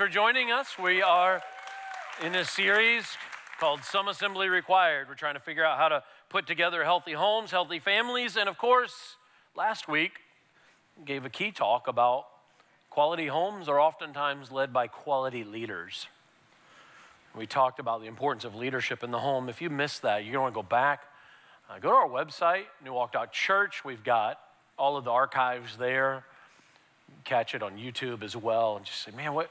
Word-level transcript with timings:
for 0.00 0.08
joining 0.08 0.50
us. 0.50 0.78
We 0.82 1.02
are 1.02 1.42
in 2.24 2.34
a 2.34 2.42
series 2.42 3.04
called 3.58 3.84
Some 3.84 4.08
Assembly 4.08 4.48
Required. 4.48 5.08
We're 5.10 5.14
trying 5.14 5.34
to 5.34 5.40
figure 5.40 5.62
out 5.62 5.76
how 5.76 5.88
to 5.88 6.02
put 6.30 6.46
together 6.46 6.82
healthy 6.84 7.12
homes, 7.12 7.50
healthy 7.50 7.80
families, 7.80 8.38
and 8.38 8.48
of 8.48 8.56
course, 8.56 9.16
last 9.54 9.88
week 9.88 10.12
gave 11.04 11.26
a 11.26 11.28
key 11.28 11.50
talk 11.50 11.86
about 11.86 12.24
quality 12.88 13.26
homes 13.26 13.68
are 13.68 13.78
oftentimes 13.78 14.50
led 14.50 14.72
by 14.72 14.86
quality 14.86 15.44
leaders. 15.44 16.06
We 17.36 17.46
talked 17.46 17.78
about 17.78 18.00
the 18.00 18.06
importance 18.06 18.46
of 18.46 18.54
leadership 18.54 19.04
in 19.04 19.10
the 19.10 19.18
home. 19.18 19.50
If 19.50 19.60
you 19.60 19.68
missed 19.68 20.00
that, 20.00 20.24
you're 20.24 20.32
going 20.32 20.50
to 20.50 20.54
go 20.54 20.62
back. 20.62 21.02
Uh, 21.68 21.78
go 21.78 21.90
to 21.90 21.96
our 21.96 22.08
website, 22.08 22.64
newwalk.church. 22.86 23.84
We've 23.84 24.02
got 24.02 24.40
all 24.78 24.96
of 24.96 25.04
the 25.04 25.10
archives 25.10 25.76
there 25.76 26.24
catch 27.24 27.54
it 27.54 27.62
on 27.62 27.76
YouTube 27.76 28.22
as 28.22 28.34
well 28.34 28.78
and 28.78 28.86
just 28.86 29.02
say, 29.02 29.10
man, 29.10 29.34
what, 29.34 29.50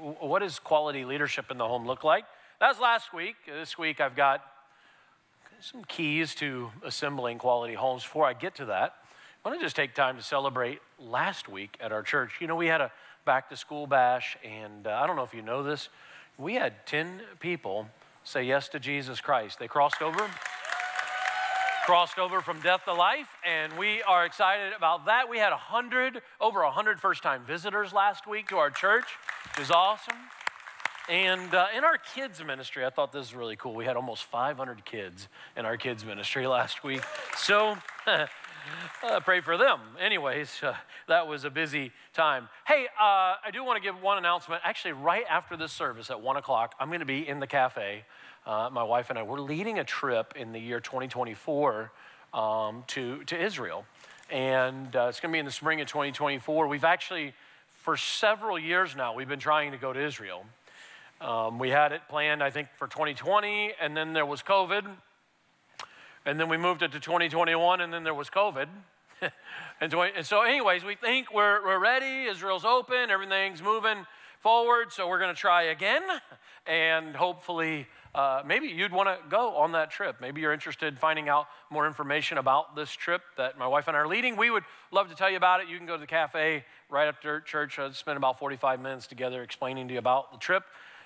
what 0.00 0.40
does 0.40 0.58
quality 0.58 1.04
leadership 1.04 1.50
in 1.50 1.58
the 1.58 1.66
home 1.66 1.86
look 1.86 2.04
like? 2.04 2.24
That 2.60 2.68
was 2.68 2.78
last 2.78 3.12
week. 3.12 3.36
This 3.46 3.78
week 3.78 4.00
I've 4.00 4.16
got 4.16 4.42
some 5.60 5.84
keys 5.84 6.34
to 6.36 6.70
assembling 6.84 7.38
quality 7.38 7.74
homes. 7.74 8.02
Before 8.02 8.26
I 8.26 8.32
get 8.32 8.54
to 8.56 8.66
that, 8.66 8.94
I 9.44 9.48
want 9.48 9.60
to 9.60 9.64
just 9.64 9.76
take 9.76 9.94
time 9.94 10.16
to 10.16 10.22
celebrate 10.22 10.80
last 10.98 11.48
week 11.48 11.76
at 11.80 11.92
our 11.92 12.02
church. 12.02 12.32
You 12.40 12.46
know, 12.46 12.56
we 12.56 12.66
had 12.66 12.80
a 12.80 12.90
back 13.24 13.48
to 13.50 13.56
school 13.56 13.86
bash, 13.86 14.36
and 14.44 14.86
uh, 14.86 15.00
I 15.02 15.06
don't 15.06 15.16
know 15.16 15.22
if 15.22 15.34
you 15.34 15.42
know 15.42 15.62
this, 15.62 15.88
we 16.38 16.54
had 16.54 16.86
10 16.86 17.20
people 17.40 17.86
say 18.24 18.42
yes 18.42 18.68
to 18.70 18.80
Jesus 18.80 19.20
Christ. 19.20 19.58
They 19.58 19.68
crossed 19.68 20.02
over 20.02 20.28
crossed 21.90 22.20
over 22.20 22.40
from 22.40 22.60
death 22.60 22.84
to 22.84 22.94
life, 22.94 23.26
and 23.44 23.76
we 23.76 24.00
are 24.02 24.24
excited 24.24 24.72
about 24.76 25.06
that. 25.06 25.28
We 25.28 25.38
had 25.38 25.50
100, 25.50 26.22
over 26.40 26.62
100 26.62 27.00
first 27.00 27.20
time 27.20 27.42
visitors 27.44 27.92
last 27.92 28.28
week 28.28 28.48
to 28.50 28.58
our 28.58 28.70
church, 28.70 29.06
which 29.48 29.64
is 29.64 29.72
awesome. 29.72 30.14
And 31.08 31.52
uh, 31.52 31.66
in 31.76 31.82
our 31.82 31.98
kids' 31.98 32.44
ministry, 32.44 32.86
I 32.86 32.90
thought 32.90 33.10
this 33.10 33.22
was 33.22 33.34
really 33.34 33.56
cool. 33.56 33.74
We 33.74 33.86
had 33.86 33.96
almost 33.96 34.22
500 34.26 34.84
kids 34.84 35.26
in 35.56 35.66
our 35.66 35.76
kids' 35.76 36.04
ministry 36.04 36.46
last 36.46 36.84
week. 36.84 37.02
So, 37.36 37.76
uh, 38.06 38.26
pray 39.24 39.40
for 39.40 39.58
them. 39.58 39.80
Anyways, 40.00 40.62
uh, 40.62 40.74
that 41.08 41.26
was 41.26 41.42
a 41.42 41.50
busy 41.50 41.90
time. 42.14 42.48
Hey, 42.68 42.86
uh, 43.00 43.34
I 43.44 43.50
do 43.52 43.64
want 43.64 43.82
to 43.82 43.82
give 43.82 44.00
one 44.00 44.16
announcement. 44.16 44.62
Actually, 44.64 44.92
right 44.92 45.24
after 45.28 45.56
this 45.56 45.72
service 45.72 46.08
at 46.08 46.20
1 46.20 46.36
o'clock, 46.36 46.72
I'm 46.78 46.86
going 46.86 47.00
to 47.00 47.04
be 47.04 47.26
in 47.26 47.40
the 47.40 47.48
cafe. 47.48 48.04
Uh, 48.50 48.68
my 48.68 48.82
wife 48.82 49.10
and 49.10 49.18
I, 49.20 49.22
we're 49.22 49.38
leading 49.38 49.78
a 49.78 49.84
trip 49.84 50.34
in 50.34 50.50
the 50.50 50.58
year 50.58 50.80
2024 50.80 51.92
um, 52.34 52.82
to, 52.88 53.22
to 53.26 53.40
Israel. 53.40 53.84
And 54.28 54.96
uh, 54.96 55.06
it's 55.08 55.20
going 55.20 55.30
to 55.30 55.36
be 55.36 55.38
in 55.38 55.44
the 55.44 55.52
spring 55.52 55.80
of 55.80 55.86
2024. 55.86 56.66
We've 56.66 56.82
actually, 56.82 57.32
for 57.68 57.96
several 57.96 58.58
years 58.58 58.96
now, 58.96 59.14
we've 59.14 59.28
been 59.28 59.38
trying 59.38 59.70
to 59.70 59.78
go 59.78 59.92
to 59.92 60.04
Israel. 60.04 60.44
Um, 61.20 61.60
we 61.60 61.68
had 61.68 61.92
it 61.92 62.00
planned, 62.08 62.42
I 62.42 62.50
think, 62.50 62.66
for 62.76 62.88
2020, 62.88 63.74
and 63.80 63.96
then 63.96 64.14
there 64.14 64.26
was 64.26 64.42
COVID. 64.42 64.84
And 66.26 66.40
then 66.40 66.48
we 66.48 66.56
moved 66.56 66.82
it 66.82 66.90
to 66.90 66.98
2021, 66.98 67.80
and 67.80 67.92
then 67.92 68.02
there 68.02 68.14
was 68.14 68.30
COVID. 68.30 68.66
and, 69.80 69.92
20, 69.92 70.12
and 70.16 70.26
so, 70.26 70.42
anyways, 70.42 70.82
we 70.82 70.96
think 70.96 71.32
we're, 71.32 71.64
we're 71.64 71.78
ready. 71.78 72.24
Israel's 72.24 72.64
open, 72.64 73.10
everything's 73.10 73.62
moving 73.62 74.04
forward. 74.40 74.92
So, 74.92 75.06
we're 75.06 75.20
going 75.20 75.32
to 75.32 75.40
try 75.40 75.62
again. 75.62 76.02
And 76.66 77.14
hopefully, 77.14 77.86
uh, 78.14 78.42
maybe 78.44 78.66
you'd 78.66 78.92
want 78.92 79.08
to 79.08 79.18
go 79.28 79.56
on 79.56 79.72
that 79.72 79.90
trip. 79.90 80.16
Maybe 80.20 80.40
you're 80.40 80.52
interested 80.52 80.92
in 80.92 80.96
finding 80.96 81.28
out 81.28 81.46
more 81.70 81.86
information 81.86 82.38
about 82.38 82.74
this 82.74 82.90
trip 82.90 83.22
that 83.36 83.56
my 83.56 83.68
wife 83.68 83.86
and 83.86 83.96
I 83.96 84.00
are 84.00 84.08
leading. 84.08 84.36
We 84.36 84.50
would 84.50 84.64
love 84.90 85.08
to 85.10 85.14
tell 85.14 85.30
you 85.30 85.36
about 85.36 85.60
it. 85.60 85.68
You 85.68 85.76
can 85.76 85.86
go 85.86 85.94
to 85.94 86.00
the 86.00 86.08
cafe 86.08 86.64
right 86.88 87.06
after 87.06 87.40
church, 87.40 87.78
uh, 87.78 87.92
spend 87.92 88.16
about 88.16 88.38
45 88.38 88.80
minutes 88.80 89.06
together 89.06 89.42
explaining 89.42 89.86
to 89.88 89.94
you 89.94 89.98
about 90.00 90.32
the 90.32 90.38
trip. 90.38 90.64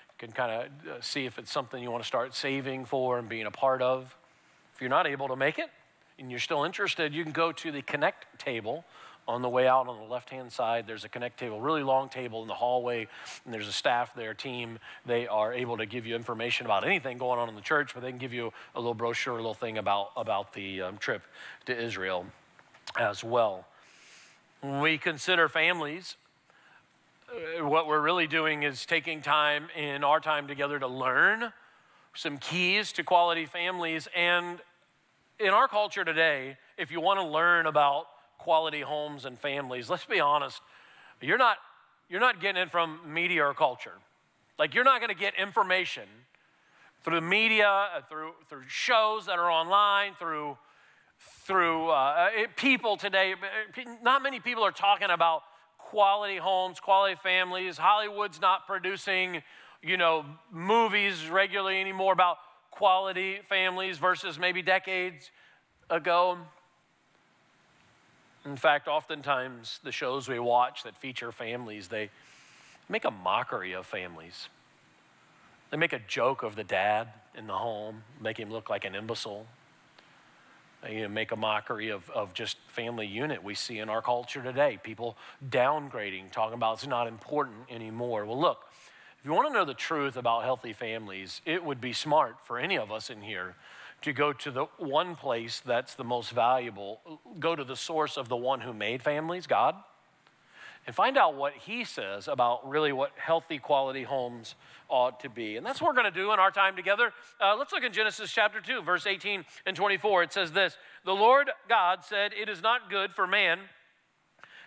You 0.09 0.27
can 0.27 0.31
kind 0.31 0.51
of 0.51 0.89
uh, 0.89 1.01
see 1.01 1.25
if 1.25 1.37
it's 1.37 1.51
something 1.51 1.81
you 1.81 1.91
want 1.91 2.03
to 2.03 2.07
start 2.07 2.33
saving 2.33 2.85
for 2.85 3.19
and 3.19 3.29
being 3.29 3.45
a 3.45 3.51
part 3.51 3.83
of. 3.83 4.15
If 4.73 4.81
you're 4.81 4.89
not 4.89 5.05
able 5.05 5.27
to 5.27 5.35
make 5.35 5.59
it 5.59 5.69
and 6.17 6.31
you're 6.31 6.39
still 6.39 6.63
interested, 6.63 7.13
you 7.13 7.23
can 7.23 7.33
go 7.33 7.51
to 7.51 7.71
the 7.71 7.83
Connect 7.83 8.39
table 8.39 8.83
on 9.27 9.41
the 9.41 9.49
way 9.49 9.67
out 9.67 9.87
on 9.87 9.97
the 9.97 10.05
left 10.05 10.29
hand 10.29 10.51
side. 10.51 10.85
There's 10.87 11.03
a 11.03 11.09
Connect 11.09 11.39
table, 11.39 11.59
really 11.59 11.83
long 11.83 12.09
table 12.09 12.41
in 12.41 12.47
the 12.47 12.53
hallway, 12.53 13.07
and 13.43 13.53
there's 13.53 13.67
a 13.67 13.73
staff 13.73 14.13
there, 14.15 14.33
team. 14.33 14.79
They 15.05 15.27
are 15.27 15.53
able 15.53 15.77
to 15.77 15.85
give 15.85 16.05
you 16.05 16.15
information 16.15 16.65
about 16.65 16.85
anything 16.85 17.17
going 17.17 17.39
on 17.39 17.49
in 17.49 17.55
the 17.55 17.61
church, 17.61 17.93
but 17.93 18.01
they 18.01 18.09
can 18.09 18.19
give 18.19 18.33
you 18.33 18.53
a 18.75 18.79
little 18.79 18.93
brochure, 18.93 19.33
a 19.33 19.37
little 19.37 19.53
thing 19.53 19.77
about, 19.77 20.11
about 20.15 20.53
the 20.53 20.83
um, 20.83 20.97
trip 20.97 21.23
to 21.65 21.77
Israel 21.77 22.25
as 22.97 23.23
well. 23.23 23.65
When 24.61 24.79
we 24.79 24.97
consider 24.97 25.49
families, 25.49 26.15
uh, 27.29 27.65
what 27.65 27.87
we're 27.87 28.01
really 28.01 28.27
doing 28.27 28.63
is 28.63 28.85
taking 28.85 29.21
time 29.21 29.67
in 29.75 30.03
our 30.03 30.19
time 30.19 30.47
together 30.47 30.79
to 30.79 30.87
learn 30.87 31.51
some 32.13 32.37
keys 32.37 32.91
to 32.93 33.03
quality 33.03 33.45
families. 33.45 34.07
And 34.15 34.59
in 35.39 35.49
our 35.49 35.67
culture 35.67 36.05
today, 36.05 36.57
if 36.77 36.91
you 36.91 37.01
want 37.01 37.19
to 37.19 37.25
learn 37.25 37.65
about 37.65 38.07
quality 38.37 38.81
homes 38.81 39.25
and 39.25 39.39
families, 39.39 39.89
let's 39.89 40.05
be 40.05 40.19
honest, 40.19 40.61
you're 41.21 41.37
not, 41.37 41.57
you're 42.09 42.19
not 42.19 42.39
getting 42.41 42.61
it 42.61 42.71
from 42.71 42.99
media 43.05 43.43
or 43.45 43.53
culture. 43.53 43.93
Like, 44.57 44.73
you're 44.73 44.83
not 44.83 45.01
going 45.01 45.13
to 45.13 45.19
get 45.19 45.33
information 45.35 46.03
through 47.03 47.15
the 47.15 47.21
media, 47.25 47.67
uh, 47.67 48.01
through, 48.09 48.31
through 48.49 48.63
shows 48.67 49.25
that 49.27 49.37
are 49.37 49.51
online, 49.51 50.13
through, 50.17 50.57
through 51.45 51.89
uh, 51.89 52.29
people 52.55 52.97
today. 52.97 53.33
uh, 53.33 53.81
Not 54.01 54.23
many 54.23 54.39
people 54.39 54.63
are 54.63 54.71
talking 54.71 55.09
about 55.09 55.41
quality 55.77 56.37
homes, 56.37 56.79
quality 56.79 57.15
families. 57.21 57.77
Hollywood's 57.77 58.41
not 58.41 58.65
producing, 58.65 59.43
you 59.83 59.97
know, 59.97 60.25
movies 60.51 61.29
regularly 61.29 61.79
anymore 61.79 62.13
about 62.13 62.37
quality 62.71 63.39
families 63.47 63.97
versus 63.97 64.39
maybe 64.39 64.61
decades 64.61 65.31
ago. 65.89 66.37
In 68.45 68.55
fact, 68.55 68.87
oftentimes 68.87 69.79
the 69.83 69.91
shows 69.91 70.29
we 70.29 70.39
watch 70.39 70.83
that 70.83 70.95
feature 70.95 71.31
families, 71.31 71.87
they 71.87 72.11
make 72.87 73.03
a 73.03 73.11
mockery 73.11 73.73
of 73.73 73.87
families. 73.87 74.49
They 75.71 75.77
make 75.77 75.93
a 75.93 75.99
joke 75.99 76.43
of 76.43 76.55
the 76.55 76.63
dad 76.63 77.07
in 77.35 77.47
the 77.47 77.53
home, 77.53 78.03
make 78.21 78.37
him 78.37 78.51
look 78.51 78.69
like 78.69 78.85
an 78.85 78.93
imbecile. 78.93 79.47
They 80.83 80.97
you 80.97 81.01
know, 81.03 81.09
make 81.09 81.31
a 81.31 81.35
mockery 81.35 81.89
of, 81.89 82.07
of 82.11 82.35
just 82.35 82.57
family 82.67 83.07
unit 83.07 83.43
we 83.43 83.55
see 83.55 83.79
in 83.79 83.89
our 83.89 84.03
culture 84.03 84.43
today. 84.43 84.79
People 84.83 85.17
downgrading, 85.49 86.31
talking 86.31 86.53
about 86.53 86.73
it's 86.77 86.87
not 86.87 87.07
important 87.07 87.57
anymore. 87.71 88.25
Well, 88.25 88.39
look, 88.39 88.59
if 89.19 89.25
you 89.25 89.33
want 89.33 89.47
to 89.47 89.53
know 89.53 89.65
the 89.65 89.73
truth 89.73 90.17
about 90.17 90.43
healthy 90.43 90.73
families, 90.73 91.41
it 91.45 91.63
would 91.63 91.81
be 91.81 91.93
smart 91.93 92.35
for 92.43 92.59
any 92.59 92.77
of 92.77 92.91
us 92.91 93.09
in 93.09 93.21
here 93.21 93.55
to 94.05 94.13
go 94.13 94.31
to 94.31 94.51
the 94.51 94.65
one 94.77 95.15
place 95.15 95.63
that's 95.65 95.95
the 95.95 96.03
most 96.03 96.29
valuable, 96.29 97.01
go 97.39 97.55
to 97.55 97.63
the 97.63 97.75
source 97.75 98.17
of 98.17 98.29
the 98.29 98.35
one 98.35 98.61
who 98.61 98.71
made 98.71 99.01
families, 99.01 99.47
God, 99.47 99.73
and 100.85 100.95
find 100.95 101.17
out 101.17 101.33
what 101.33 101.53
he 101.53 101.83
says 101.83 102.27
about 102.27 102.69
really 102.69 102.93
what 102.93 103.13
healthy 103.17 103.57
quality 103.57 104.03
homes 104.03 104.53
ought 104.89 105.21
to 105.21 105.29
be. 105.29 105.57
And 105.57 105.65
that's 105.65 105.81
what 105.81 105.87
we're 105.87 105.99
going 105.99 106.13
to 106.13 106.19
do 106.19 106.31
in 106.33 106.39
our 106.39 106.51
time 106.51 106.75
together. 106.75 107.13
Uh, 107.41 107.55
let's 107.57 107.73
look 107.73 107.83
in 107.83 107.91
Genesis 107.91 108.31
chapter 108.31 108.61
2, 108.61 108.83
verse 108.83 109.07
18 109.07 109.43
and 109.65 109.75
24. 109.75 110.21
It 110.21 110.33
says 110.33 110.51
this 110.51 110.77
The 111.03 111.15
Lord 111.15 111.49
God 111.67 112.03
said, 112.03 112.31
It 112.39 112.47
is 112.47 112.61
not 112.61 112.91
good 112.91 113.11
for 113.11 113.25
man 113.25 113.57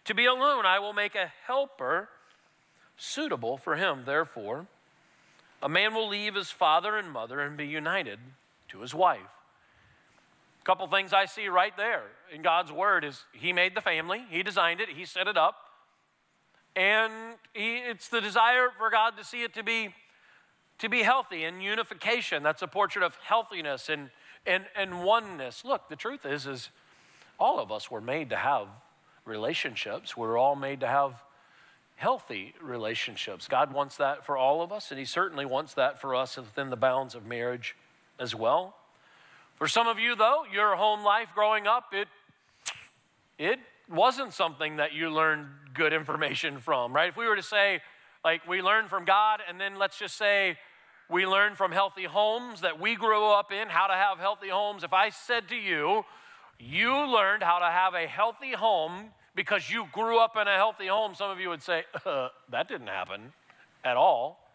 to 0.06 0.16
be 0.16 0.24
alone. 0.24 0.66
I 0.66 0.80
will 0.80 0.94
make 0.94 1.14
a 1.14 1.32
helper 1.46 2.08
suitable 2.96 3.56
for 3.56 3.76
him. 3.76 4.02
Therefore, 4.04 4.66
a 5.62 5.68
man 5.68 5.94
will 5.94 6.08
leave 6.08 6.34
his 6.34 6.50
father 6.50 6.96
and 6.96 7.08
mother 7.12 7.38
and 7.38 7.56
be 7.56 7.68
united 7.68 8.18
to 8.68 8.80
his 8.80 8.94
wife. 8.94 9.20
A 10.60 10.64
couple 10.64 10.86
things 10.88 11.12
I 11.12 11.26
see 11.26 11.48
right 11.48 11.76
there 11.76 12.02
in 12.32 12.42
God's 12.42 12.72
word 12.72 13.04
is 13.04 13.24
he 13.32 13.52
made 13.52 13.74
the 13.74 13.80
family, 13.80 14.24
he 14.30 14.42
designed 14.42 14.80
it, 14.80 14.88
he 14.90 15.04
set 15.04 15.26
it 15.26 15.36
up. 15.36 15.56
And 16.76 17.12
he, 17.54 17.78
it's 17.78 18.08
the 18.08 18.20
desire 18.20 18.68
for 18.76 18.90
God 18.90 19.16
to 19.16 19.24
see 19.24 19.42
it 19.42 19.54
to 19.54 19.62
be, 19.62 19.94
to 20.78 20.88
be 20.88 21.02
healthy 21.02 21.44
and 21.44 21.62
unification. 21.62 22.42
That's 22.42 22.62
a 22.62 22.68
portrait 22.68 23.04
of 23.04 23.16
healthiness 23.24 23.88
and, 23.88 24.10
and, 24.46 24.64
and 24.76 25.02
oneness. 25.02 25.64
Look, 25.64 25.88
the 25.88 25.96
truth 25.96 26.24
is, 26.24 26.46
is 26.46 26.70
all 27.38 27.58
of 27.58 27.72
us 27.72 27.90
were 27.90 28.00
made 28.00 28.30
to 28.30 28.36
have 28.36 28.68
relationships. 29.24 30.16
We're 30.16 30.38
all 30.38 30.54
made 30.54 30.80
to 30.80 30.86
have 30.86 31.22
healthy 31.96 32.54
relationships. 32.62 33.48
God 33.48 33.72
wants 33.72 33.96
that 33.96 34.24
for 34.24 34.36
all 34.36 34.62
of 34.62 34.70
us, 34.70 34.90
and 34.90 34.98
He 35.00 35.04
certainly 35.04 35.44
wants 35.44 35.74
that 35.74 36.00
for 36.00 36.14
us 36.14 36.36
within 36.36 36.70
the 36.70 36.76
bounds 36.76 37.16
of 37.16 37.26
marriage 37.26 37.74
as 38.18 38.34
well. 38.34 38.74
For 39.56 39.66
some 39.66 39.88
of 39.88 39.98
you, 39.98 40.14
though, 40.14 40.44
your 40.52 40.76
home 40.76 41.02
life 41.02 41.28
growing 41.34 41.66
up, 41.66 41.92
it, 41.92 42.08
it 43.38 43.58
wasn't 43.90 44.32
something 44.32 44.76
that 44.76 44.92
you 44.92 45.10
learned 45.10 45.46
good 45.74 45.92
information 45.92 46.58
from, 46.58 46.92
right? 46.92 47.08
If 47.08 47.16
we 47.16 47.26
were 47.26 47.36
to 47.36 47.42
say, 47.42 47.80
like, 48.24 48.46
we 48.46 48.62
learned 48.62 48.88
from 48.88 49.04
God, 49.04 49.40
and 49.48 49.60
then 49.60 49.76
let's 49.76 49.98
just 49.98 50.16
say 50.16 50.58
we 51.08 51.26
learned 51.26 51.56
from 51.56 51.72
healthy 51.72 52.04
homes 52.04 52.60
that 52.60 52.80
we 52.80 52.94
grew 52.94 53.24
up 53.32 53.50
in, 53.50 53.68
how 53.68 53.86
to 53.86 53.94
have 53.94 54.18
healthy 54.18 54.48
homes. 54.48 54.84
If 54.84 54.92
I 54.92 55.10
said 55.10 55.48
to 55.48 55.56
you, 55.56 56.04
you 56.58 56.92
learned 56.92 57.42
how 57.42 57.58
to 57.60 57.66
have 57.66 57.94
a 57.94 58.06
healthy 58.06 58.52
home 58.52 59.10
because 59.34 59.70
you 59.70 59.86
grew 59.92 60.18
up 60.18 60.36
in 60.36 60.48
a 60.48 60.56
healthy 60.56 60.88
home, 60.88 61.14
some 61.14 61.30
of 61.30 61.40
you 61.40 61.48
would 61.48 61.62
say, 61.62 61.84
uh, 62.04 62.28
that 62.50 62.68
didn't 62.68 62.88
happen 62.88 63.32
at 63.84 63.96
all. 63.96 64.47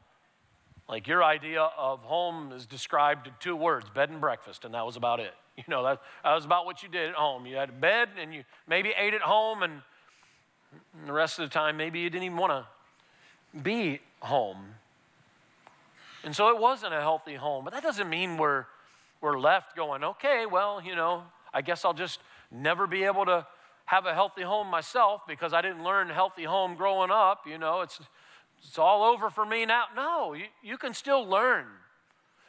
Like 0.87 1.07
your 1.07 1.23
idea 1.23 1.61
of 1.77 1.99
home 2.01 2.51
is 2.51 2.65
described 2.65 3.27
in 3.27 3.33
two 3.39 3.55
words 3.55 3.89
bed 3.89 4.09
and 4.09 4.19
breakfast, 4.19 4.65
and 4.65 4.73
that 4.73 4.85
was 4.85 4.95
about 4.95 5.19
it. 5.19 5.33
You 5.55 5.63
know, 5.67 5.83
that, 5.83 6.01
that 6.23 6.33
was 6.33 6.45
about 6.45 6.65
what 6.65 6.81
you 6.81 6.89
did 6.89 7.09
at 7.09 7.13
home. 7.13 7.45
You 7.45 7.57
had 7.57 7.69
a 7.69 7.73
bed 7.73 8.09
and 8.19 8.33
you 8.33 8.43
maybe 8.67 8.91
ate 8.97 9.13
at 9.13 9.21
home, 9.21 9.61
and 9.61 9.83
the 11.05 11.13
rest 11.13 11.37
of 11.37 11.47
the 11.47 11.53
time, 11.53 11.77
maybe 11.77 11.99
you 11.99 12.09
didn't 12.09 12.23
even 12.23 12.37
want 12.39 12.53
to 12.53 13.61
be 13.61 13.99
home. 14.19 14.57
And 16.23 16.35
so 16.35 16.49
it 16.49 16.59
wasn't 16.59 16.93
a 16.93 17.01
healthy 17.01 17.35
home. 17.35 17.65
But 17.65 17.73
that 17.73 17.83
doesn't 17.83 18.09
mean 18.09 18.37
we're, 18.37 18.65
we're 19.21 19.39
left 19.39 19.75
going, 19.75 20.03
okay, 20.03 20.45
well, 20.45 20.81
you 20.81 20.95
know, 20.95 21.23
I 21.53 21.61
guess 21.61 21.85
I'll 21.85 21.93
just 21.93 22.19
never 22.51 22.87
be 22.87 23.03
able 23.03 23.25
to 23.25 23.45
have 23.85 24.05
a 24.05 24.13
healthy 24.13 24.41
home 24.41 24.67
myself 24.67 25.21
because 25.27 25.53
I 25.53 25.61
didn't 25.61 25.83
learn 25.83 26.09
healthy 26.09 26.45
home 26.45 26.75
growing 26.75 27.11
up. 27.11 27.45
You 27.45 27.57
know, 27.57 27.81
it's, 27.81 27.99
it's 28.65 28.79
all 28.79 29.03
over 29.03 29.29
for 29.29 29.45
me 29.45 29.65
now. 29.65 29.85
No, 29.95 30.33
you, 30.33 30.45
you 30.61 30.77
can 30.77 30.93
still 30.93 31.27
learn. 31.27 31.65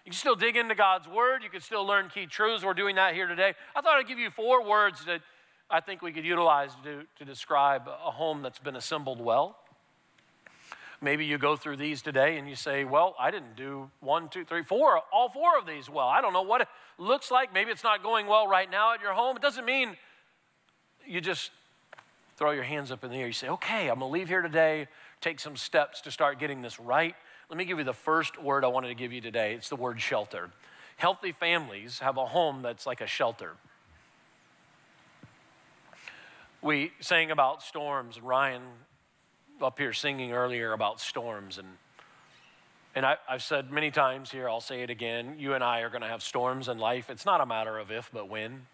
You 0.04 0.10
can 0.10 0.18
still 0.18 0.36
dig 0.36 0.56
into 0.56 0.74
God's 0.74 1.08
word. 1.08 1.42
You 1.42 1.50
can 1.50 1.60
still 1.60 1.86
learn 1.86 2.08
key 2.08 2.26
truths. 2.26 2.64
We're 2.64 2.74
doing 2.74 2.96
that 2.96 3.14
here 3.14 3.26
today. 3.26 3.54
I 3.74 3.80
thought 3.80 3.96
I'd 3.96 4.06
give 4.06 4.18
you 4.18 4.30
four 4.30 4.62
words 4.66 5.04
that 5.06 5.22
I 5.70 5.80
think 5.80 6.02
we 6.02 6.12
could 6.12 6.24
utilize 6.24 6.72
to, 6.84 7.04
to 7.18 7.24
describe 7.24 7.88
a 7.88 8.10
home 8.10 8.42
that's 8.42 8.58
been 8.58 8.76
assembled 8.76 9.20
well. 9.20 9.56
Maybe 11.00 11.24
you 11.24 11.38
go 11.38 11.56
through 11.56 11.76
these 11.76 12.00
today 12.00 12.38
and 12.38 12.48
you 12.48 12.54
say, 12.54 12.84
Well, 12.84 13.14
I 13.18 13.30
didn't 13.30 13.56
do 13.56 13.90
one, 14.00 14.28
two, 14.28 14.44
three, 14.44 14.62
four, 14.62 15.00
all 15.12 15.28
four 15.28 15.58
of 15.58 15.66
these 15.66 15.90
well. 15.90 16.06
I 16.06 16.20
don't 16.20 16.32
know 16.32 16.42
what 16.42 16.62
it 16.62 16.68
looks 16.98 17.30
like. 17.30 17.52
Maybe 17.52 17.70
it's 17.70 17.84
not 17.84 18.02
going 18.02 18.26
well 18.26 18.46
right 18.46 18.70
now 18.70 18.94
at 18.94 19.00
your 19.00 19.12
home. 19.12 19.36
It 19.36 19.42
doesn't 19.42 19.64
mean 19.64 19.96
you 21.06 21.20
just 21.20 21.50
throw 22.36 22.52
your 22.52 22.62
hands 22.62 22.90
up 22.90 23.04
in 23.04 23.10
the 23.10 23.16
air. 23.16 23.26
You 23.26 23.32
say, 23.32 23.48
Okay, 23.48 23.88
I'm 23.88 23.98
going 23.98 24.10
to 24.10 24.18
leave 24.18 24.28
here 24.28 24.42
today, 24.42 24.86
take 25.24 25.40
some 25.40 25.56
steps 25.56 26.02
to 26.02 26.10
start 26.10 26.38
getting 26.38 26.60
this 26.60 26.78
right. 26.78 27.14
Let 27.48 27.56
me 27.56 27.64
give 27.64 27.78
you 27.78 27.84
the 27.84 27.94
first 27.94 28.40
word 28.40 28.62
I 28.62 28.68
wanted 28.68 28.88
to 28.88 28.94
give 28.94 29.10
you 29.10 29.22
today. 29.22 29.54
It's 29.54 29.70
the 29.70 29.76
word 29.76 29.98
shelter. 29.98 30.50
Healthy 30.98 31.32
families 31.32 32.00
have 32.00 32.18
a 32.18 32.26
home 32.26 32.60
that's 32.60 32.86
like 32.86 33.00
a 33.00 33.06
shelter. 33.06 33.52
We 36.60 36.92
sang 37.00 37.30
about 37.30 37.62
storms, 37.62 38.18
and 38.18 38.26
Ryan 38.26 38.62
up 39.62 39.78
here 39.78 39.94
singing 39.94 40.32
earlier 40.32 40.72
about 40.72 41.00
storms 41.00 41.56
and 41.56 41.68
and 42.96 43.04
I, 43.04 43.16
have 43.26 43.42
said 43.42 43.72
many 43.72 43.90
times 43.90 44.30
here, 44.30 44.48
I'll 44.48 44.60
say 44.60 44.82
it 44.82 44.90
again. 44.90 45.34
You 45.36 45.54
and 45.54 45.64
I 45.64 45.80
are 45.80 45.88
going 45.88 46.02
to 46.02 46.08
have 46.08 46.22
storms 46.22 46.68
in 46.68 46.78
life. 46.78 47.10
It's 47.10 47.26
not 47.26 47.40
a 47.40 47.46
matter 47.46 47.76
of 47.76 47.90
if, 47.90 48.08
but 48.12 48.28
when. 48.28 48.66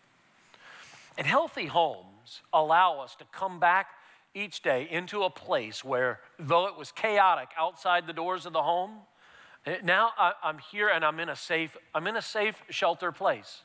And 1.17 1.27
healthy 1.27 1.65
homes 1.65 2.43
allow 2.53 3.01
us 3.01 3.15
to 3.15 3.25
come 3.33 3.59
back 3.61 3.87
each 4.35 4.63
day 4.63 4.87
into 4.91 5.23
a 5.25 5.31
place 5.31 5.85
where, 5.85 6.21
though 6.39 6.67
it 6.67 6.77
was 6.77 6.93
chaotic 6.93 7.49
outside 7.59 8.07
the 8.07 8.13
doors 8.13 8.47
of 8.47 8.53
the 8.53 8.63
home, 8.63 8.93
eh, 9.67 9.77
now 9.83 10.13
I'm 10.43 10.59
here 10.59 10.89
and 10.89 11.05
I'm 11.05 11.19
in 11.21 11.29
a 11.29 11.37
safe, 11.37 11.77
I'm 11.95 12.07
in 12.07 12.17
a 12.17 12.23
safe 12.23 12.63
shelter 12.71 13.13
place. 13.13 13.63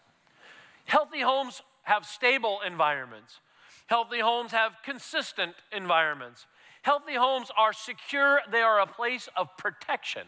Healthy 0.85 1.21
homes 1.21 1.62
have 1.83 2.06
stable 2.06 2.59
environments. 2.65 3.39
Healthy 3.88 4.19
homes 4.19 4.51
have 4.51 4.73
consistent 4.83 5.53
environments. 5.71 6.47
Healthy 6.81 7.15
homes 7.15 7.50
are 7.57 7.73
secure, 7.73 8.41
they 8.51 8.62
are 8.62 8.79
a 8.79 8.88
place 8.88 9.29
of 9.35 9.56
protection. 9.57 10.27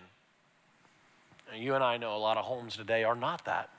You 1.55 1.75
and 1.75 1.83
I 1.83 1.97
know 1.97 2.15
a 2.15 2.17
lot 2.17 2.37
of 2.37 2.45
homes 2.45 2.75
today 2.75 3.03
are 3.03 3.15
not 3.15 3.45
that. 3.45 3.69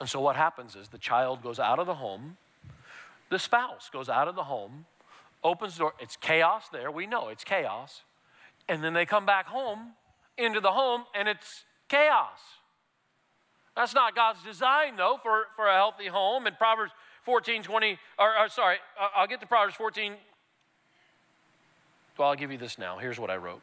And 0.00 0.08
so 0.08 0.20
what 0.20 0.36
happens 0.36 0.76
is 0.76 0.88
the 0.88 0.98
child 0.98 1.42
goes 1.42 1.58
out 1.58 1.78
of 1.78 1.86
the 1.86 1.94
home, 1.94 2.36
the 3.30 3.38
spouse 3.38 3.90
goes 3.92 4.08
out 4.08 4.28
of 4.28 4.34
the 4.34 4.44
home, 4.44 4.86
opens 5.44 5.74
the 5.74 5.80
door, 5.80 5.92
it's 6.00 6.16
chaos 6.16 6.64
there, 6.72 6.90
we 6.90 7.06
know 7.06 7.28
it's 7.28 7.44
chaos. 7.44 8.02
And 8.68 8.82
then 8.82 8.94
they 8.94 9.04
come 9.04 9.26
back 9.26 9.46
home 9.46 9.92
into 10.38 10.60
the 10.60 10.72
home 10.72 11.04
and 11.14 11.28
it's 11.28 11.64
chaos. 11.88 12.40
That's 13.76 13.94
not 13.94 14.14
God's 14.14 14.42
design, 14.42 14.96
though, 14.96 15.18
for, 15.22 15.44
for 15.56 15.66
a 15.66 15.74
healthy 15.74 16.06
home. 16.06 16.46
In 16.46 16.54
Proverbs 16.54 16.92
14, 17.24 17.62
20, 17.62 17.98
or, 18.18 18.38
or 18.38 18.48
sorry, 18.48 18.76
I'll 19.14 19.26
get 19.26 19.40
to 19.40 19.46
Proverbs 19.46 19.74
14, 19.76 20.14
well, 22.16 22.28
I'll 22.28 22.36
give 22.36 22.52
you 22.52 22.58
this 22.58 22.78
now. 22.78 22.98
Here's 22.98 23.18
what 23.18 23.30
I 23.30 23.36
wrote 23.36 23.62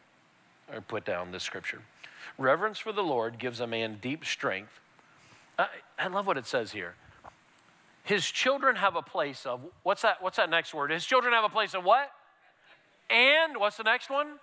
or 0.73 0.81
put 0.81 1.05
down 1.05 1.31
this 1.31 1.43
scripture. 1.43 1.81
Reverence 2.37 2.77
for 2.77 2.91
the 2.91 3.03
Lord 3.03 3.39
gives 3.39 3.59
a 3.59 3.67
man 3.67 3.97
deep 4.01 4.25
strength. 4.25 4.79
I, 5.57 5.67
I 5.97 6.07
love 6.07 6.27
what 6.27 6.37
it 6.37 6.45
says 6.45 6.71
here. 6.71 6.95
His 8.03 8.25
children 8.25 8.75
have 8.75 8.95
a 8.95 9.01
place 9.01 9.45
of 9.45 9.61
what's 9.83 10.01
that? 10.01 10.21
What's 10.21 10.37
that 10.37 10.49
next 10.49 10.73
word? 10.73 10.91
His 10.91 11.05
children 11.05 11.33
have 11.33 11.43
a 11.43 11.49
place 11.49 11.73
of 11.73 11.83
what? 11.83 12.11
And 13.09 13.57
what's 13.57 13.77
the 13.77 13.83
next 13.83 14.09
one? 14.09 14.39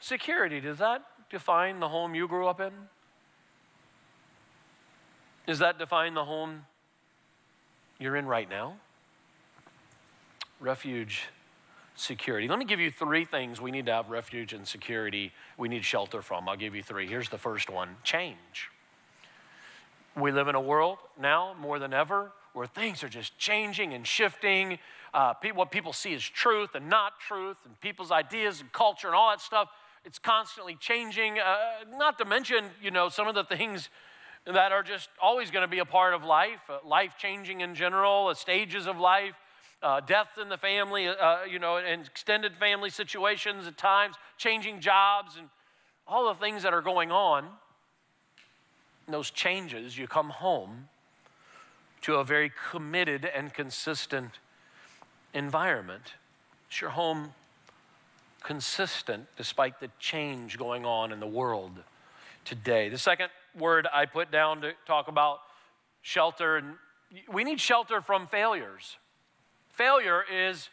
Security. 0.00 0.60
Does 0.60 0.78
that 0.78 1.02
define 1.30 1.80
the 1.80 1.88
home 1.88 2.14
you 2.14 2.26
grew 2.26 2.46
up 2.46 2.60
in? 2.60 2.72
Does 5.46 5.58
that 5.58 5.78
define 5.78 6.14
the 6.14 6.24
home 6.24 6.64
you're 7.98 8.16
in 8.16 8.26
right 8.26 8.48
now? 8.48 8.76
Refuge 10.58 11.24
security. 11.96 12.48
Let 12.48 12.58
me 12.58 12.64
give 12.64 12.80
you 12.80 12.90
three 12.90 13.24
things 13.24 13.60
we 13.60 13.70
need 13.70 13.86
to 13.86 13.92
have 13.92 14.10
refuge 14.10 14.52
and 14.52 14.66
security, 14.66 15.32
we 15.56 15.68
need 15.68 15.84
shelter 15.84 16.22
from. 16.22 16.48
I'll 16.48 16.56
give 16.56 16.74
you 16.74 16.82
three. 16.82 17.06
Here's 17.06 17.28
the 17.28 17.38
first 17.38 17.70
one 17.70 17.96
change. 18.02 18.70
We 20.16 20.32
live 20.32 20.48
in 20.48 20.54
a 20.54 20.60
world 20.60 20.98
now 21.20 21.54
more 21.60 21.78
than 21.78 21.92
ever 21.92 22.32
where 22.54 22.66
things 22.66 23.04
are 23.04 23.08
just 23.08 23.36
changing 23.36 23.92
and 23.92 24.06
shifting. 24.06 24.78
Uh, 25.12 25.34
what 25.54 25.70
people 25.70 25.92
see 25.92 26.14
as 26.14 26.22
truth 26.22 26.74
and 26.74 26.88
not 26.88 27.20
truth, 27.20 27.58
and 27.66 27.78
people's 27.80 28.10
ideas 28.10 28.60
and 28.60 28.72
culture 28.72 29.06
and 29.06 29.14
all 29.14 29.30
that 29.30 29.40
stuff, 29.40 29.68
it's 30.04 30.18
constantly 30.18 30.76
changing. 30.80 31.38
Uh, 31.38 31.56
not 31.96 32.16
to 32.18 32.24
mention, 32.24 32.64
you 32.82 32.90
know, 32.90 33.08
some 33.10 33.28
of 33.28 33.34
the 33.34 33.44
things 33.44 33.90
that 34.46 34.72
are 34.72 34.82
just 34.82 35.08
always 35.22 35.50
going 35.50 35.62
to 35.62 35.70
be 35.70 35.78
a 35.78 35.84
part 35.84 36.14
of 36.14 36.24
life, 36.24 36.60
uh, 36.68 36.78
life 36.84 37.14
changing 37.18 37.60
in 37.60 37.74
general, 37.74 38.28
uh, 38.28 38.34
stages 38.34 38.86
of 38.86 38.98
life 38.98 39.34
uh, 39.84 40.00
death 40.00 40.38
in 40.40 40.48
the 40.48 40.56
family, 40.56 41.06
uh, 41.06 41.44
you 41.44 41.58
know, 41.58 41.76
and 41.76 42.06
extended 42.06 42.56
family 42.56 42.88
situations 42.88 43.66
at 43.66 43.76
times, 43.76 44.16
changing 44.38 44.80
jobs, 44.80 45.36
and 45.36 45.48
all 46.08 46.32
the 46.32 46.40
things 46.40 46.62
that 46.62 46.72
are 46.72 46.80
going 46.80 47.12
on. 47.12 47.46
those 49.06 49.30
changes, 49.30 49.96
you 49.98 50.06
come 50.06 50.30
home 50.30 50.88
to 52.04 52.16
a 52.16 52.24
very 52.24 52.52
committed 52.70 53.24
and 53.24 53.54
consistent 53.54 54.30
environment. 55.32 56.12
Is 56.70 56.82
your 56.82 56.90
home 56.90 57.32
consistent 58.42 59.26
despite 59.38 59.80
the 59.80 59.88
change 59.98 60.58
going 60.58 60.84
on 60.84 61.12
in 61.12 61.20
the 61.20 61.26
world 61.26 61.72
today? 62.44 62.90
The 62.90 62.98
second 62.98 63.30
word 63.58 63.88
I 63.90 64.04
put 64.04 64.30
down 64.30 64.60
to 64.60 64.72
talk 64.86 65.08
about 65.08 65.38
shelter, 66.02 66.58
and 66.58 66.74
we 67.32 67.42
need 67.42 67.58
shelter 67.58 68.02
from 68.02 68.26
failures. 68.26 68.98
Failure 69.70 70.22
is, 70.30 70.68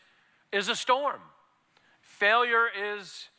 is 0.51 0.67
a 0.67 0.75
storm. 0.75 1.21
Failure 2.01 2.67
is 2.77 3.29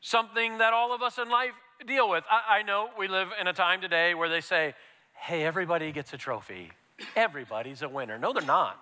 something 0.00 0.58
that 0.58 0.72
all 0.72 0.92
of 0.92 1.00
us 1.00 1.16
in 1.16 1.28
life 1.28 1.52
deal 1.86 2.10
with. 2.10 2.24
I, 2.28 2.58
I 2.58 2.62
know 2.64 2.88
we 2.98 3.06
live 3.06 3.28
in 3.40 3.46
a 3.46 3.52
time 3.52 3.80
today 3.80 4.14
where 4.14 4.28
they 4.28 4.40
say, 4.40 4.74
hey, 5.12 5.44
everybody 5.44 5.92
gets 5.92 6.12
a 6.12 6.18
trophy. 6.18 6.72
Everybody's 7.14 7.82
a 7.82 7.88
winner. 7.88 8.18
No, 8.18 8.32
they're 8.32 8.42
not. 8.42 8.80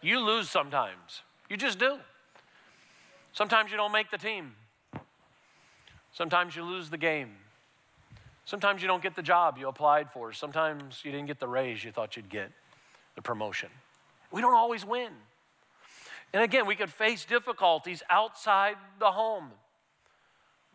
You 0.00 0.20
lose 0.20 0.50
sometimes. 0.50 1.22
You 1.48 1.56
just 1.56 1.78
do. 1.78 1.98
Sometimes 3.32 3.70
you 3.70 3.76
don't 3.76 3.92
make 3.92 4.10
the 4.10 4.18
team. 4.18 4.54
Sometimes 6.12 6.54
you 6.54 6.62
lose 6.62 6.90
the 6.90 6.98
game. 6.98 7.30
Sometimes 8.44 8.82
you 8.82 8.88
don't 8.88 9.02
get 9.02 9.16
the 9.16 9.22
job 9.22 9.58
you 9.58 9.68
applied 9.68 10.10
for. 10.12 10.32
Sometimes 10.32 11.00
you 11.04 11.10
didn't 11.10 11.26
get 11.26 11.40
the 11.40 11.48
raise 11.48 11.82
you 11.82 11.90
thought 11.90 12.16
you'd 12.16 12.28
get, 12.28 12.52
the 13.16 13.22
promotion. 13.22 13.70
We 14.30 14.40
don't 14.40 14.54
always 14.54 14.84
win. 14.84 15.10
And 16.32 16.42
again, 16.42 16.66
we 16.66 16.76
could 16.76 16.90
face 16.90 17.24
difficulties 17.24 18.02
outside 18.10 18.76
the 18.98 19.12
home. 19.12 19.50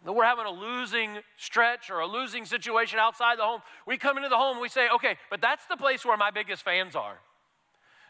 That 0.05 0.13
we're 0.13 0.25
having 0.25 0.45
a 0.45 0.51
losing 0.51 1.17
stretch 1.37 1.89
or 1.89 1.99
a 1.99 2.07
losing 2.07 2.45
situation 2.45 2.99
outside 2.99 3.37
the 3.37 3.43
home. 3.43 3.61
We 3.85 3.97
come 3.97 4.17
into 4.17 4.29
the 4.29 4.37
home 4.37 4.53
and 4.53 4.61
we 4.61 4.69
say, 4.69 4.87
okay, 4.95 5.17
but 5.29 5.41
that's 5.41 5.65
the 5.65 5.75
place 5.75 6.05
where 6.05 6.15
my 6.17 6.31
biggest 6.31 6.63
fans 6.63 6.95
are. 6.95 7.17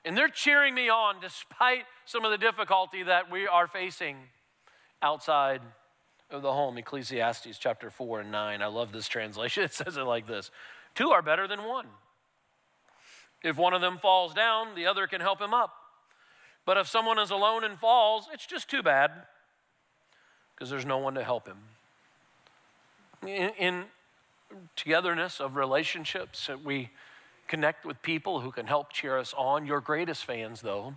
And 0.05 0.15
they're 0.15 0.29
cheering 0.29 0.75
me 0.75 0.89
on 0.89 1.15
despite 1.19 1.83
some 2.05 2.25
of 2.25 2.31
the 2.31 2.37
difficulty 2.37 3.03
that 3.03 3.31
we 3.31 3.47
are 3.47 3.67
facing 3.67 4.17
outside 5.01 5.61
of 6.29 6.41
the 6.41 6.53
home. 6.53 6.77
Ecclesiastes 6.77 7.57
chapter 7.57 7.89
4 7.89 8.21
and 8.21 8.31
9. 8.31 8.61
I 8.61 8.67
love 8.67 8.91
this 8.91 9.07
translation. 9.07 9.63
It 9.69 9.73
says 9.73 9.97
it 9.97 10.03
like 10.03 10.27
this 10.27 10.51
Two 10.95 11.09
are 11.09 11.21
better 11.21 11.47
than 11.47 11.63
one. 11.63 11.87
If 13.43 13.57
one 13.57 13.73
of 13.73 13.81
them 13.81 13.97
falls 13.97 14.33
down, 14.33 14.75
the 14.75 14.85
other 14.85 15.07
can 15.07 15.21
help 15.21 15.41
him 15.41 15.53
up. 15.53 15.73
But 16.65 16.77
if 16.77 16.87
someone 16.87 17.17
is 17.19 17.31
alone 17.31 17.63
and 17.63 17.79
falls, 17.79 18.27
it's 18.33 18.45
just 18.45 18.69
too 18.69 18.83
bad 18.83 19.11
because 20.53 20.69
there's 20.69 20.85
no 20.85 20.97
one 20.97 21.15
to 21.15 21.23
help 21.23 21.47
him. 21.47 21.57
In, 23.23 23.51
in 23.57 23.83
togetherness 24.75 25.39
of 25.39 25.55
relationships, 25.55 26.47
that 26.47 26.63
we 26.63 26.89
connect 27.47 27.85
with 27.85 28.01
people 28.01 28.39
who 28.39 28.51
can 28.51 28.67
help 28.67 28.93
cheer 28.93 29.17
us 29.17 29.33
on. 29.37 29.65
Your 29.65 29.81
greatest 29.81 30.25
fans, 30.25 30.61
though, 30.61 30.95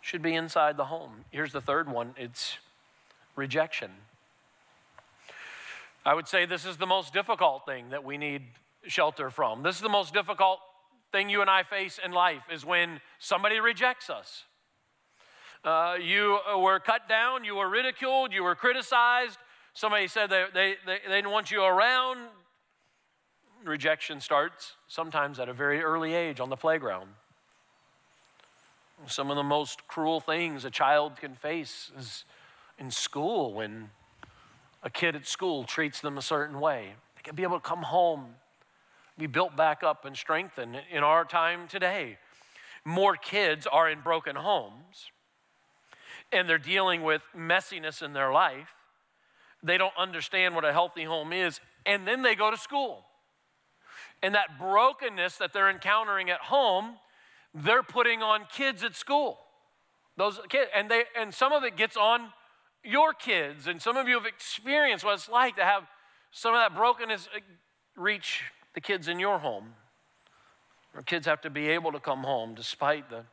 should 0.00 0.22
be 0.22 0.34
inside 0.34 0.76
the 0.76 0.84
home. 0.84 1.24
Here's 1.30 1.52
the 1.52 1.60
third 1.60 1.90
one 1.90 2.14
it's 2.16 2.58
rejection. 3.34 3.90
I 6.04 6.14
would 6.14 6.28
say 6.28 6.46
this 6.46 6.64
is 6.64 6.76
the 6.76 6.86
most 6.86 7.12
difficult 7.12 7.66
thing 7.66 7.90
that 7.90 8.04
we 8.04 8.16
need 8.16 8.42
shelter 8.86 9.30
from. 9.30 9.62
This 9.62 9.76
is 9.76 9.82
the 9.82 9.88
most 9.88 10.14
difficult 10.14 10.60
thing 11.12 11.28
you 11.28 11.40
and 11.40 11.50
I 11.50 11.62
face 11.62 11.98
in 12.02 12.12
life 12.12 12.42
is 12.52 12.64
when 12.64 13.00
somebody 13.18 13.60
rejects 13.60 14.08
us. 14.10 14.44
Uh, 15.64 15.96
you 16.00 16.38
were 16.56 16.78
cut 16.78 17.08
down, 17.08 17.44
you 17.44 17.56
were 17.56 17.68
ridiculed, 17.68 18.32
you 18.32 18.44
were 18.44 18.54
criticized. 18.54 19.38
Somebody 19.78 20.08
said 20.08 20.28
they, 20.28 20.44
they, 20.52 20.74
they, 20.84 20.98
they 21.06 21.14
didn't 21.14 21.30
want 21.30 21.52
you 21.52 21.62
around. 21.62 22.18
Rejection 23.64 24.20
starts 24.20 24.72
sometimes 24.88 25.38
at 25.38 25.48
a 25.48 25.52
very 25.52 25.80
early 25.80 26.14
age 26.14 26.40
on 26.40 26.50
the 26.50 26.56
playground. 26.56 27.10
Some 29.06 29.30
of 29.30 29.36
the 29.36 29.44
most 29.44 29.86
cruel 29.86 30.18
things 30.18 30.64
a 30.64 30.70
child 30.70 31.16
can 31.16 31.36
face 31.36 31.92
is 31.96 32.24
in 32.76 32.90
school 32.90 33.54
when 33.54 33.90
a 34.82 34.90
kid 34.90 35.14
at 35.14 35.28
school 35.28 35.62
treats 35.62 36.00
them 36.00 36.18
a 36.18 36.22
certain 36.22 36.58
way. 36.58 36.94
They 37.14 37.22
can 37.22 37.36
be 37.36 37.44
able 37.44 37.60
to 37.60 37.64
come 37.64 37.82
home, 37.82 38.34
be 39.16 39.28
built 39.28 39.56
back 39.56 39.84
up 39.84 40.04
and 40.04 40.16
strengthened. 40.16 40.76
In 40.90 41.04
our 41.04 41.24
time 41.24 41.68
today, 41.68 42.18
more 42.84 43.14
kids 43.14 43.64
are 43.64 43.88
in 43.88 44.00
broken 44.00 44.34
homes 44.34 45.12
and 46.32 46.48
they're 46.48 46.58
dealing 46.58 47.04
with 47.04 47.22
messiness 47.32 48.02
in 48.02 48.12
their 48.12 48.32
life. 48.32 48.74
They 49.62 49.78
don't 49.78 49.94
understand 49.98 50.54
what 50.54 50.64
a 50.64 50.72
healthy 50.72 51.04
home 51.04 51.32
is, 51.32 51.60
and 51.84 52.06
then 52.06 52.22
they 52.22 52.34
go 52.34 52.50
to 52.50 52.56
school. 52.56 53.04
And 54.22 54.34
that 54.34 54.58
brokenness 54.58 55.36
that 55.38 55.52
they're 55.52 55.70
encountering 55.70 56.30
at 56.30 56.40
home, 56.40 56.96
they're 57.54 57.82
putting 57.82 58.22
on 58.22 58.46
kids 58.52 58.82
at 58.84 58.96
school. 58.96 59.38
Those 60.16 60.40
kids, 60.48 60.70
and 60.74 60.90
they 60.90 61.04
and 61.16 61.32
some 61.32 61.52
of 61.52 61.62
it 61.64 61.76
gets 61.76 61.96
on 61.96 62.32
your 62.84 63.12
kids, 63.12 63.66
and 63.66 63.80
some 63.80 63.96
of 63.96 64.08
you 64.08 64.14
have 64.14 64.26
experienced 64.26 65.04
what 65.04 65.14
it's 65.14 65.28
like 65.28 65.56
to 65.56 65.64
have 65.64 65.84
some 66.30 66.54
of 66.54 66.60
that 66.60 66.74
brokenness 66.74 67.28
uh, 67.34 67.40
reach 67.96 68.42
the 68.74 68.80
kids 68.80 69.08
in 69.08 69.18
your 69.18 69.38
home. 69.38 69.74
Our 70.94 71.02
kids 71.02 71.26
have 71.26 71.40
to 71.42 71.50
be 71.50 71.68
able 71.68 71.92
to 71.92 72.00
come 72.00 72.24
home 72.24 72.54
despite 72.54 73.10
the 73.10 73.24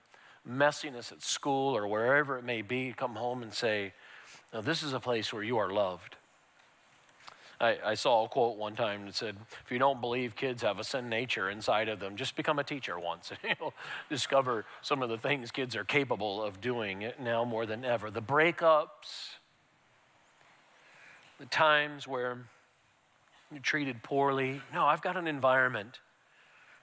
messiness 0.48 1.12
at 1.12 1.24
school 1.24 1.76
or 1.76 1.88
wherever 1.88 2.38
it 2.38 2.44
may 2.44 2.62
be, 2.62 2.94
come 2.96 3.16
home 3.16 3.42
and 3.42 3.54
say, 3.54 3.94
Now, 4.56 4.62
this 4.62 4.84
is 4.84 4.94
a 4.94 5.02
place 5.02 5.34
where 5.34 5.44
you 5.44 5.58
are 5.58 5.70
loved. 5.70 6.16
I, 7.60 7.78
I, 7.84 7.94
saw 7.96 8.24
a 8.24 8.30
quote 8.30 8.56
one 8.56 8.74
time 8.74 9.06
that 9.06 9.14
said, 9.14 9.36
If 9.66 9.70
you 9.70 9.78
don't 9.80 10.00
believe 10.00 10.34
kids 10.34 10.62
have 10.62 10.80
a 10.80 10.84
sin 10.86 11.10
nature 11.10 11.50
inside 11.50 11.90
of 11.90 12.00
them, 12.00 12.16
just 12.16 12.38
become 12.38 12.58
a 12.58 12.64
teacher 12.64 12.98
once 12.98 13.32
and 13.32 13.56
you'll 13.60 13.74
discover 14.10 14.66
some 14.82 15.04
of 15.04 15.10
the 15.10 15.18
things 15.18 15.52
kids 15.52 15.76
are 15.76 15.84
capable 15.84 16.42
of 16.42 16.62
doing 16.62 17.12
now 17.20 17.44
more 17.44 17.66
than 17.66 17.84
ever. 17.84 18.10
The 18.10 18.22
breakups, 18.22 19.34
the 21.38 21.48
times 21.48 22.08
where 22.08 22.38
you're 23.52 23.60
treated 23.60 24.04
poorly. 24.04 24.62
No, 24.74 24.86
I've 24.86 25.02
got 25.02 25.18
an 25.18 25.28
environment 25.28 26.00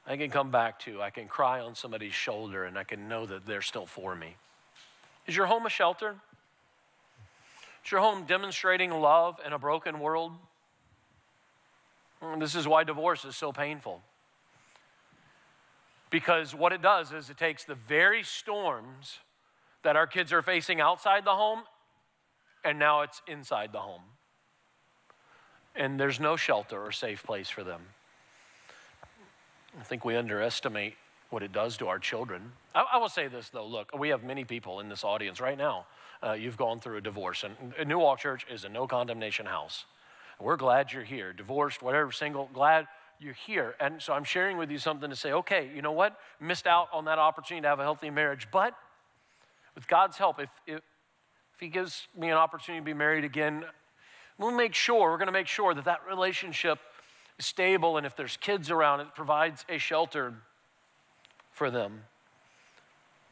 I 0.06 0.18
can 0.18 0.28
come 0.28 0.50
back 0.50 0.78
to. 0.80 1.00
I 1.00 1.08
can 1.08 1.26
cry 1.26 1.60
on 1.60 1.74
somebody's 1.74 2.12
shoulder 2.12 2.64
and 2.64 2.76
I 2.76 2.84
can 2.84 3.08
know 3.08 3.24
that 3.24 3.46
they're 3.46 3.62
still 3.62 3.86
for 3.86 4.14
me. 4.14 4.36
Is 5.26 5.34
your 5.34 5.46
home 5.46 5.64
a 5.64 5.70
shelter? 5.70 6.16
Is 7.84 7.90
your 7.90 8.00
home 8.00 8.24
demonstrating 8.24 8.90
love 8.90 9.40
in 9.44 9.52
a 9.52 9.58
broken 9.58 10.00
world? 10.00 10.32
This 12.38 12.54
is 12.54 12.68
why 12.68 12.84
divorce 12.84 13.24
is 13.24 13.36
so 13.36 13.52
painful. 13.52 14.00
Because 16.10 16.54
what 16.54 16.72
it 16.72 16.82
does 16.82 17.12
is 17.12 17.30
it 17.30 17.36
takes 17.36 17.64
the 17.64 17.74
very 17.74 18.22
storms 18.22 19.18
that 19.82 19.96
our 19.96 20.06
kids 20.06 20.32
are 20.32 20.42
facing 20.42 20.80
outside 20.80 21.24
the 21.24 21.34
home, 21.34 21.62
and 22.64 22.78
now 22.78 23.00
it's 23.00 23.20
inside 23.26 23.72
the 23.72 23.80
home. 23.80 24.02
And 25.74 25.98
there's 25.98 26.20
no 26.20 26.36
shelter 26.36 26.80
or 26.80 26.92
safe 26.92 27.24
place 27.24 27.48
for 27.48 27.64
them. 27.64 27.80
I 29.80 29.82
think 29.82 30.04
we 30.04 30.16
underestimate 30.16 30.94
what 31.30 31.42
it 31.42 31.50
does 31.50 31.78
to 31.78 31.88
our 31.88 31.98
children. 31.98 32.52
I, 32.74 32.84
I 32.92 32.98
will 32.98 33.08
say 33.08 33.26
this 33.26 33.48
though 33.48 33.66
look, 33.66 33.90
we 33.98 34.10
have 34.10 34.22
many 34.22 34.44
people 34.44 34.80
in 34.80 34.88
this 34.88 35.02
audience 35.02 35.40
right 35.40 35.56
now. 35.56 35.86
Uh, 36.24 36.34
you've 36.34 36.56
gone 36.56 36.78
through 36.78 36.98
a 36.98 37.00
divorce, 37.00 37.44
and 37.44 37.88
New 37.88 37.98
Walk 37.98 38.20
Church 38.20 38.46
is 38.48 38.64
a 38.64 38.68
no 38.68 38.86
condemnation 38.86 39.46
house. 39.46 39.86
We're 40.38 40.56
glad 40.56 40.92
you're 40.92 41.02
here, 41.04 41.32
divorced, 41.32 41.82
whatever, 41.82 42.12
single, 42.12 42.48
glad 42.52 42.86
you're 43.18 43.34
here. 43.34 43.74
And 43.80 44.00
so 44.00 44.12
I'm 44.12 44.24
sharing 44.24 44.56
with 44.56 44.70
you 44.70 44.78
something 44.78 45.10
to 45.10 45.16
say, 45.16 45.32
okay, 45.32 45.70
you 45.74 45.82
know 45.82 45.92
what? 45.92 46.16
Missed 46.40 46.66
out 46.66 46.88
on 46.92 47.06
that 47.06 47.18
opportunity 47.18 47.62
to 47.62 47.68
have 47.68 47.80
a 47.80 47.82
healthy 47.82 48.10
marriage, 48.10 48.48
but 48.52 48.74
with 49.74 49.88
God's 49.88 50.16
help, 50.16 50.40
if, 50.40 50.48
if, 50.66 50.76
if 50.76 51.60
He 51.60 51.68
gives 51.68 52.06
me 52.16 52.28
an 52.28 52.36
opportunity 52.36 52.80
to 52.80 52.84
be 52.84 52.94
married 52.94 53.24
again, 53.24 53.64
we'll 54.38 54.52
make 54.52 54.74
sure, 54.74 55.10
we're 55.10 55.18
going 55.18 55.26
to 55.26 55.32
make 55.32 55.48
sure 55.48 55.74
that 55.74 55.84
that 55.86 56.00
relationship 56.08 56.78
is 57.38 57.46
stable, 57.46 57.96
and 57.96 58.06
if 58.06 58.16
there's 58.16 58.36
kids 58.36 58.70
around, 58.70 59.00
it 59.00 59.08
provides 59.14 59.64
a 59.68 59.78
shelter 59.78 60.34
for 61.50 61.70
them. 61.70 62.04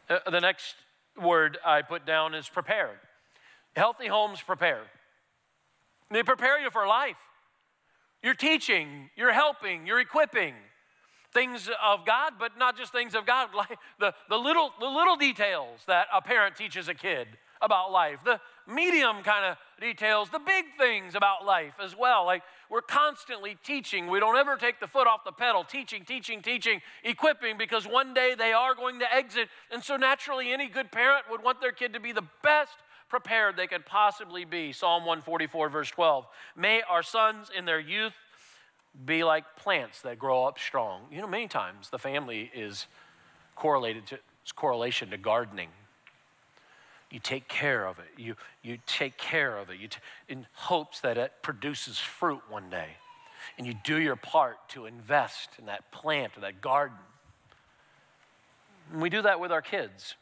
Uh, 0.08 0.18
the 0.30 0.40
next 0.40 0.74
word 1.20 1.58
I 1.64 1.82
put 1.82 2.06
down 2.06 2.34
is 2.34 2.48
prepare. 2.48 3.00
Healthy 3.76 4.08
homes 4.08 4.40
prepare. 4.42 4.82
They 6.10 6.22
prepare 6.22 6.60
you 6.60 6.70
for 6.70 6.86
life. 6.86 7.16
You're 8.22 8.34
teaching, 8.34 9.10
you're 9.16 9.32
helping, 9.32 9.86
you're 9.86 10.00
equipping 10.00 10.54
things 11.32 11.70
of 11.82 12.04
God, 12.04 12.34
but 12.38 12.58
not 12.58 12.76
just 12.76 12.92
things 12.92 13.14
of 13.14 13.24
God, 13.24 13.50
like 13.56 13.78
the, 13.98 14.12
the, 14.28 14.36
little, 14.36 14.72
the 14.80 14.88
little 14.88 15.16
details 15.16 15.80
that 15.86 16.06
a 16.12 16.20
parent 16.20 16.56
teaches 16.56 16.88
a 16.88 16.94
kid 16.94 17.28
about 17.62 17.92
life, 17.92 18.18
the 18.24 18.40
medium 18.66 19.22
kind 19.22 19.44
of 19.44 19.56
details, 19.80 20.28
the 20.30 20.38
big 20.38 20.64
things 20.78 21.14
about 21.14 21.44
life 21.44 21.74
as 21.82 21.96
well. 21.96 22.24
Like 22.24 22.42
we're 22.70 22.82
constantly 22.82 23.56
teaching. 23.64 24.08
We 24.08 24.20
don't 24.20 24.36
ever 24.36 24.56
take 24.56 24.80
the 24.80 24.86
foot 24.86 25.06
off 25.06 25.24
the 25.24 25.32
pedal, 25.32 25.64
teaching, 25.64 26.04
teaching, 26.04 26.42
teaching, 26.42 26.80
equipping, 27.04 27.58
because 27.58 27.86
one 27.86 28.14
day 28.14 28.34
they 28.36 28.52
are 28.52 28.74
going 28.74 29.00
to 29.00 29.14
exit. 29.14 29.48
And 29.70 29.82
so 29.82 29.96
naturally, 29.96 30.52
any 30.52 30.68
good 30.68 30.92
parent 30.92 31.24
would 31.30 31.42
want 31.42 31.60
their 31.60 31.72
kid 31.72 31.92
to 31.94 32.00
be 32.00 32.12
the 32.12 32.26
best 32.42 32.74
prepared 33.08 33.56
they 33.56 33.66
could 33.66 33.84
possibly 33.84 34.44
be. 34.44 34.72
Psalm 34.72 35.04
144, 35.04 35.68
verse 35.68 35.90
12. 35.90 36.26
May 36.56 36.82
our 36.88 37.02
sons 37.02 37.50
in 37.56 37.64
their 37.64 37.80
youth 37.80 38.14
be 39.04 39.24
like 39.24 39.44
plants 39.56 40.02
that 40.02 40.18
grow 40.18 40.44
up 40.44 40.58
strong. 40.58 41.02
You 41.10 41.20
know, 41.20 41.26
many 41.26 41.48
times 41.48 41.90
the 41.90 41.98
family 41.98 42.50
is 42.54 42.86
correlated 43.56 44.06
to 44.06 44.18
correlation 44.54 45.10
to 45.10 45.16
gardening 45.16 45.68
you 47.10 47.18
take 47.18 47.48
care 47.48 47.86
of 47.86 47.98
it. 47.98 48.06
You, 48.16 48.36
you 48.62 48.78
take 48.86 49.18
care 49.18 49.58
of 49.58 49.70
it 49.70 49.78
you 49.78 49.88
t- 49.88 49.98
in 50.28 50.46
hopes 50.52 51.00
that 51.00 51.18
it 51.18 51.32
produces 51.42 51.98
fruit 51.98 52.40
one 52.48 52.70
day. 52.70 52.88
And 53.58 53.66
you 53.66 53.74
do 53.84 53.98
your 53.98 54.16
part 54.16 54.56
to 54.70 54.86
invest 54.86 55.50
in 55.58 55.66
that 55.66 55.90
plant 55.90 56.36
or 56.36 56.40
that 56.40 56.60
garden. 56.60 56.98
And 58.92 59.02
we 59.02 59.10
do 59.10 59.22
that 59.22 59.40
with 59.40 59.50
our 59.50 59.62
kids. 59.62 60.14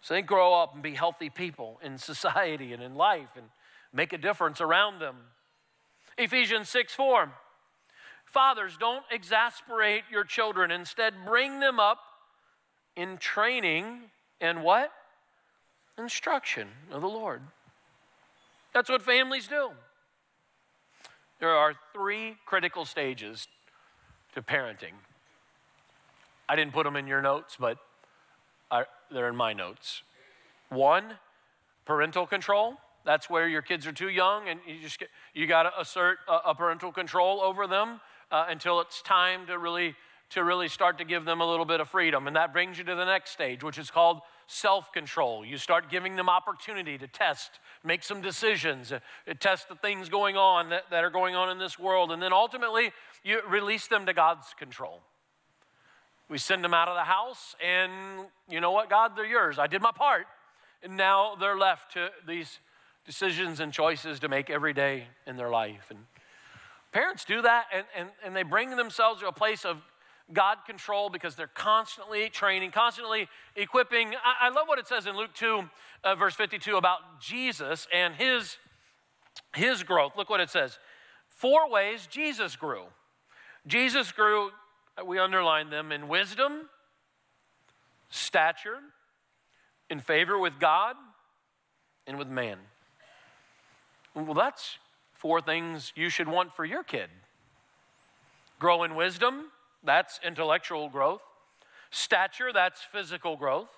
So 0.00 0.14
they 0.14 0.22
grow 0.22 0.54
up 0.54 0.74
and 0.74 0.82
be 0.82 0.94
healthy 0.94 1.30
people 1.30 1.78
in 1.82 1.98
society 1.98 2.72
and 2.72 2.82
in 2.82 2.94
life 2.94 3.28
and 3.36 3.46
make 3.92 4.12
a 4.12 4.18
difference 4.18 4.60
around 4.60 4.98
them. 4.98 5.16
Ephesians 6.18 6.68
6 6.68 6.92
4. 6.94 7.32
Fathers, 8.24 8.76
don't 8.80 9.04
exasperate 9.10 10.04
your 10.10 10.24
children. 10.24 10.70
Instead, 10.70 11.14
bring 11.26 11.60
them 11.60 11.78
up 11.78 11.98
in 12.96 13.18
training 13.18 14.00
and 14.40 14.62
what? 14.62 14.90
Instruction 15.98 16.68
of 16.90 17.00
the 17.00 17.08
Lord. 17.08 17.42
That's 18.72 18.88
what 18.88 19.02
families 19.02 19.48
do. 19.48 19.70
There 21.40 21.50
are 21.50 21.74
three 21.92 22.36
critical 22.46 22.84
stages 22.84 23.48
to 24.34 24.42
parenting. 24.42 24.94
I 26.48 26.56
didn't 26.56 26.72
put 26.72 26.84
them 26.84 26.96
in 26.96 27.06
your 27.06 27.20
notes, 27.20 27.56
but 27.58 27.78
I, 28.70 28.84
they're 29.10 29.28
in 29.28 29.36
my 29.36 29.52
notes. 29.52 30.02
One, 30.68 31.14
parental 31.84 32.26
control. 32.26 32.74
That's 33.04 33.28
where 33.28 33.48
your 33.48 33.62
kids 33.62 33.86
are 33.86 33.92
too 33.92 34.08
young, 34.08 34.48
and 34.48 34.60
you 34.66 34.80
just 34.80 34.98
get, 34.98 35.08
you 35.34 35.46
got 35.46 35.64
to 35.64 35.80
assert 35.80 36.18
a, 36.28 36.50
a, 36.50 36.54
parental 36.54 36.92
control 36.92 37.40
over 37.40 37.66
them 37.66 38.00
uh, 38.30 38.46
until 38.48 38.80
it's 38.80 39.02
time 39.02 39.46
to 39.46 39.58
really 39.58 39.94
to 40.30 40.44
really 40.44 40.68
start 40.68 40.96
to 40.96 41.04
give 41.04 41.26
them 41.26 41.42
a 41.42 41.46
little 41.46 41.66
bit 41.66 41.80
of 41.80 41.88
freedom. 41.90 42.26
And 42.26 42.36
that 42.36 42.54
brings 42.54 42.78
you 42.78 42.84
to 42.84 42.94
the 42.94 43.04
next 43.04 43.32
stage, 43.32 43.62
which 43.62 43.76
is 43.76 43.90
called 43.90 44.20
self 44.52 44.92
control. 44.92 45.44
You 45.44 45.56
start 45.56 45.90
giving 45.90 46.16
them 46.16 46.28
opportunity 46.28 46.98
to 46.98 47.06
test, 47.06 47.58
make 47.82 48.02
some 48.02 48.20
decisions, 48.20 48.92
uh, 48.92 49.00
test 49.40 49.68
the 49.68 49.74
things 49.74 50.08
going 50.08 50.36
on 50.36 50.68
that, 50.70 50.90
that 50.90 51.04
are 51.04 51.10
going 51.10 51.34
on 51.34 51.50
in 51.50 51.58
this 51.58 51.78
world. 51.78 52.12
And 52.12 52.22
then 52.22 52.32
ultimately, 52.32 52.92
you 53.24 53.40
release 53.48 53.86
them 53.86 54.06
to 54.06 54.12
God's 54.12 54.54
control. 54.58 55.00
We 56.28 56.38
send 56.38 56.62
them 56.62 56.74
out 56.74 56.88
of 56.88 56.94
the 56.94 57.04
house, 57.04 57.54
and 57.64 58.26
you 58.48 58.60
know 58.60 58.70
what, 58.70 58.88
God, 58.88 59.16
they're 59.16 59.26
yours. 59.26 59.58
I 59.58 59.66
did 59.66 59.82
my 59.82 59.92
part. 59.92 60.26
And 60.82 60.96
now 60.96 61.36
they're 61.36 61.58
left 61.58 61.92
to 61.92 62.10
these 62.26 62.58
decisions 63.06 63.60
and 63.60 63.72
choices 63.72 64.20
to 64.20 64.28
make 64.28 64.50
every 64.50 64.72
day 64.72 65.06
in 65.26 65.36
their 65.36 65.50
life. 65.50 65.86
And 65.90 66.00
parents 66.90 67.24
do 67.24 67.42
that, 67.42 67.66
and, 67.74 67.86
and, 67.96 68.08
and 68.24 68.36
they 68.36 68.42
bring 68.42 68.76
themselves 68.76 69.20
to 69.20 69.28
a 69.28 69.32
place 69.32 69.64
of 69.64 69.78
God 70.32 70.58
control 70.66 71.10
because 71.10 71.34
they're 71.34 71.46
constantly 71.46 72.28
training, 72.28 72.70
constantly 72.70 73.28
equipping. 73.56 74.14
I, 74.24 74.46
I 74.46 74.48
love 74.50 74.68
what 74.68 74.78
it 74.78 74.86
says 74.86 75.06
in 75.06 75.16
Luke 75.16 75.34
2, 75.34 75.62
uh, 76.04 76.14
verse 76.14 76.34
52 76.34 76.76
about 76.76 77.20
Jesus 77.20 77.86
and 77.92 78.14
his, 78.14 78.56
his 79.54 79.82
growth. 79.82 80.12
Look 80.16 80.30
what 80.30 80.40
it 80.40 80.50
says 80.50 80.78
four 81.28 81.70
ways 81.70 82.06
Jesus 82.06 82.56
grew. 82.56 82.84
Jesus 83.66 84.12
grew, 84.12 84.50
we 85.06 85.18
underline 85.18 85.70
them, 85.70 85.92
in 85.92 86.08
wisdom, 86.08 86.68
stature, 88.10 88.78
in 89.88 90.00
favor 90.00 90.38
with 90.38 90.58
God, 90.58 90.96
and 92.06 92.18
with 92.18 92.28
man. 92.28 92.58
Well, 94.14 94.34
that's 94.34 94.78
four 95.12 95.40
things 95.40 95.92
you 95.94 96.08
should 96.08 96.28
want 96.28 96.54
for 96.54 96.64
your 96.64 96.82
kid 96.82 97.08
grow 98.62 98.84
in 98.84 98.94
wisdom, 98.94 99.46
that's 99.84 100.20
intellectual 100.24 100.88
growth. 100.88 101.22
Stature, 101.90 102.52
that's 102.52 102.80
physical 102.82 103.36
growth. 103.36 103.68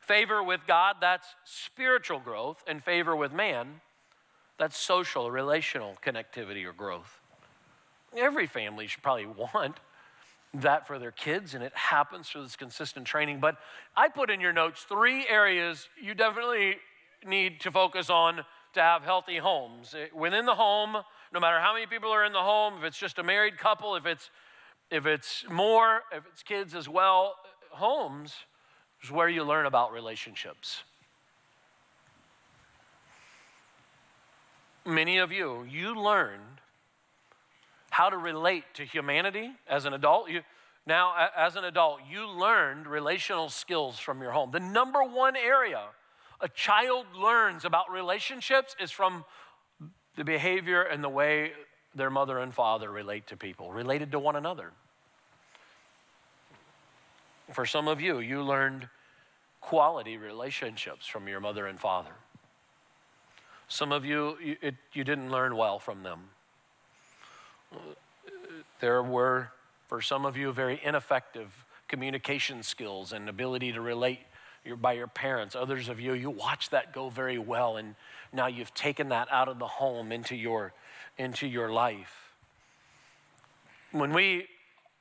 Favor 0.00 0.42
with 0.42 0.60
God, 0.66 0.96
that's 1.00 1.26
spiritual 1.44 2.20
growth. 2.20 2.62
And 2.66 2.82
favor 2.82 3.16
with 3.16 3.32
man, 3.32 3.80
that's 4.58 4.76
social, 4.76 5.30
relational 5.30 5.96
connectivity 6.04 6.64
or 6.64 6.72
growth. 6.72 7.20
Every 8.16 8.46
family 8.46 8.86
should 8.86 9.02
probably 9.02 9.26
want 9.54 9.78
that 10.54 10.86
for 10.86 10.98
their 10.98 11.10
kids, 11.10 11.54
and 11.54 11.64
it 11.64 11.74
happens 11.74 12.28
through 12.28 12.42
this 12.44 12.56
consistent 12.56 13.06
training. 13.06 13.40
But 13.40 13.56
I 13.96 14.08
put 14.08 14.30
in 14.30 14.40
your 14.40 14.52
notes 14.52 14.82
three 14.82 15.26
areas 15.28 15.88
you 16.00 16.14
definitely 16.14 16.76
need 17.26 17.60
to 17.60 17.72
focus 17.72 18.08
on 18.10 18.44
to 18.74 18.80
have 18.80 19.02
healthy 19.02 19.38
homes. 19.38 19.94
Eh, 19.98 20.06
within 20.14 20.46
the 20.46 20.54
home, 20.54 20.96
no 21.32 21.40
matter 21.40 21.58
how 21.58 21.72
many 21.72 21.86
people 21.86 22.10
are 22.10 22.24
in 22.24 22.32
the 22.32 22.40
home, 22.40 22.74
if 22.78 22.84
it's 22.84 22.98
just 22.98 23.18
a 23.18 23.22
married 23.22 23.58
couple, 23.58 23.96
if 23.96 24.06
it's 24.06 24.30
if 24.90 25.06
it's 25.06 25.44
more, 25.50 26.02
if 26.12 26.24
it's 26.32 26.42
kids 26.42 26.74
as 26.74 26.88
well, 26.88 27.34
homes 27.70 28.34
is 29.02 29.10
where 29.10 29.28
you 29.28 29.44
learn 29.44 29.66
about 29.66 29.92
relationships. 29.92 30.82
Many 34.86 35.18
of 35.18 35.32
you, 35.32 35.64
you 35.68 35.94
learned 35.94 36.60
how 37.90 38.10
to 38.10 38.18
relate 38.18 38.64
to 38.74 38.84
humanity 38.84 39.50
as 39.68 39.84
an 39.84 39.94
adult. 39.94 40.28
You, 40.28 40.40
now, 40.86 41.14
as 41.36 41.56
an 41.56 41.64
adult, 41.64 42.00
you 42.10 42.28
learned 42.28 42.86
relational 42.86 43.48
skills 43.48 43.98
from 43.98 44.20
your 44.20 44.32
home. 44.32 44.50
The 44.50 44.60
number 44.60 45.02
one 45.02 45.36
area 45.36 45.82
a 46.40 46.48
child 46.48 47.06
learns 47.16 47.64
about 47.64 47.90
relationships 47.90 48.76
is 48.78 48.90
from 48.90 49.24
the 50.16 50.24
behavior 50.24 50.82
and 50.82 51.02
the 51.02 51.08
way 51.08 51.52
their 51.94 52.10
mother 52.10 52.38
and 52.38 52.52
father 52.52 52.90
relate 52.90 53.26
to 53.28 53.36
people, 53.36 53.72
related 53.72 54.12
to 54.12 54.18
one 54.18 54.36
another. 54.36 54.72
For 57.52 57.66
some 57.66 57.88
of 57.88 58.00
you, 58.00 58.20
you 58.20 58.42
learned 58.42 58.88
quality 59.60 60.16
relationships 60.16 61.06
from 61.06 61.28
your 61.28 61.40
mother 61.40 61.66
and 61.66 61.78
father. 61.78 62.12
Some 63.68 63.92
of 63.92 64.04
you, 64.04 64.36
you, 64.42 64.56
it, 64.60 64.74
you 64.92 65.04
didn't 65.04 65.30
learn 65.30 65.56
well 65.56 65.78
from 65.78 66.02
them. 66.02 66.20
There 68.80 69.02
were, 69.02 69.50
for 69.88 70.00
some 70.00 70.26
of 70.26 70.36
you, 70.36 70.52
very 70.52 70.80
ineffective 70.82 71.64
communication 71.88 72.62
skills 72.62 73.12
and 73.12 73.28
ability 73.28 73.72
to 73.72 73.80
relate 73.80 74.20
by 74.80 74.92
your 74.92 75.06
parents. 75.06 75.54
Others 75.54 75.88
of 75.88 76.00
you, 76.00 76.12
you 76.14 76.30
watched 76.30 76.70
that 76.70 76.92
go 76.92 77.08
very 77.08 77.38
well, 77.38 77.76
and 77.76 77.94
now 78.32 78.46
you've 78.46 78.72
taken 78.74 79.10
that 79.10 79.28
out 79.30 79.48
of 79.48 79.58
the 79.58 79.66
home 79.66 80.12
into 80.12 80.34
your, 80.34 80.72
into 81.18 81.46
your 81.46 81.70
life. 81.70 82.34
When 83.92 84.12
we 84.12 84.46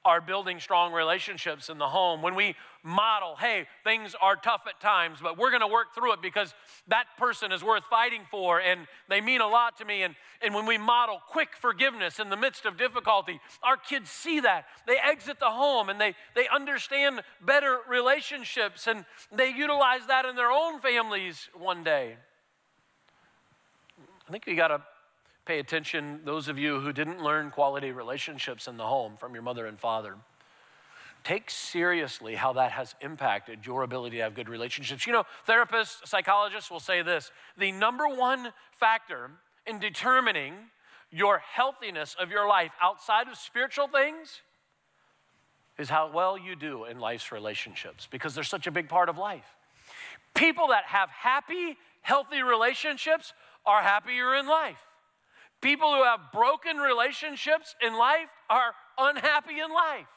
are 0.06 0.20
building 0.20 0.60
strong 0.60 0.92
relationships 0.92 1.70
in 1.70 1.78
the 1.78 1.88
home, 1.88 2.22
when 2.22 2.36
we 2.36 2.56
model, 2.84 3.38
hey, 3.38 3.66
things 3.86 4.14
are 4.20 4.36
tough 4.36 4.64
at 4.68 4.82
times, 4.82 5.20
but 5.22 5.38
we're 5.38 5.52
gonna 5.52 5.68
work 5.68 5.96
through 5.96 6.12
it 6.12 6.22
because 6.22 6.54
that 6.90 7.06
person 7.18 7.54
is 7.54 7.64
worth 7.64 7.86
fighting 7.86 8.22
for 8.30 8.60
and 8.60 8.86
they 9.08 9.22
mean 9.22 9.40
a 9.40 9.48
lot 9.48 9.78
to 9.78 9.86
me. 9.86 10.04
And, 10.04 10.16
and 10.42 10.54
when 10.54 10.66
we 10.66 10.78
model 10.78 11.22
quick 11.30 11.56
forgiveness 11.56 12.20
in 12.20 12.30
the 12.30 12.36
midst 12.36 12.66
of 12.66 12.78
difficulty, 12.78 13.40
our 13.64 13.78
kids 13.78 14.10
see 14.10 14.42
that. 14.42 14.66
They 14.86 14.98
exit 14.98 15.40
the 15.40 15.50
home 15.50 15.88
and 15.90 16.00
they, 16.00 16.16
they 16.36 16.50
understand 16.50 17.22
better 17.42 17.80
relationships 17.90 18.88
and 18.88 19.06
they 19.32 19.50
utilize 19.50 20.06
that 20.08 20.26
in 20.26 20.36
their 20.36 20.52
own 20.52 20.82
families 20.82 21.48
one 21.58 21.84
day. 21.84 22.18
I 24.28 24.32
think 24.32 24.46
we 24.46 24.56
gotta 24.56 24.82
pay 25.46 25.60
attention, 25.60 26.22
those 26.24 26.48
of 26.48 26.58
you 26.58 26.80
who 26.80 26.94
didn't 26.94 27.22
learn 27.22 27.52
quality 27.52 27.92
relationships 27.92 28.68
in 28.68 28.78
the 28.78 28.86
home 28.86 29.18
from 29.18 29.34
your 29.34 29.44
mother 29.44 29.66
and 29.66 29.80
father. 29.80 30.16
Take 31.24 31.50
seriously 31.50 32.36
how 32.36 32.54
that 32.54 32.72
has 32.72 32.96
impacted 33.02 33.66
your 33.66 33.84
ability 33.84 34.18
to 34.18 34.24
have 34.24 34.36
good 34.36 34.50
relationships. 34.50 35.08
You 35.08 35.14
know, 35.14 35.24
therapists, 35.48 36.06
psychologists 36.06 36.70
will 36.70 36.82
say 36.82 37.02
this 37.02 37.32
the 37.58 37.72
number 37.72 38.08
one 38.08 38.52
factor 38.78 39.32
in 39.66 39.80
determining 39.80 40.54
your 41.12 41.40
healthiness 41.40 42.16
of 42.20 42.30
your 42.30 42.48
life 42.48 42.72
outside 42.82 43.28
of 43.28 43.38
spiritual 43.38 43.88
things 43.88 44.42
is 45.78 45.90
how 45.90 46.12
well 46.12 46.38
you 46.38 46.56
do 46.56 46.86
in 46.86 47.00
life's 47.00 47.32
relationships 47.32 48.08
because 48.10 48.36
they're 48.36 48.44
such 48.44 48.68
a 48.68 48.72
big 48.72 48.90
part 48.90 49.10
of 49.10 49.18
life. 49.18 49.46
People 50.34 50.68
that 50.68 50.84
have 50.86 51.10
happy, 51.10 51.78
healthy 52.02 52.42
relationships 52.42 53.34
are 53.66 53.82
happier 53.82 54.36
in 54.36 54.48
life. 54.48 54.78
People 55.64 55.96
who 55.96 56.04
have 56.04 56.20
broken 56.34 56.76
relationships 56.76 57.74
in 57.82 57.98
life 57.98 58.28
are 58.50 58.74
unhappy 58.98 59.62
in 59.62 59.74
life. 59.74 60.08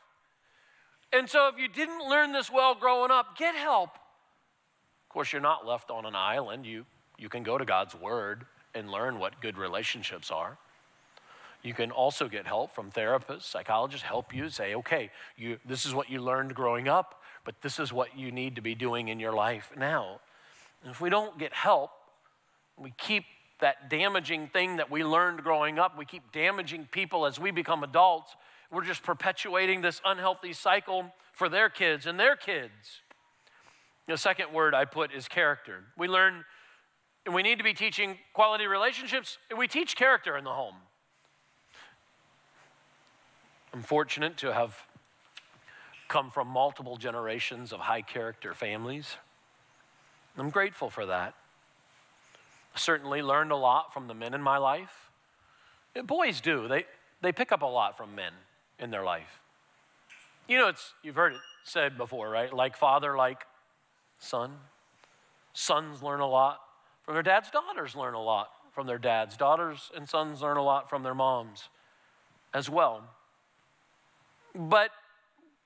And 1.13 1.31
so, 1.31 1.47
if 1.47 1.57
you 1.57 1.69
didn't 1.69 2.01
learn 2.01 2.33
this 2.33 2.51
well 2.51 2.75
growing 2.75 3.13
up, 3.13 3.39
get 3.39 3.55
help. 3.55 3.91
Of 3.91 5.09
course, 5.09 5.33
you're 5.33 5.41
not 5.41 5.65
left 5.65 5.93
on 5.93 6.05
an 6.05 6.17
island. 6.17 6.67
You, 6.67 6.85
you 7.17 7.29
can 7.29 7.45
go 7.45 7.57
to 7.59 7.65
God's 7.65 7.95
Word 7.95 8.45
and 8.75 8.91
learn 8.91 9.21
what 9.21 9.41
good 9.41 9.57
relationships 9.57 10.33
are. 10.33 10.59
You 11.63 11.75
can 11.75 11.93
also 11.93 12.29
get 12.29 12.45
help 12.45 12.75
from 12.75 12.91
therapists, 12.91 13.45
psychologists, 13.45 14.05
help 14.05 14.35
you 14.35 14.51
say, 14.51 14.75
okay, 14.75 15.11
you, 15.37 15.59
this 15.65 15.87
is 15.87 15.95
what 15.95 16.11
you 16.11 16.21
learned 16.21 16.57
growing 16.57 16.89
up, 16.89 17.23
but 17.45 17.55
this 17.63 17.79
is 17.79 17.93
what 17.93 18.19
you 18.19 18.33
need 18.33 18.57
to 18.57 18.63
be 18.63 18.75
doing 18.75 19.09
in 19.09 19.21
your 19.21 19.33
life 19.33 19.73
now. 19.77 20.21
And 20.83 20.91
if 20.91 21.01
we 21.01 21.09
don't 21.09 21.39
get 21.39 21.53
help, 21.53 21.91
we 22.77 22.93
keep 22.99 23.25
that 23.61 23.89
damaging 23.89 24.49
thing 24.49 24.77
that 24.77 24.91
we 24.91 25.03
learned 25.05 25.43
growing 25.43 25.79
up. 25.79 25.97
We 25.97 26.05
keep 26.05 26.33
damaging 26.33 26.89
people 26.91 27.27
as 27.27 27.39
we 27.39 27.51
become 27.51 27.83
adults. 27.83 28.37
We're 28.71 28.85
just 28.85 29.03
perpetuating 29.03 29.81
this 29.81 30.01
unhealthy 30.05 30.53
cycle 30.53 31.13
for 31.33 31.49
their 31.49 31.69
kids 31.69 32.07
and 32.07 32.19
their 32.19 32.37
kids. 32.37 33.03
The 34.07 34.17
second 34.17 34.53
word 34.53 34.75
I 34.75 34.85
put 34.85 35.13
is 35.13 35.27
character. 35.27 35.85
We 35.97 36.07
learn, 36.07 36.45
and 37.25 37.35
we 37.35 37.43
need 37.43 37.59
to 37.59 37.65
be 37.65 37.75
teaching 37.75 38.19
quality 38.35 38.67
relationships, 38.67 39.39
we 39.57 39.67
teach 39.67 39.97
character 39.97 40.37
in 40.37 40.45
the 40.45 40.53
home. 40.53 40.77
I'm 43.73 43.83
fortunate 43.83 44.37
to 44.39 44.53
have 44.53 44.77
come 46.09 46.31
from 46.31 46.49
multiple 46.49 46.97
generations 46.97 47.73
of 47.73 47.81
high 47.81 48.03
character 48.03 48.55
families. 48.55 49.17
I'm 50.39 50.51
grateful 50.51 50.89
for 50.89 51.07
that 51.07 51.35
certainly 52.79 53.23
learned 53.23 53.53
a 53.53 53.57
lot 53.57 53.93
from 53.93 54.09
the 54.09 54.15
men 54.15 54.35
in 54.35 54.43
my 54.43 54.59
life. 54.59 55.11
Boys 56.05 56.41
do. 56.41 56.69
They, 56.69 56.85
they 57.23 57.33
pick 57.33 57.53
up 57.53 57.63
a 57.63 57.67
lot 57.67 57.97
from 57.97 58.15
men 58.15 58.33
in 58.79 58.91
their 58.91 59.05
life. 59.05 59.41
You 60.49 60.59
know, 60.59 60.69
it's, 60.69 60.93
you've 61.03 61.17
heard 61.17 61.33
it 61.33 61.41
said 61.65 61.97
before, 61.97 62.31
right? 62.31 62.53
Like 62.53 62.77
father, 62.77 63.17
like 63.17 63.45
son. 64.19 64.53
Sons 65.53 66.03
learn 66.03 66.21
a 66.21 66.29
lot 66.29 66.61
from 67.03 67.15
their 67.15 67.23
dads. 67.23 67.51
Daughters 67.51 67.97
learn 67.97 68.15
a 68.15 68.23
lot 68.23 68.51
from 68.73 68.87
their 68.87 68.99
dads. 68.99 69.37
Daughters 69.37 69.91
and 69.97 70.09
sons 70.09 70.43
learn 70.43 70.59
a 70.59 70.63
lot 70.63 70.91
from 70.91 71.03
their 71.03 71.15
moms 71.15 71.69
as 72.53 72.69
well. 72.69 73.03
But 74.55 74.91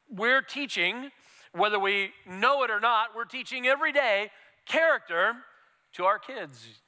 we're 0.08 0.42
teaching, 0.42 1.10
whether 1.52 1.78
we 1.78 2.10
know 2.26 2.62
it 2.62 2.70
or 2.70 2.80
not, 2.80 3.08
we're 3.14 3.24
teaching 3.24 3.66
every 3.66 3.92
day 3.92 4.30
character 4.66 5.34
to 5.94 6.04
our 6.04 6.18
kids. 6.18 6.80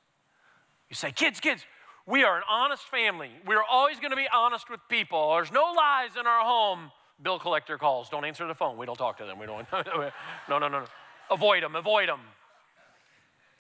You 0.92 0.96
say, 0.96 1.10
kids, 1.10 1.40
kids, 1.40 1.64
we 2.06 2.22
are 2.22 2.36
an 2.36 2.42
honest 2.50 2.82
family. 2.82 3.30
We're 3.46 3.62
always 3.62 3.98
going 3.98 4.10
to 4.10 4.16
be 4.16 4.28
honest 4.30 4.68
with 4.68 4.78
people. 4.90 5.32
There's 5.32 5.50
no 5.50 5.72
lies 5.74 6.16
in 6.20 6.26
our 6.26 6.44
home. 6.44 6.90
Bill 7.22 7.38
collector 7.38 7.78
calls. 7.78 8.10
Don't 8.10 8.26
answer 8.26 8.46
the 8.46 8.54
phone. 8.54 8.76
We 8.76 8.84
don't 8.84 8.98
talk 8.98 9.16
to 9.16 9.24
them. 9.24 9.38
We 9.38 9.46
don't. 9.46 9.66
no, 9.72 10.10
no, 10.50 10.58
no, 10.58 10.68
no. 10.68 10.84
avoid 11.30 11.62
them, 11.62 11.76
avoid 11.76 12.10
them. 12.10 12.20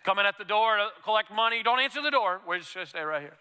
Coming 0.04 0.26
at 0.26 0.36
the 0.36 0.44
door 0.44 0.76
to 0.76 0.88
collect 1.04 1.32
money, 1.32 1.62
don't 1.62 1.80
answer 1.80 2.02
the 2.02 2.10
door. 2.10 2.42
We're 2.46 2.58
just 2.58 2.74
gonna 2.74 2.84
stay 2.84 3.00
right 3.00 3.22
here. 3.22 3.38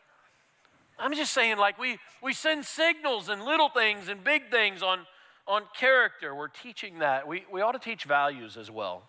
I'm 0.97 1.13
just 1.13 1.33
saying, 1.33 1.57
like, 1.57 1.77
we, 1.77 1.97
we 2.23 2.31
send 2.31 2.63
signals 2.63 3.27
and 3.27 3.43
little 3.43 3.67
things 3.67 4.07
and 4.07 4.23
big 4.23 4.49
things 4.49 4.81
on, 4.81 4.99
on 5.49 5.63
character. 5.77 6.33
We're 6.33 6.47
teaching 6.47 6.99
that. 6.99 7.27
We, 7.27 7.43
we 7.51 7.59
ought 7.59 7.73
to 7.73 7.79
teach 7.79 8.05
values 8.05 8.55
as 8.55 8.71
well. 8.71 9.03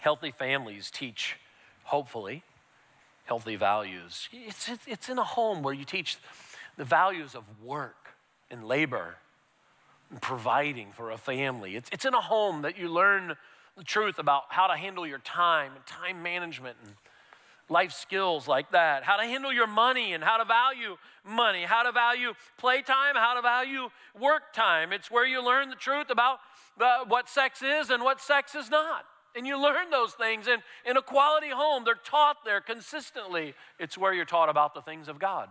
Healthy 0.00 0.32
families 0.32 0.90
teach, 0.90 1.36
hopefully, 1.88 2.42
healthy 3.24 3.56
values. 3.56 4.28
It's, 4.32 4.70
it's, 4.86 5.08
in 5.08 5.18
a 5.18 5.24
home 5.24 5.62
where 5.62 5.74
you 5.74 5.84
teach 5.84 6.18
the 6.76 6.84
values 6.84 7.34
of 7.34 7.44
work 7.62 8.14
and 8.50 8.64
labor 8.66 9.16
and 10.10 10.20
providing 10.20 10.92
for 10.92 11.10
a 11.10 11.18
family. 11.18 11.76
It's, 11.76 11.88
it's 11.90 12.04
in 12.04 12.12
a 12.14 12.20
home 12.20 12.62
that 12.62 12.78
you 12.78 12.88
learn 12.88 13.36
the 13.76 13.84
truth 13.84 14.18
about 14.18 14.44
how 14.50 14.66
to 14.66 14.76
handle 14.76 15.06
your 15.06 15.18
time 15.18 15.72
and 15.74 15.86
time 15.86 16.22
management 16.22 16.76
and 16.84 16.94
life 17.70 17.92
skills 17.92 18.46
like 18.46 18.70
that, 18.72 19.02
how 19.02 19.16
to 19.16 19.24
handle 19.24 19.52
your 19.52 19.66
money 19.66 20.12
and 20.12 20.22
how 20.22 20.36
to 20.36 20.44
value 20.44 20.96
money, 21.24 21.64
how 21.64 21.82
to 21.82 21.92
value 21.92 22.32
playtime, 22.58 23.14
how 23.14 23.34
to 23.34 23.42
value 23.42 23.88
work 24.18 24.52
time. 24.52 24.92
It's 24.92 25.10
where 25.10 25.26
you 25.26 25.44
learn 25.44 25.70
the 25.70 25.76
truth 25.76 26.10
about 26.10 26.38
uh, 26.80 27.04
what 27.06 27.28
sex 27.28 27.62
is 27.62 27.88
and 27.90 28.02
what 28.02 28.20
sex 28.20 28.54
is 28.54 28.68
not. 28.68 29.04
And 29.38 29.46
you 29.46 29.56
learn 29.56 29.90
those 29.90 30.14
things 30.14 30.48
in, 30.48 30.58
in 30.84 30.96
a 30.96 31.02
quality 31.02 31.50
home. 31.50 31.84
They're 31.84 31.94
taught 31.94 32.38
there 32.44 32.60
consistently. 32.60 33.54
It's 33.78 33.96
where 33.96 34.12
you're 34.12 34.24
taught 34.24 34.48
about 34.48 34.74
the 34.74 34.82
things 34.82 35.06
of 35.06 35.20
God 35.20 35.48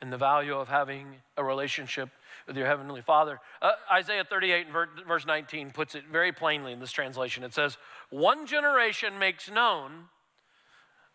and 0.00 0.12
the 0.12 0.16
value 0.16 0.54
of 0.54 0.68
having 0.68 1.16
a 1.36 1.42
relationship 1.42 2.10
with 2.46 2.56
your 2.56 2.68
Heavenly 2.68 3.02
Father. 3.02 3.40
Uh, 3.60 3.72
Isaiah 3.92 4.22
38 4.22 4.68
and 4.68 5.04
verse 5.04 5.26
19 5.26 5.72
puts 5.72 5.96
it 5.96 6.04
very 6.12 6.30
plainly 6.30 6.72
in 6.72 6.78
this 6.78 6.92
translation. 6.92 7.42
It 7.42 7.52
says, 7.52 7.76
One 8.08 8.46
generation 8.46 9.18
makes 9.18 9.50
known 9.50 10.04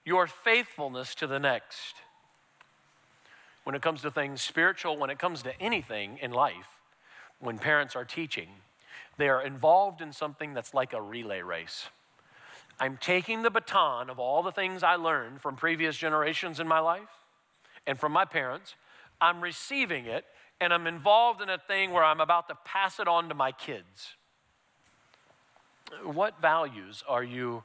your 0.03 0.27
faithfulness 0.27 1.15
to 1.15 1.25
the 1.25 1.39
next. 1.39 1.95
When 3.63 3.75
it 3.75 3.81
comes 3.81 4.01
to 4.01 4.11
things 4.11 4.41
spiritual, 4.41 4.97
when 4.97 5.09
it 5.09 5.19
comes 5.19 5.41
to 5.43 5.57
anything 5.61 6.19
in 6.21 6.31
life, 6.31 6.67
when 7.39 7.59
parents 7.59 7.95
are 7.95 8.03
teaching, 8.03 8.49
they 9.17 9.29
are 9.29 9.41
involved 9.41 10.01
in 10.01 10.11
something 10.11 10.53
that's 10.53 10.73
like 10.73 10.93
a 10.93 11.01
relay 11.01 11.41
race. 11.41 11.87
I'm 12.79 12.97
taking 12.97 13.41
the 13.41 13.49
baton 13.49 14.09
of 14.09 14.19
all 14.19 14.43
the 14.43 14.51
things 14.51 14.83
I 14.83 14.95
learned 14.95 15.41
from 15.41 15.55
previous 15.55 15.95
generations 15.95 16.59
in 16.59 16.67
my 16.67 16.79
life 16.79 17.09
and 17.87 17.99
from 17.99 18.11
my 18.11 18.25
parents. 18.25 18.75
I'm 19.21 19.41
receiving 19.41 20.05
it 20.05 20.25
and 20.59 20.73
I'm 20.73 20.87
involved 20.87 21.41
in 21.41 21.49
a 21.49 21.57
thing 21.57 21.91
where 21.91 22.03
I'm 22.03 22.19
about 22.19 22.49
to 22.49 22.55
pass 22.65 22.99
it 22.99 23.07
on 23.07 23.29
to 23.29 23.35
my 23.35 23.51
kids. 23.51 24.15
What 26.03 26.41
values 26.41 27.03
are 27.07 27.23
you 27.23 27.63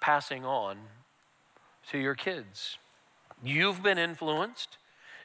passing 0.00 0.44
on 0.44 0.78
to 1.90 1.98
your 1.98 2.14
kids. 2.14 2.78
You've 3.42 3.82
been 3.82 3.98
influenced, 3.98 4.78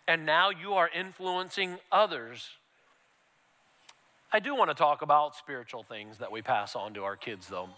and 0.08 0.25
now 0.25 0.49
you 0.49 0.73
are 0.73 0.89
influencing 0.93 1.77
others. 1.91 2.49
I 4.35 4.39
do 4.41 4.53
want 4.53 4.69
to 4.69 4.75
talk 4.75 5.01
about 5.01 5.33
spiritual 5.37 5.83
things 5.83 6.17
that 6.17 6.29
we 6.29 6.41
pass 6.41 6.75
on 6.75 6.93
to 6.95 7.05
our 7.05 7.15
kids, 7.15 7.47
though. 7.47 7.69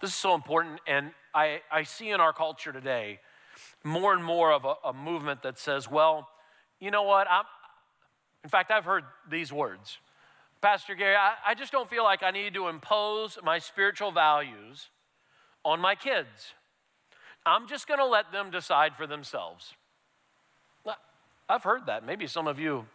This 0.00 0.10
is 0.10 0.14
so 0.14 0.36
important, 0.36 0.78
and 0.86 1.10
I, 1.34 1.60
I 1.72 1.82
see 1.82 2.10
in 2.10 2.20
our 2.20 2.32
culture 2.32 2.72
today 2.72 3.18
more 3.82 4.12
and 4.12 4.22
more 4.22 4.52
of 4.52 4.64
a, 4.64 4.74
a 4.84 4.92
movement 4.92 5.42
that 5.42 5.58
says, 5.58 5.90
well, 5.90 6.28
you 6.78 6.92
know 6.92 7.02
what? 7.02 7.26
I'm, 7.28 7.42
in 8.44 8.48
fact, 8.48 8.70
I've 8.70 8.84
heard 8.84 9.02
these 9.28 9.52
words 9.52 9.98
Pastor 10.60 10.94
Gary, 10.94 11.16
I, 11.16 11.34
I 11.48 11.54
just 11.56 11.72
don't 11.72 11.90
feel 11.90 12.04
like 12.04 12.22
I 12.22 12.30
need 12.30 12.54
to 12.54 12.68
impose 12.68 13.36
my 13.42 13.58
spiritual 13.58 14.12
values 14.12 14.90
on 15.64 15.80
my 15.80 15.96
kids. 15.96 16.54
I'm 17.44 17.66
just 17.66 17.88
going 17.88 17.98
to 17.98 18.06
let 18.06 18.30
them 18.30 18.52
decide 18.52 18.94
for 18.94 19.08
themselves. 19.08 19.74
I've 21.48 21.64
heard 21.64 21.86
that. 21.86 22.06
Maybe 22.06 22.28
some 22.28 22.46
of 22.46 22.60
you 22.60 22.86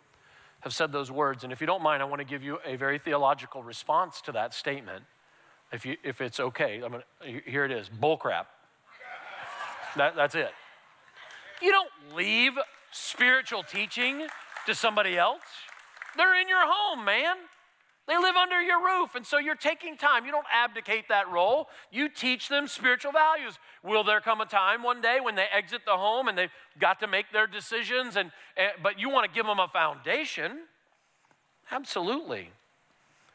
have 0.61 0.73
said 0.73 0.91
those 0.91 1.11
words. 1.11 1.43
And 1.43 1.53
if 1.53 1.61
you 1.61 1.67
don't 1.67 1.81
mind, 1.81 2.01
I 2.01 2.05
want 2.05 2.19
to 2.19 2.25
give 2.25 2.43
you 2.43 2.59
a 2.65 2.75
very 2.75 2.99
theological 2.99 3.63
response 3.63 4.21
to 4.21 4.31
that 4.33 4.53
statement, 4.53 5.03
if, 5.71 5.85
you, 5.85 5.97
if 6.03 6.21
it's 6.21 6.39
okay. 6.39 6.81
I'm 6.83 6.91
gonna, 6.91 7.03
here 7.45 7.65
it 7.65 7.71
is 7.71 7.89
bullcrap. 7.89 8.45
That, 9.95 10.15
that's 10.15 10.35
it. 10.35 10.51
You 11.61 11.71
don't 11.71 12.15
leave 12.15 12.53
spiritual 12.91 13.63
teaching 13.63 14.27
to 14.65 14.75
somebody 14.75 15.17
else, 15.17 15.41
they're 16.17 16.39
in 16.39 16.47
your 16.47 16.65
home, 16.65 17.05
man. 17.05 17.35
They 18.09 18.17
live 18.17 18.35
under 18.35 18.59
your 18.59 18.83
roof, 18.83 19.13
and 19.13 19.23
so 19.23 19.37
you're 19.37 19.53
taking 19.53 19.95
time. 19.95 20.25
You 20.25 20.31
don't 20.31 20.47
abdicate 20.51 21.09
that 21.09 21.29
role. 21.29 21.67
You 21.91 22.09
teach 22.09 22.49
them 22.49 22.67
spiritual 22.67 23.11
values. 23.11 23.59
Will 23.83 24.03
there 24.03 24.19
come 24.19 24.41
a 24.41 24.47
time 24.47 24.81
one 24.81 24.99
day 24.99 25.19
when 25.21 25.35
they 25.35 25.45
exit 25.53 25.81
the 25.85 25.95
home 25.95 26.27
and 26.27 26.35
they've 26.35 26.49
got 26.79 26.99
to 27.01 27.07
make 27.07 27.31
their 27.31 27.45
decisions, 27.45 28.15
and, 28.15 28.31
and 28.57 28.71
but 28.81 28.99
you 28.99 29.11
want 29.11 29.31
to 29.31 29.35
give 29.35 29.45
them 29.45 29.59
a 29.59 29.67
foundation? 29.67 30.61
Absolutely. 31.69 32.49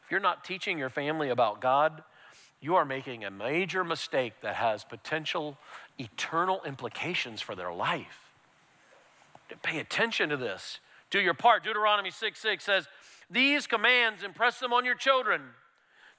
If 0.03 0.11
you're 0.11 0.19
not 0.19 0.43
teaching 0.43 0.77
your 0.77 0.89
family 0.89 1.29
about 1.29 1.61
God, 1.61 2.03
you 2.59 2.75
are 2.75 2.83
making 2.83 3.23
a 3.23 3.31
major 3.31 3.85
mistake 3.85 4.33
that 4.41 4.55
has 4.55 4.83
potential 4.83 5.57
eternal 5.97 6.59
implications 6.65 7.39
for 7.39 7.55
their 7.55 7.71
life. 7.71 8.33
Pay 9.63 9.79
attention 9.79 10.27
to 10.29 10.37
this. 10.37 10.81
Do 11.11 11.21
your 11.21 11.33
part. 11.33 11.63
Deuteronomy 11.63 12.11
6 12.11 12.37
6 12.37 12.61
says, 12.61 12.87
these 13.29 13.67
commands, 13.67 14.23
impress 14.23 14.59
them 14.59 14.73
on 14.73 14.85
your 14.85 14.95
children. 14.95 15.41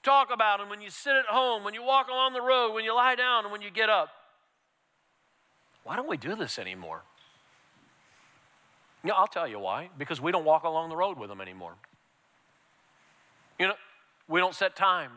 Talk 0.03 0.29
about 0.31 0.59
them 0.59 0.69
when 0.69 0.81
you 0.81 0.89
sit 0.89 1.13
at 1.15 1.25
home, 1.25 1.63
when 1.63 1.73
you 1.73 1.83
walk 1.83 2.07
along 2.07 2.33
the 2.33 2.41
road, 2.41 2.73
when 2.73 2.83
you 2.83 2.93
lie 2.93 3.15
down, 3.15 3.43
and 3.43 3.51
when 3.51 3.61
you 3.61 3.69
get 3.69 3.89
up. 3.89 4.09
Why 5.83 5.95
don't 5.95 6.09
we 6.09 6.17
do 6.17 6.35
this 6.35 6.59
anymore? 6.59 7.01
Yeah, 9.03 9.13
I'll 9.13 9.27
tell 9.27 9.47
you 9.47 9.59
why. 9.59 9.89
Because 9.97 10.19
we 10.19 10.31
don't 10.31 10.45
walk 10.45 10.63
along 10.63 10.89
the 10.89 10.97
road 10.97 11.17
with 11.17 11.29
them 11.29 11.39
anymore. 11.39 11.75
You 13.57 13.67
know, 13.67 13.73
we 14.27 14.39
don't 14.39 14.53
set 14.53 14.75
time. 14.75 15.11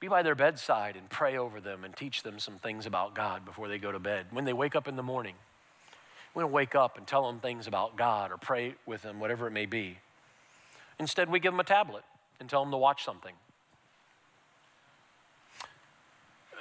Be 0.00 0.08
by 0.08 0.22
their 0.22 0.34
bedside 0.34 0.94
and 0.96 1.08
pray 1.08 1.36
over 1.36 1.60
them 1.60 1.84
and 1.84 1.96
teach 1.96 2.22
them 2.22 2.38
some 2.38 2.58
things 2.58 2.86
about 2.86 3.14
God 3.14 3.44
before 3.44 3.66
they 3.66 3.78
go 3.78 3.90
to 3.90 3.98
bed. 3.98 4.26
When 4.30 4.44
they 4.44 4.52
wake 4.52 4.76
up 4.76 4.86
in 4.86 4.94
the 4.94 5.02
morning, 5.02 5.34
we 6.34 6.42
don't 6.42 6.52
wake 6.52 6.74
up 6.74 6.98
and 6.98 7.06
tell 7.06 7.26
them 7.26 7.40
things 7.40 7.66
about 7.66 7.96
God 7.96 8.30
or 8.30 8.36
pray 8.36 8.74
with 8.86 9.02
them, 9.02 9.18
whatever 9.18 9.48
it 9.48 9.52
may 9.52 9.66
be. 9.66 9.98
Instead, 10.98 11.30
we 11.30 11.40
give 11.40 11.52
them 11.52 11.60
a 11.60 11.64
tablet 11.64 12.04
and 12.40 12.48
tell 12.48 12.62
them 12.62 12.70
to 12.70 12.76
watch 12.76 13.04
something. 13.04 13.34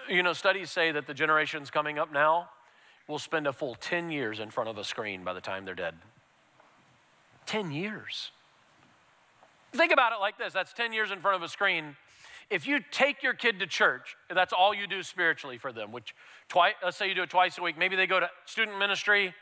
You 0.09 0.23
know, 0.23 0.33
studies 0.33 0.71
say 0.71 0.91
that 0.91 1.07
the 1.07 1.13
generations 1.13 1.69
coming 1.69 1.99
up 1.99 2.11
now 2.13 2.49
will 3.07 3.19
spend 3.19 3.47
a 3.47 3.53
full 3.53 3.75
10 3.75 4.09
years 4.09 4.39
in 4.39 4.49
front 4.49 4.69
of 4.69 4.77
a 4.77 4.83
screen 4.83 5.23
by 5.23 5.33
the 5.33 5.41
time 5.41 5.65
they're 5.65 5.75
dead. 5.75 5.95
10 7.45 7.71
years. 7.71 8.31
Think 9.73 9.91
about 9.91 10.13
it 10.13 10.19
like 10.19 10.37
this 10.37 10.53
that's 10.53 10.73
10 10.73 10.93
years 10.93 11.11
in 11.11 11.19
front 11.19 11.35
of 11.35 11.43
a 11.43 11.47
screen. 11.47 11.95
If 12.49 12.65
you 12.65 12.79
take 12.91 13.23
your 13.23 13.33
kid 13.33 13.59
to 13.59 13.67
church, 13.67 14.15
that's 14.33 14.53
all 14.53 14.73
you 14.73 14.87
do 14.87 15.03
spiritually 15.03 15.57
for 15.57 15.73
them, 15.73 15.91
which 15.91 16.15
twice, 16.47 16.75
let's 16.81 16.95
say 16.95 17.09
you 17.09 17.15
do 17.15 17.23
it 17.23 17.29
twice 17.29 17.57
a 17.57 17.61
week. 17.61 17.77
Maybe 17.77 17.97
they 17.97 18.07
go 18.07 18.21
to 18.21 18.29
student 18.45 18.79
ministry 18.79 19.33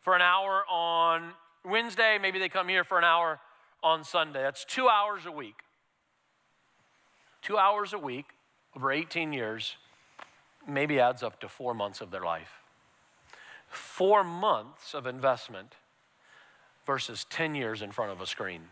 for 0.00 0.14
an 0.14 0.22
hour 0.22 0.62
on 0.70 1.32
Wednesday, 1.64 2.18
maybe 2.20 2.38
they 2.38 2.48
come 2.48 2.68
here 2.68 2.84
for 2.84 2.98
an 2.98 3.04
hour 3.04 3.40
on 3.84 4.02
Sunday. 4.02 4.42
That's 4.42 4.64
two 4.64 4.88
hours 4.88 5.26
a 5.26 5.30
week. 5.30 5.54
Two 7.42 7.58
hours 7.58 7.92
a 7.92 7.98
week 7.98 8.26
over 8.74 8.90
18 8.90 9.32
years 9.32 9.76
maybe 10.66 10.98
adds 10.98 11.22
up 11.22 11.40
to 11.40 11.48
four 11.48 11.74
months 11.74 12.00
of 12.00 12.10
their 12.10 12.24
life. 12.24 12.62
Four 13.68 14.24
months 14.24 14.94
of 14.94 15.06
investment 15.06 15.74
versus 16.86 17.26
10 17.30 17.54
years 17.54 17.82
in 17.82 17.92
front 17.92 18.12
of 18.12 18.20
a 18.20 18.26
screen. 18.26 18.62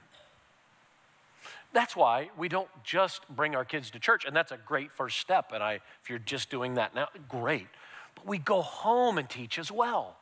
That's 1.74 1.96
why 1.96 2.30
we 2.36 2.48
don't 2.48 2.68
just 2.84 3.28
bring 3.28 3.54
our 3.54 3.64
kids 3.64 3.90
to 3.90 3.98
church, 3.98 4.24
and 4.24 4.36
that's 4.36 4.52
a 4.52 4.58
great 4.58 4.92
first 4.92 5.18
step. 5.18 5.52
And 5.54 5.62
I, 5.62 5.74
if 6.02 6.10
you're 6.10 6.18
just 6.18 6.50
doing 6.50 6.74
that 6.74 6.94
now, 6.94 7.08
great. 7.28 7.66
But 8.14 8.26
we 8.26 8.38
go 8.38 8.62
home 8.62 9.18
and 9.18 9.28
teach 9.28 9.58
as 9.58 9.70
well. 9.70 10.16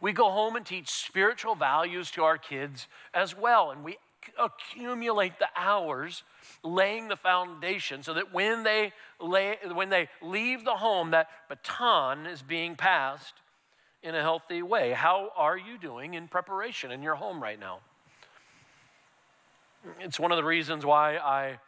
We 0.00 0.12
go 0.12 0.30
home 0.30 0.56
and 0.56 0.66
teach 0.66 0.90
spiritual 0.90 1.54
values 1.54 2.10
to 2.12 2.24
our 2.24 2.36
kids 2.36 2.86
as 3.14 3.36
well, 3.36 3.70
and 3.70 3.82
we 3.82 3.96
accumulate 4.38 5.38
the 5.38 5.48
hours 5.56 6.22
laying 6.62 7.08
the 7.08 7.16
foundation 7.16 8.02
so 8.02 8.14
that 8.14 8.32
when 8.32 8.62
they 8.62 8.92
lay, 9.20 9.56
when 9.72 9.88
they 9.88 10.08
leave 10.22 10.64
the 10.64 10.74
home 10.76 11.10
that 11.10 11.28
baton 11.48 12.26
is 12.26 12.42
being 12.42 12.76
passed 12.76 13.34
in 14.02 14.14
a 14.14 14.22
healthy 14.22 14.62
way. 14.62 14.92
How 14.92 15.32
are 15.36 15.58
you 15.58 15.78
doing 15.78 16.14
in 16.14 16.28
preparation 16.28 16.92
in 16.92 17.02
your 17.02 17.16
home 17.16 17.42
right 17.42 17.58
now? 17.58 17.80
It's 20.00 20.20
one 20.20 20.30
of 20.30 20.36
the 20.36 20.44
reasons 20.44 20.84
why 20.84 21.16
i 21.16 21.58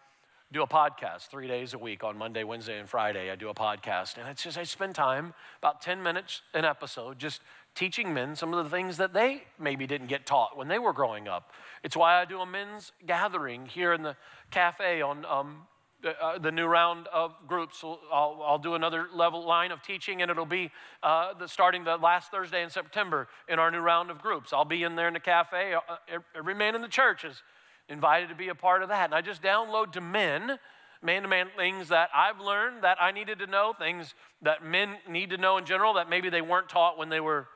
do 0.51 0.63
a 0.63 0.67
podcast 0.67 1.29
three 1.29 1.47
days 1.47 1.75
a 1.75 1.79
week 1.79 2.03
on 2.03 2.17
monday 2.17 2.43
wednesday 2.43 2.79
and 2.79 2.89
friday. 2.89 3.31
I 3.31 3.37
do 3.37 3.49
a 3.49 3.55
podcast 3.55 4.19
and 4.19 4.29
it's 4.29 4.43
just 4.43 4.57
i 4.57 4.65
spend 4.65 4.95
time 4.95 5.35
about 5.59 5.83
10 5.83 6.03
minutes 6.03 6.43
an 6.55 6.65
episode 6.65 7.19
just 7.19 7.41
teaching 7.79 8.13
men 8.13 8.35
some 8.35 8.53
of 8.53 8.65
the 8.65 8.69
things 8.69 8.97
that 8.97 9.15
they 9.15 9.45
maybe 9.57 9.87
didn't 9.87 10.09
get 10.09 10.27
taught 10.27 10.57
when 10.57 10.67
they 10.67 10.81
were 10.81 10.93
growing 10.93 11.29
up. 11.29 11.53
It's 11.85 11.97
why 11.97 12.21
I 12.21 12.25
do 12.25 12.41
a 12.41 12.47
men's 12.47 12.91
gathering 13.07 13.67
here 13.67 13.93
in 13.93 14.03
the 14.03 14.17
cafe 14.51 15.01
on 15.01 15.25
um, 15.25 15.63
uh, 16.05 16.39
the 16.39 16.51
new 16.51 16.67
round 16.67 17.07
of 17.13 17.35
groups. 17.47 17.85
I'll, 17.85 18.43
I'll 18.45 18.59
do 18.59 18.75
another 18.75 19.07
level 19.15 19.47
line 19.47 19.71
of 19.71 19.81
teaching, 19.81 20.23
and 20.23 20.31
it'll 20.31 20.45
be 20.45 20.73
uh, 21.05 21.35
the, 21.35 21.47
starting 21.47 21.85
the 21.85 21.97
last 21.97 22.33
Thursday 22.33 22.65
in 22.65 22.71
September 22.71 23.29
in 23.49 23.61
our 23.61 23.71
new 23.71 23.79
round 23.79 24.11
of 24.11 24.21
groups. 24.21 24.53
I'll 24.53 24.65
be 24.65 24.83
in 24.83 24.97
there 24.97 25.07
in 25.07 25.15
the 25.15 25.21
cafe. 25.21 25.75
Uh, 25.75 26.19
every 26.35 26.57
man 26.57 26.75
in 26.75 26.83
the 26.83 26.89
church 26.89 27.25
is 27.25 27.45
invited 27.89 28.29
to 28.29 28.35
be 28.35 28.49
a 28.49 28.57
part 28.57 28.83
of 28.83 28.89
that. 28.89 29.05
And 29.05 29.15
I 29.15 29.21
just 29.21 29.41
download 29.41 29.93
to 29.93 30.01
men, 30.01 30.59
man 31.01 31.23
to 31.23 31.29
man, 31.29 31.47
things 31.57 31.91
that 31.91 32.11
I've 32.13 32.41
learned 32.41 32.83
that 32.83 32.99
I 33.01 33.13
needed 33.13 33.39
to 33.39 33.47
know, 33.47 33.73
things 33.73 34.15
that 34.43 34.65
men 34.65 34.97
need 35.09 35.31
to 35.31 35.37
know 35.37 35.59
in 35.59 35.65
general 35.65 35.95
that 35.95 36.11
maybe 36.11 36.29
they 36.29 36.43
weren't 36.43 36.69
taught 36.69 36.99
when 36.99 37.09
they 37.09 37.21
were 37.21 37.47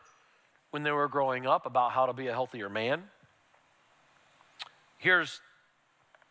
when 0.72 0.82
they 0.82 0.90
were 0.90 1.06
growing 1.06 1.46
up 1.46 1.64
about 1.66 1.92
how 1.92 2.06
to 2.06 2.12
be 2.12 2.26
a 2.26 2.32
healthier 2.32 2.68
man. 2.68 3.04
Here's 4.98 5.40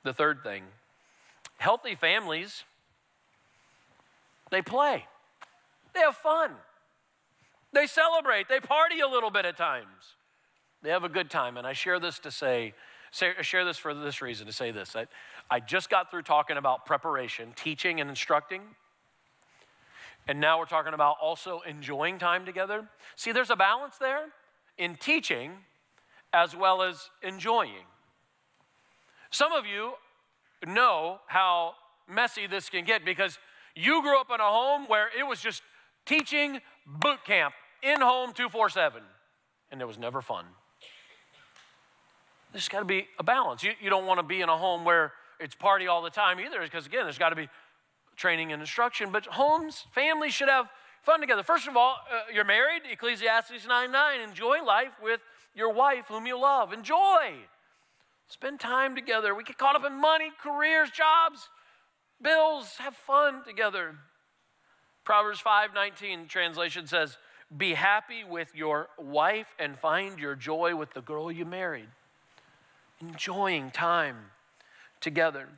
the 0.03 0.13
third 0.13 0.43
thing 0.43 0.63
healthy 1.57 1.95
families, 1.95 2.63
they 4.49 4.61
play, 4.61 5.05
they 5.93 6.01
have 6.01 6.17
fun, 6.17 6.51
they 7.71 7.87
celebrate, 7.87 8.49
they 8.49 8.59
party 8.59 8.99
a 8.99 9.07
little 9.07 9.31
bit 9.31 9.45
at 9.45 9.57
times. 9.57 10.15
They 10.81 10.89
have 10.89 11.03
a 11.03 11.09
good 11.09 11.29
time. 11.29 11.57
And 11.57 11.67
I 11.67 11.73
share 11.73 11.99
this 11.99 12.17
to 12.19 12.31
say, 12.31 12.73
say 13.11 13.33
share 13.41 13.63
this 13.65 13.77
for 13.77 13.93
this 13.93 14.21
reason 14.21 14.47
to 14.47 14.53
say 14.53 14.71
this. 14.71 14.95
I, 14.95 15.05
I 15.49 15.59
just 15.59 15.89
got 15.89 16.09
through 16.09 16.23
talking 16.23 16.57
about 16.57 16.85
preparation, 16.85 17.53
teaching 17.55 18.01
and 18.01 18.09
instructing. 18.09 18.61
And 20.27 20.39
now 20.39 20.59
we're 20.59 20.65
talking 20.65 20.93
about 20.93 21.17
also 21.21 21.61
enjoying 21.67 22.19
time 22.19 22.45
together. 22.45 22.87
See, 23.15 23.31
there's 23.31 23.49
a 23.49 23.55
balance 23.55 23.97
there 23.97 24.27
in 24.77 24.95
teaching 24.95 25.51
as 26.33 26.55
well 26.55 26.81
as 26.81 27.09
enjoying. 27.21 27.85
Some 29.29 29.51
of 29.51 29.65
you 29.65 29.93
know 30.65 31.19
how 31.27 31.73
messy 32.07 32.47
this 32.47 32.69
can 32.69 32.85
get 32.85 33.03
because 33.03 33.39
you 33.75 34.01
grew 34.01 34.19
up 34.19 34.27
in 34.33 34.39
a 34.39 34.49
home 34.49 34.85
where 34.87 35.07
it 35.17 35.23
was 35.23 35.41
just 35.41 35.63
teaching 36.05 36.59
boot 36.85 37.23
camp 37.25 37.53
in 37.81 38.01
home 38.01 38.33
247 38.33 39.01
and 39.71 39.81
it 39.81 39.85
was 39.85 39.97
never 39.97 40.21
fun. 40.21 40.45
There's 42.51 42.67
got 42.67 42.79
to 42.79 42.85
be 42.85 43.07
a 43.17 43.23
balance. 43.23 43.63
You, 43.63 43.71
you 43.81 43.89
don't 43.89 44.05
want 44.05 44.19
to 44.19 44.23
be 44.23 44.41
in 44.41 44.49
a 44.49 44.57
home 44.57 44.83
where 44.83 45.13
it's 45.39 45.55
party 45.55 45.87
all 45.87 46.01
the 46.01 46.09
time 46.09 46.39
either 46.39 46.61
because, 46.61 46.85
again, 46.85 47.03
there's 47.03 47.17
got 47.17 47.29
to 47.29 47.35
be 47.35 47.47
training 48.21 48.53
and 48.53 48.61
instruction. 48.61 49.11
But 49.11 49.25
homes, 49.25 49.85
families 49.91 50.33
should 50.33 50.47
have 50.47 50.67
fun 51.01 51.19
together. 51.19 51.43
First 51.43 51.67
of 51.67 51.75
all, 51.75 51.95
uh, 52.09 52.31
you're 52.33 52.45
married, 52.45 52.83
Ecclesiastes 52.89 53.67
9 53.67 53.91
9. 53.91 54.21
Enjoy 54.21 54.63
life 54.63 54.93
with 55.01 55.19
your 55.55 55.73
wife 55.73 56.05
whom 56.07 56.27
you 56.27 56.39
love. 56.39 56.71
Enjoy. 56.71 57.33
Spend 58.27 58.59
time 58.59 58.95
together. 58.95 59.35
We 59.35 59.43
get 59.43 59.57
caught 59.57 59.75
up 59.75 59.83
in 59.83 59.99
money, 59.99 60.31
careers, 60.41 60.89
jobs, 60.91 61.49
bills. 62.21 62.77
Have 62.77 62.95
fun 62.95 63.43
together. 63.43 63.95
Proverbs 65.03 65.41
5:19 65.41 66.27
translation 66.27 66.85
says, 66.87 67.17
"Be 67.57 67.73
happy 67.73 68.23
with 68.23 68.55
your 68.55 68.89
wife 68.97 69.53
and 69.57 69.77
find 69.77 70.19
your 70.19 70.35
joy 70.35 70.75
with 70.75 70.91
the 70.91 71.01
girl 71.01 71.31
you 71.31 71.43
married." 71.45 71.89
Enjoying 72.99 73.71
time 73.71 74.31
together. 75.01 75.49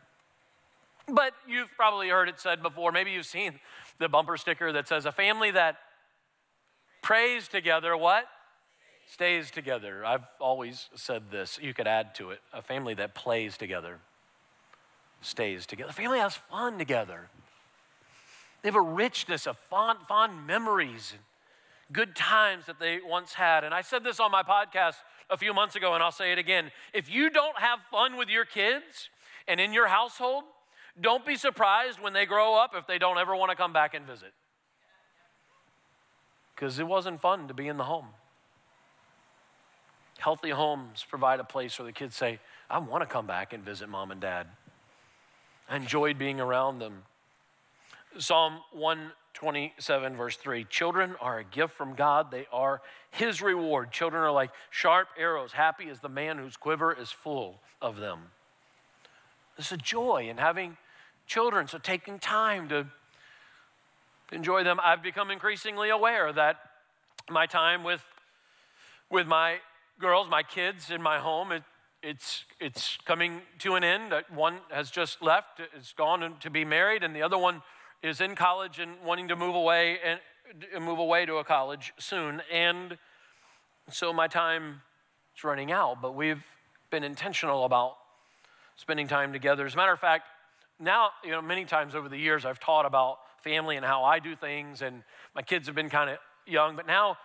But 1.08 1.34
you've 1.48 1.70
probably 1.76 2.10
heard 2.10 2.30
it 2.30 2.40
said 2.40 2.64
before. 2.64 2.92
Maybe 2.92 3.12
you've 3.12 3.26
seen 3.26 3.60
the 4.00 4.08
bumper 4.08 4.38
sticker 4.38 4.72
that 4.72 4.88
says, 4.88 5.06
"A 5.06 5.12
family 5.12 5.52
that 5.52 5.78
prays 7.02 7.48
together, 7.48 7.96
what? 7.98 8.28
stays 9.06 9.52
together. 9.52 10.04
I've 10.06 10.24
always 10.40 10.90
said 10.96 11.30
this. 11.30 11.60
You 11.62 11.74
could 11.74 11.88
add 11.88 12.16
to 12.16 12.32
it 12.32 12.40
a 12.54 12.62
family 12.62 12.94
that 12.96 13.14
plays 13.14 13.58
together 13.58 14.00
stays 15.26 15.66
together. 15.66 15.90
A 15.90 15.94
family 15.94 16.20
has 16.20 16.36
fun 16.36 16.78
together. 16.78 17.30
They 18.62 18.70
have 18.70 18.76
a 18.76 18.82
richness 18.82 19.48
of 19.48 19.58
fond, 19.70 20.00
fond 20.08 20.48
memories 20.48 21.14
good 21.92 22.16
times 22.16 22.66
that 22.66 22.80
they 22.80 23.00
once 23.06 23.34
had. 23.34 23.64
And 23.64 23.74
I 23.74 23.82
said 23.82 24.04
this 24.04 24.20
on 24.20 24.32
my 24.32 24.42
podcast 24.42 24.96
a 25.30 25.38
few 25.38 25.54
months 25.54 25.76
ago, 25.76 25.94
and 25.94 26.04
I'll 26.04 26.12
say 26.12 26.32
it 26.32 26.38
again. 26.38 26.72
If 26.94 27.10
you 27.10 27.30
don't 27.30 27.58
have 27.60 27.80
fun 27.92 28.18
with 28.18 28.30
your 28.30 28.46
kids 28.46 29.10
and 29.48 29.60
in 29.60 29.74
your 29.74 29.88
household, 29.88 30.44
don't 31.00 31.26
be 31.26 31.36
surprised 31.36 32.00
when 32.00 32.14
they 32.14 32.26
grow 32.26 32.56
up 32.56 32.74
if 32.76 32.86
they 32.88 32.98
don't 32.98 33.18
ever 33.18 33.36
want 33.36 33.50
to 33.50 33.56
come 33.56 33.74
back 33.74 33.94
and 33.94 34.06
visit. 34.06 34.34
Because 36.56 36.78
it 36.80 36.88
wasn't 36.88 37.20
fun 37.20 37.48
to 37.48 37.54
be 37.54 37.68
in 37.68 37.78
the 37.78 37.84
home. 37.84 38.08
Healthy 40.20 40.52
homes 40.52 41.06
provide 41.10 41.40
a 41.40 41.44
place 41.44 41.78
where 41.80 41.86
the 41.86 41.92
kids 41.92 42.16
say, 42.16 42.40
I 42.70 42.78
want 42.78 43.02
to 43.02 43.08
come 43.08 43.26
back 43.26 43.54
and 43.54 43.64
visit 43.64 43.90
mom 43.90 44.12
and 44.12 44.22
dad. 44.22 44.48
I 45.70 45.76
enjoyed 45.76 46.18
being 46.18 46.40
around 46.40 46.80
them. 46.80 47.04
Psalm 48.20 48.60
127, 48.74 50.16
verse 50.16 50.36
3 50.38 50.66
Children 50.66 51.16
are 51.20 51.40
a 51.40 51.44
gift 51.44 51.74
from 51.74 51.96
God, 51.96 52.30
they 52.30 52.46
are 52.52 52.82
His 53.10 53.42
reward. 53.42 53.92
Children 53.92 54.24
are 54.24 54.32
like 54.32 54.52
sharp 54.70 55.08
arrows. 55.18 55.54
Happy 55.54 55.86
is 55.86 56.00
the 56.00 56.10
man 56.10 56.38
whose 56.38 56.56
quiver 56.56 56.94
is 56.94 57.12
full 57.12 57.60
of 57.82 57.98
them. 57.98 58.20
There's 59.58 59.72
a 59.72 59.78
joy 59.78 60.28
in 60.30 60.38
having 60.38 60.78
children, 61.28 61.68
so 61.68 61.78
taking 61.78 62.20
time 62.20 62.70
to 62.70 62.88
enjoy 64.32 64.64
them. 64.64 64.80
I've 64.84 65.04
become 65.04 65.32
increasingly 65.32 65.90
aware 65.90 66.32
that 66.34 66.58
my 67.30 67.46
time 67.46 67.84
with, 67.84 68.04
with 69.10 69.28
my 69.28 69.58
girls, 70.00 70.28
my 70.30 70.44
kids 70.44 70.90
in 70.92 71.02
my 71.02 71.20
home, 71.20 71.52
it, 71.52 71.64
it's, 72.02 72.44
it's 72.60 72.98
coming 73.06 73.42
to 73.60 73.76
an 73.76 73.84
end. 73.84 74.14
One 74.34 74.60
has 74.70 74.92
just 74.92 75.22
left, 75.22 75.62
it's 75.76 75.94
gone 75.94 76.36
to 76.42 76.50
be 76.50 76.66
married, 76.66 77.04
and 77.04 77.16
the 77.16 77.22
other 77.22 77.38
one 77.38 77.62
is 78.02 78.20
in 78.20 78.36
college 78.36 78.80
and 78.80 78.92
wanting 79.06 79.30
to 79.30 79.36
move 79.36 79.56
away 79.56 79.98
and 80.04 80.20
move 80.84 81.00
away 81.00 81.26
to 81.26 81.38
a 81.38 81.44
college 81.44 81.94
soon. 81.98 82.42
And 82.52 82.98
so 83.90 84.12
my 84.12 84.28
time 84.28 84.82
is 85.36 85.44
running 85.44 85.72
out, 85.72 86.02
but 86.02 86.14
we've 86.14 86.44
been 86.92 87.04
intentional 87.04 87.64
about 87.66 87.96
spending 88.76 89.08
time 89.08 89.32
together. 89.32 89.66
As 89.66 89.74
a 89.74 89.78
matter 89.78 89.94
of 89.94 90.00
fact, 90.00 90.26
now, 90.80 91.10
you 91.24 91.32
know, 91.32 91.42
many 91.42 91.66
times 91.66 91.96
over 91.96 92.10
the 92.10 92.18
years 92.18 92.46
I've 92.46 92.60
taught 92.60 92.86
about 92.86 93.18
family 93.44 93.76
and 93.76 93.86
how 93.86 94.04
I 94.04 94.20
do 94.20 94.36
things, 94.36 94.82
and 94.82 95.04
my 95.36 95.42
kids 95.42 95.68
have 95.68 95.76
been 95.76 95.90
kind 95.90 96.10
of 96.10 96.18
young, 96.46 96.76
but 96.76 96.88
now 96.88 97.18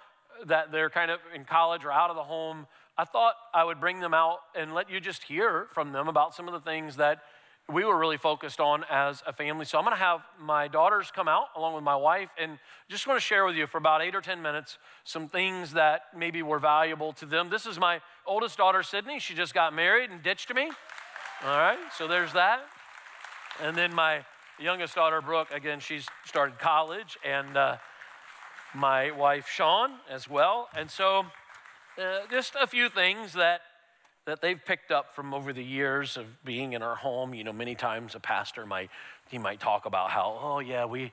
that 0.46 0.70
they're 0.70 0.90
kind 0.90 1.10
of 1.10 1.18
in 1.34 1.44
college 1.44 1.84
or 1.84 1.92
out 1.92 2.10
of 2.10 2.16
the 2.16 2.22
home, 2.22 2.66
I 2.96 3.04
thought 3.04 3.34
I 3.54 3.64
would 3.64 3.80
bring 3.80 4.00
them 4.00 4.14
out 4.14 4.38
and 4.56 4.74
let 4.74 4.90
you 4.90 5.00
just 5.00 5.22
hear 5.24 5.66
from 5.72 5.92
them 5.92 6.08
about 6.08 6.34
some 6.34 6.48
of 6.48 6.54
the 6.54 6.60
things 6.60 6.96
that 6.96 7.22
we 7.70 7.84
were 7.84 7.98
really 7.98 8.16
focused 8.16 8.60
on 8.60 8.84
as 8.90 9.22
a 9.26 9.32
family. 9.32 9.66
So 9.66 9.78
I'm 9.78 9.84
going 9.84 9.94
to 9.94 10.02
have 10.02 10.20
my 10.40 10.68
daughters 10.68 11.10
come 11.14 11.28
out 11.28 11.46
along 11.54 11.74
with 11.74 11.84
my 11.84 11.96
wife 11.96 12.30
and 12.40 12.58
just 12.88 13.06
want 13.06 13.20
to 13.20 13.24
share 13.24 13.44
with 13.44 13.56
you 13.56 13.66
for 13.66 13.76
about 13.76 14.00
eight 14.00 14.14
or 14.14 14.22
10 14.22 14.40
minutes 14.40 14.78
some 15.04 15.28
things 15.28 15.74
that 15.74 16.02
maybe 16.16 16.42
were 16.42 16.58
valuable 16.58 17.12
to 17.14 17.26
them. 17.26 17.50
This 17.50 17.66
is 17.66 17.78
my 17.78 18.00
oldest 18.26 18.56
daughter, 18.56 18.82
Sydney. 18.82 19.18
She 19.18 19.34
just 19.34 19.52
got 19.52 19.74
married 19.74 20.10
and 20.10 20.22
ditched 20.22 20.52
me. 20.54 20.70
All 21.44 21.58
right, 21.58 21.78
so 21.96 22.08
there's 22.08 22.32
that. 22.32 22.60
And 23.62 23.76
then 23.76 23.92
my 23.92 24.24
youngest 24.60 24.94
daughter, 24.94 25.20
Brooke, 25.20 25.50
again, 25.50 25.80
she's 25.80 26.06
started 26.24 26.58
college 26.58 27.18
and 27.24 27.56
uh, 27.56 27.76
my 28.74 29.10
wife 29.10 29.48
Sean 29.48 29.92
as 30.08 30.28
well. 30.28 30.68
And 30.76 30.90
so, 30.90 31.26
uh, 31.98 32.20
just 32.30 32.54
a 32.60 32.66
few 32.66 32.88
things 32.88 33.32
that 33.32 33.62
that 34.26 34.42
they've 34.42 34.62
picked 34.62 34.90
up 34.90 35.14
from 35.14 35.32
over 35.32 35.54
the 35.54 35.64
years 35.64 36.18
of 36.18 36.26
being 36.44 36.74
in 36.74 36.82
our 36.82 36.94
home. 36.94 37.32
You 37.32 37.44
know, 37.44 37.52
many 37.52 37.74
times 37.74 38.14
a 38.14 38.20
pastor 38.20 38.66
might 38.66 38.90
he 39.30 39.38
might 39.38 39.58
talk 39.58 39.86
about 39.86 40.10
how, 40.10 40.38
oh 40.40 40.58
yeah, 40.58 40.84
we, 40.84 41.12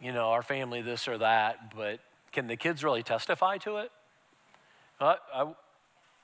you 0.00 0.12
know, 0.12 0.30
our 0.30 0.42
family 0.42 0.80
this 0.80 1.08
or 1.08 1.18
that, 1.18 1.74
but 1.74 2.00
can 2.32 2.46
the 2.46 2.56
kids 2.56 2.82
really 2.82 3.02
testify 3.02 3.58
to 3.58 3.78
it? 3.78 3.90
Uh, 5.00 5.16
I, 5.34 5.46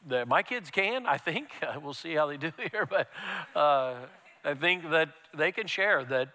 the, 0.07 0.25
my 0.25 0.43
kids 0.43 0.71
can, 0.71 1.07
I 1.07 1.19
think. 1.19 1.49
We'll 1.83 1.95
see 1.95 2.15
how 2.15 2.27
they 2.27 2.37
do 2.37 2.53
here, 2.73 2.87
but 2.89 3.09
uh, 3.55 3.95
I 4.45 4.55
think 4.55 4.91
that 4.91 5.11
they 5.35 5.53
can 5.53 5.67
share 5.67 6.05
that 6.05 6.29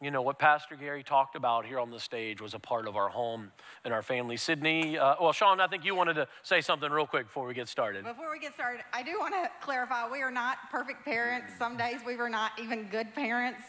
you 0.00 0.12
know, 0.12 0.22
what 0.22 0.38
Pastor 0.38 0.76
Gary 0.76 1.02
talked 1.02 1.34
about 1.34 1.66
here 1.66 1.80
on 1.80 1.90
the 1.90 1.98
stage 1.98 2.40
was 2.40 2.54
a 2.54 2.58
part 2.58 2.86
of 2.86 2.96
our 2.96 3.08
home 3.08 3.50
and 3.84 3.92
our 3.92 4.02
family. 4.02 4.36
Sydney, 4.36 4.96
uh, 4.96 5.16
well, 5.20 5.32
Sean, 5.32 5.60
I 5.60 5.66
think 5.66 5.84
you 5.84 5.96
wanted 5.96 6.14
to 6.14 6.28
say 6.44 6.60
something 6.60 6.88
real 6.88 7.06
quick 7.06 7.26
before 7.26 7.46
we 7.48 7.54
get 7.54 7.66
started. 7.66 8.04
Before 8.04 8.30
we 8.30 8.38
get 8.38 8.54
started, 8.54 8.84
I 8.92 9.02
do 9.02 9.18
want 9.18 9.34
to 9.34 9.50
clarify 9.60 10.08
we 10.08 10.22
are 10.22 10.30
not 10.30 10.58
perfect 10.70 11.04
parents. 11.04 11.52
Some 11.58 11.76
days 11.76 11.96
we 12.06 12.14
were 12.14 12.28
not 12.28 12.52
even 12.60 12.84
good 12.84 13.12
parents. 13.12 13.62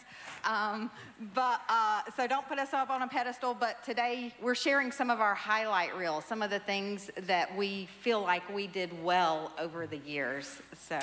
Um, 0.46 0.92
but 1.34 1.62
uh, 1.68 2.04
so 2.16 2.28
don't 2.28 2.48
put 2.48 2.60
us 2.60 2.74
up 2.74 2.92
on 2.92 3.02
a 3.02 3.08
pedestal. 3.08 3.56
But 3.56 3.84
today 3.84 4.32
we're 4.40 4.54
sharing 4.54 4.92
some 4.92 5.10
of 5.10 5.20
our 5.20 5.34
highlight 5.34 5.98
reels, 5.98 6.26
some 6.26 6.44
of 6.44 6.52
the 6.52 6.60
things 6.60 7.10
that 7.24 7.58
we 7.58 7.88
feel 8.02 8.22
like 8.22 8.48
we 8.54 8.68
did 8.68 8.92
well 9.04 9.52
over 9.58 9.88
the 9.88 9.98
years. 9.98 10.62
So 10.78 11.00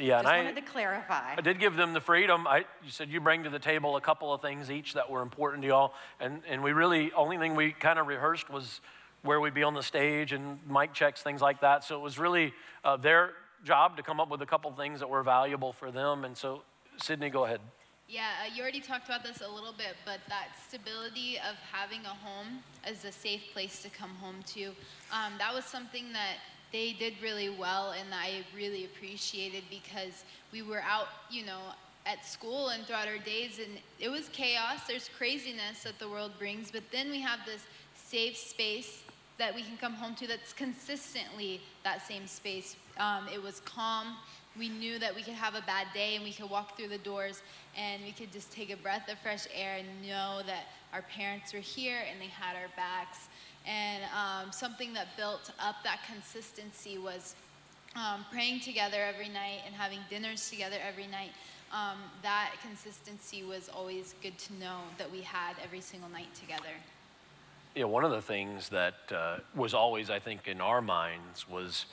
yeah, 0.00 0.22
Just 0.22 0.32
and 0.32 0.44
wanted 0.46 0.58
I, 0.58 0.60
to 0.60 0.66
clarify. 0.66 1.34
I 1.36 1.40
did 1.40 1.60
give 1.60 1.76
them 1.76 1.92
the 1.92 2.00
freedom. 2.00 2.46
I, 2.46 2.58
you 2.82 2.90
said 2.90 3.10
you 3.10 3.20
bring 3.20 3.44
to 3.44 3.50
the 3.50 3.58
table 3.58 3.96
a 3.96 4.00
couple 4.00 4.32
of 4.32 4.40
things 4.40 4.70
each 4.70 4.94
that 4.94 5.10
were 5.10 5.22
important 5.22 5.62
to 5.62 5.68
y'all, 5.68 5.94
and 6.18 6.42
and 6.48 6.62
we 6.62 6.72
really 6.72 7.12
only 7.12 7.38
thing 7.38 7.54
we 7.54 7.72
kind 7.72 7.98
of 7.98 8.06
rehearsed 8.06 8.50
was 8.50 8.80
where 9.22 9.40
we'd 9.40 9.54
be 9.54 9.62
on 9.62 9.74
the 9.74 9.82
stage 9.82 10.32
and 10.32 10.58
mic 10.68 10.92
checks, 10.92 11.22
things 11.22 11.42
like 11.42 11.60
that. 11.60 11.84
So 11.84 11.96
it 11.96 12.02
was 12.02 12.18
really 12.18 12.54
uh, 12.84 12.96
their 12.96 13.32
job 13.64 13.96
to 13.96 14.02
come 14.02 14.20
up 14.20 14.30
with 14.30 14.42
a 14.42 14.46
couple 14.46 14.70
of 14.70 14.76
things 14.76 15.00
that 15.00 15.08
were 15.10 15.22
valuable 15.22 15.72
for 15.72 15.90
them. 15.90 16.24
And 16.24 16.36
so, 16.36 16.62
Sydney, 16.96 17.28
go 17.28 17.44
ahead. 17.44 17.60
Yeah, 18.08 18.28
uh, 18.42 18.54
you 18.54 18.62
already 18.62 18.80
talked 18.80 19.06
about 19.06 19.22
this 19.22 19.40
a 19.40 19.48
little 19.48 19.72
bit, 19.72 19.94
but 20.04 20.18
that 20.28 20.48
stability 20.66 21.36
of 21.36 21.54
having 21.70 22.00
a 22.06 22.08
home 22.08 22.58
as 22.82 23.04
a 23.04 23.12
safe 23.12 23.42
place 23.52 23.82
to 23.82 23.90
come 23.90 24.10
home 24.16 24.42
to, 24.54 24.68
um, 25.12 25.34
that 25.38 25.54
was 25.54 25.64
something 25.64 26.12
that 26.12 26.38
they 26.72 26.92
did 26.92 27.14
really 27.22 27.50
well 27.50 27.92
and 27.92 28.08
I 28.14 28.44
really 28.54 28.84
appreciated 28.84 29.64
because 29.70 30.24
we 30.52 30.62
were 30.62 30.82
out, 30.82 31.08
you 31.30 31.44
know, 31.44 31.60
at 32.06 32.24
school 32.24 32.68
and 32.68 32.84
throughout 32.84 33.08
our 33.08 33.18
days 33.18 33.58
and 33.58 33.78
it 33.98 34.08
was 34.08 34.28
chaos. 34.32 34.80
There's 34.88 35.10
craziness 35.16 35.82
that 35.84 35.98
the 35.98 36.08
world 36.08 36.32
brings, 36.38 36.70
but 36.70 36.82
then 36.92 37.10
we 37.10 37.20
have 37.20 37.40
this 37.44 37.62
safe 37.94 38.36
space 38.36 39.02
that 39.38 39.54
we 39.54 39.62
can 39.62 39.76
come 39.78 39.94
home 39.94 40.14
to 40.16 40.26
that's 40.26 40.52
consistently 40.52 41.60
that 41.82 42.06
same 42.06 42.26
space. 42.26 42.76
Um, 42.98 43.26
it 43.32 43.42
was 43.42 43.60
calm. 43.60 44.16
We 44.58 44.68
knew 44.68 44.98
that 44.98 45.14
we 45.14 45.22
could 45.22 45.34
have 45.34 45.54
a 45.54 45.62
bad 45.62 45.86
day 45.94 46.16
and 46.16 46.24
we 46.24 46.32
could 46.32 46.50
walk 46.50 46.76
through 46.76 46.88
the 46.88 46.98
doors 46.98 47.42
and 47.76 48.02
we 48.02 48.12
could 48.12 48.32
just 48.32 48.52
take 48.52 48.70
a 48.70 48.76
breath 48.76 49.10
of 49.10 49.18
fresh 49.20 49.46
air 49.54 49.76
and 49.78 49.88
know 50.02 50.40
that 50.46 50.66
our 50.92 51.02
parents 51.02 51.54
were 51.54 51.60
here 51.60 51.98
and 52.10 52.20
they 52.20 52.26
had 52.26 52.56
our 52.56 52.68
backs. 52.76 53.28
And 53.66 54.02
um, 54.04 54.52
something 54.52 54.92
that 54.94 55.16
built 55.16 55.50
up 55.58 55.76
that 55.84 56.00
consistency 56.10 56.98
was 56.98 57.34
um, 57.96 58.24
praying 58.30 58.60
together 58.60 58.98
every 59.02 59.28
night 59.28 59.60
and 59.66 59.74
having 59.74 59.98
dinners 60.08 60.50
together 60.50 60.76
every 60.86 61.06
night. 61.06 61.30
Um, 61.72 61.98
that 62.22 62.52
consistency 62.62 63.44
was 63.44 63.68
always 63.68 64.14
good 64.22 64.36
to 64.38 64.54
know 64.54 64.78
that 64.98 65.10
we 65.10 65.20
had 65.20 65.54
every 65.62 65.80
single 65.80 66.08
night 66.08 66.34
together. 66.34 66.74
Yeah, 67.76 67.84
one 67.84 68.04
of 68.04 68.10
the 68.10 68.22
things 68.22 68.68
that 68.70 68.94
uh, 69.14 69.36
was 69.54 69.74
always, 69.74 70.10
I 70.10 70.18
think, 70.18 70.48
in 70.48 70.60
our 70.60 70.82
minds 70.82 71.48
was 71.48 71.86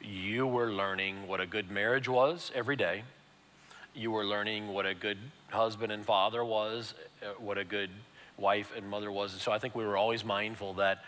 you 0.00 0.46
were 0.46 0.70
learning 0.70 1.26
what 1.26 1.40
a 1.40 1.46
good 1.46 1.70
marriage 1.70 2.08
was 2.08 2.52
every 2.54 2.76
day. 2.76 3.02
You 3.94 4.12
were 4.12 4.24
learning 4.24 4.68
what 4.68 4.86
a 4.86 4.94
good 4.94 5.18
husband 5.48 5.90
and 5.90 6.04
father 6.04 6.44
was, 6.44 6.94
uh, 7.22 7.30
what 7.38 7.58
a 7.58 7.64
good 7.64 7.90
wife 8.38 8.72
and 8.76 8.88
mother 8.88 9.10
was. 9.10 9.32
And 9.32 9.40
so 9.40 9.52
I 9.52 9.58
think 9.58 9.74
we 9.74 9.84
were 9.84 9.96
always 9.96 10.24
mindful 10.24 10.74
that 10.74 11.04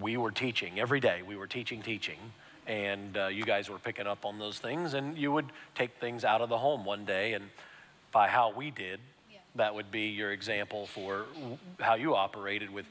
we 0.00 0.16
were 0.16 0.30
teaching 0.30 0.78
every 0.78 1.00
day. 1.00 1.22
We 1.22 1.36
were 1.36 1.46
teaching, 1.46 1.82
teaching. 1.82 2.18
And 2.66 3.16
uh, 3.16 3.26
you 3.26 3.44
guys 3.44 3.68
were 3.68 3.78
picking 3.78 4.06
up 4.06 4.24
on 4.24 4.38
those 4.38 4.58
things, 4.58 4.94
and 4.94 5.18
you 5.18 5.32
would 5.32 5.46
take 5.74 5.96
things 5.98 6.24
out 6.24 6.40
of 6.40 6.48
the 6.48 6.58
home 6.58 6.84
one 6.84 7.04
day. 7.04 7.32
And 7.32 7.50
by 8.12 8.28
how 8.28 8.52
we 8.52 8.70
did, 8.70 9.00
Yeah. 9.32 9.38
that 9.56 9.74
would 9.74 9.90
be 9.90 10.08
your 10.08 10.30
example 10.30 10.86
for 10.86 11.26
w- 11.34 11.58
how 11.80 11.94
you 11.94 12.14
operated 12.14 12.70
with 12.70 12.86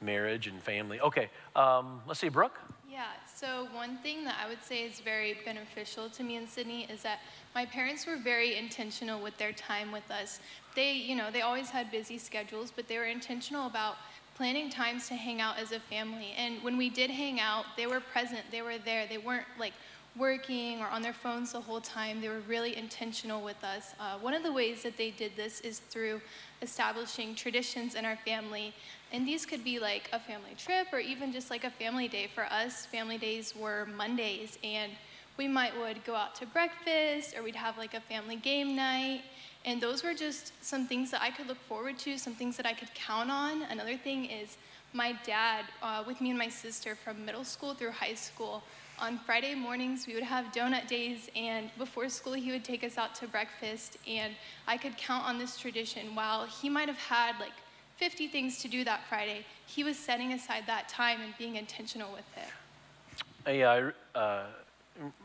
marriage 0.00 0.46
and 0.46 0.62
family. 0.62 1.00
Okay, 1.00 1.30
um, 1.56 2.00
let's 2.06 2.20
see, 2.20 2.28
Brooke. 2.28 2.56
Yeah, 2.88 3.06
so 3.34 3.68
one 3.74 3.98
thing 3.98 4.24
that 4.24 4.36
I 4.44 4.48
would 4.48 4.62
say 4.62 4.82
is 4.84 5.00
very 5.00 5.36
beneficial 5.44 6.08
to 6.10 6.22
me 6.22 6.36
and 6.36 6.48
Sydney 6.48 6.84
is 6.90 7.02
that 7.02 7.20
my 7.54 7.66
parents 7.66 8.06
were 8.06 8.16
very 8.16 8.56
intentional 8.56 9.20
with 9.20 9.36
their 9.38 9.52
time 9.52 9.92
with 9.92 10.08
us. 10.10 10.40
They, 10.78 10.92
you 10.92 11.16
know, 11.16 11.28
they 11.32 11.40
always 11.40 11.70
had 11.70 11.90
busy 11.90 12.18
schedules, 12.18 12.70
but 12.70 12.86
they 12.86 12.98
were 12.98 13.06
intentional 13.06 13.66
about 13.66 13.96
planning 14.36 14.70
times 14.70 15.08
to 15.08 15.16
hang 15.16 15.40
out 15.40 15.58
as 15.58 15.72
a 15.72 15.80
family. 15.80 16.34
And 16.38 16.62
when 16.62 16.76
we 16.76 16.88
did 16.88 17.10
hang 17.10 17.40
out, 17.40 17.64
they 17.76 17.88
were 17.88 17.98
present, 17.98 18.42
they 18.52 18.62
were 18.62 18.78
there. 18.78 19.04
They 19.08 19.18
weren't 19.18 19.48
like 19.58 19.72
working 20.16 20.78
or 20.78 20.86
on 20.86 21.02
their 21.02 21.12
phones 21.12 21.50
the 21.50 21.60
whole 21.60 21.80
time. 21.80 22.20
They 22.20 22.28
were 22.28 22.42
really 22.46 22.76
intentional 22.76 23.42
with 23.42 23.64
us. 23.64 23.92
Uh, 23.98 24.18
one 24.18 24.34
of 24.34 24.44
the 24.44 24.52
ways 24.52 24.84
that 24.84 24.96
they 24.96 25.10
did 25.10 25.32
this 25.34 25.60
is 25.62 25.80
through 25.80 26.20
establishing 26.62 27.34
traditions 27.34 27.96
in 27.96 28.04
our 28.04 28.16
family. 28.24 28.72
And 29.10 29.26
these 29.26 29.44
could 29.44 29.64
be 29.64 29.80
like 29.80 30.08
a 30.12 30.20
family 30.20 30.54
trip 30.56 30.86
or 30.92 31.00
even 31.00 31.32
just 31.32 31.50
like 31.50 31.64
a 31.64 31.70
family 31.70 32.06
day. 32.06 32.28
For 32.32 32.44
us, 32.44 32.86
family 32.86 33.18
days 33.18 33.52
were 33.56 33.88
Mondays, 33.96 34.60
and 34.62 34.92
we 35.36 35.48
might 35.48 35.76
would 35.76 36.04
go 36.04 36.14
out 36.14 36.36
to 36.36 36.46
breakfast 36.46 37.36
or 37.36 37.42
we'd 37.42 37.56
have 37.56 37.76
like 37.76 37.94
a 37.94 38.00
family 38.00 38.36
game 38.36 38.76
night. 38.76 39.22
And 39.68 39.82
those 39.82 40.02
were 40.02 40.14
just 40.14 40.52
some 40.64 40.86
things 40.86 41.10
that 41.10 41.20
I 41.20 41.30
could 41.30 41.46
look 41.46 41.60
forward 41.68 41.98
to, 41.98 42.16
some 42.16 42.32
things 42.32 42.56
that 42.56 42.64
I 42.64 42.72
could 42.72 42.88
count 42.94 43.30
on. 43.30 43.64
Another 43.64 43.98
thing 43.98 44.24
is 44.24 44.56
my 44.94 45.14
dad, 45.26 45.66
uh, 45.82 46.02
with 46.06 46.22
me 46.22 46.30
and 46.30 46.38
my 46.38 46.48
sister 46.48 46.94
from 46.94 47.22
middle 47.26 47.44
school 47.44 47.74
through 47.74 47.90
high 47.90 48.14
school, 48.14 48.62
on 48.98 49.18
Friday 49.18 49.54
mornings 49.54 50.06
we 50.06 50.14
would 50.14 50.22
have 50.22 50.46
donut 50.54 50.88
days, 50.88 51.28
and 51.36 51.68
before 51.76 52.08
school 52.08 52.32
he 52.32 52.50
would 52.50 52.64
take 52.64 52.82
us 52.82 52.96
out 52.96 53.14
to 53.16 53.28
breakfast. 53.28 53.98
And 54.08 54.32
I 54.66 54.78
could 54.78 54.96
count 54.96 55.26
on 55.26 55.36
this 55.36 55.58
tradition. 55.58 56.14
While 56.14 56.46
he 56.46 56.70
might 56.70 56.88
have 56.88 56.96
had 56.96 57.38
like 57.38 57.52
50 57.96 58.26
things 58.28 58.62
to 58.62 58.68
do 58.68 58.84
that 58.84 59.00
Friday, 59.06 59.44
he 59.66 59.84
was 59.84 59.98
setting 59.98 60.32
aside 60.32 60.64
that 60.66 60.88
time 60.88 61.20
and 61.20 61.34
being 61.36 61.56
intentional 61.56 62.10
with 62.10 62.24
it. 62.38 63.58
Yeah, 63.58 63.90
I, 64.14 64.18
uh, 64.18 64.46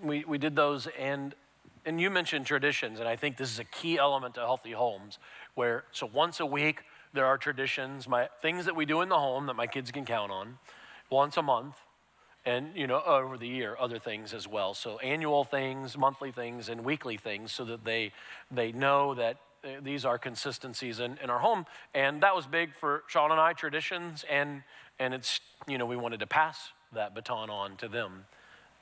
we, 0.02 0.26
we 0.26 0.38
did 0.38 0.54
those, 0.54 0.88
and 1.00 1.34
and 1.86 2.00
you 2.00 2.10
mentioned 2.10 2.46
traditions, 2.46 3.00
and 3.00 3.08
I 3.08 3.16
think 3.16 3.38
this 3.38 3.52
is 3.52 3.60
a 3.60 3.64
key 3.64 3.98
element 3.98 4.36
to 4.36 4.42
healthy 4.42 4.72
homes. 4.72 5.20
Where 5.56 5.84
so 5.92 6.10
once 6.12 6.40
a 6.40 6.46
week 6.46 6.84
there 7.14 7.26
are 7.26 7.38
traditions, 7.38 8.08
my 8.08 8.30
things 8.42 8.66
that 8.66 8.76
we 8.76 8.86
do 8.86 9.02
in 9.02 9.10
the 9.10 9.20
home 9.20 9.48
that 9.48 9.56
my 9.56 9.68
kids 9.68 9.92
can 9.92 10.06
count 10.06 10.32
on. 10.32 10.58
Once 11.10 11.38
a 11.38 11.42
month, 11.42 11.76
and 12.46 12.76
you 12.76 12.88
know 12.88 13.02
over 13.06 13.38
the 13.38 13.48
year 13.48 13.76
other 13.80 14.00
things 14.00 14.34
as 14.34 14.48
well. 14.48 14.74
So 14.74 14.98
annual 15.00 15.44
things, 15.44 15.98
monthly 15.98 16.32
things, 16.32 16.70
and 16.70 16.84
weekly 16.84 17.18
things, 17.18 17.52
so 17.52 17.66
that 17.66 17.86
they 17.86 18.12
they 18.50 18.72
know 18.72 19.14
that 19.16 19.38
uh, 19.64 19.68
these 19.82 20.06
are 20.06 20.18
consistencies 20.18 21.00
in, 21.00 21.18
in 21.24 21.30
our 21.30 21.40
home. 21.40 21.66
And 21.94 22.22
that 22.24 22.36
was 22.36 22.48
big 22.48 22.76
for 22.76 23.04
Sean 23.08 23.32
and 23.32 23.40
I, 23.40 23.54
traditions, 23.54 24.26
and 24.30 24.64
and 25.00 25.14
it's 25.14 25.40
you 25.68 25.78
know 25.78 25.86
we 25.86 25.98
wanted 25.98 26.20
to 26.22 26.28
pass 26.28 26.70
that 26.94 27.14
baton 27.14 27.50
on 27.50 27.76
to 27.78 27.88
them 27.88 28.26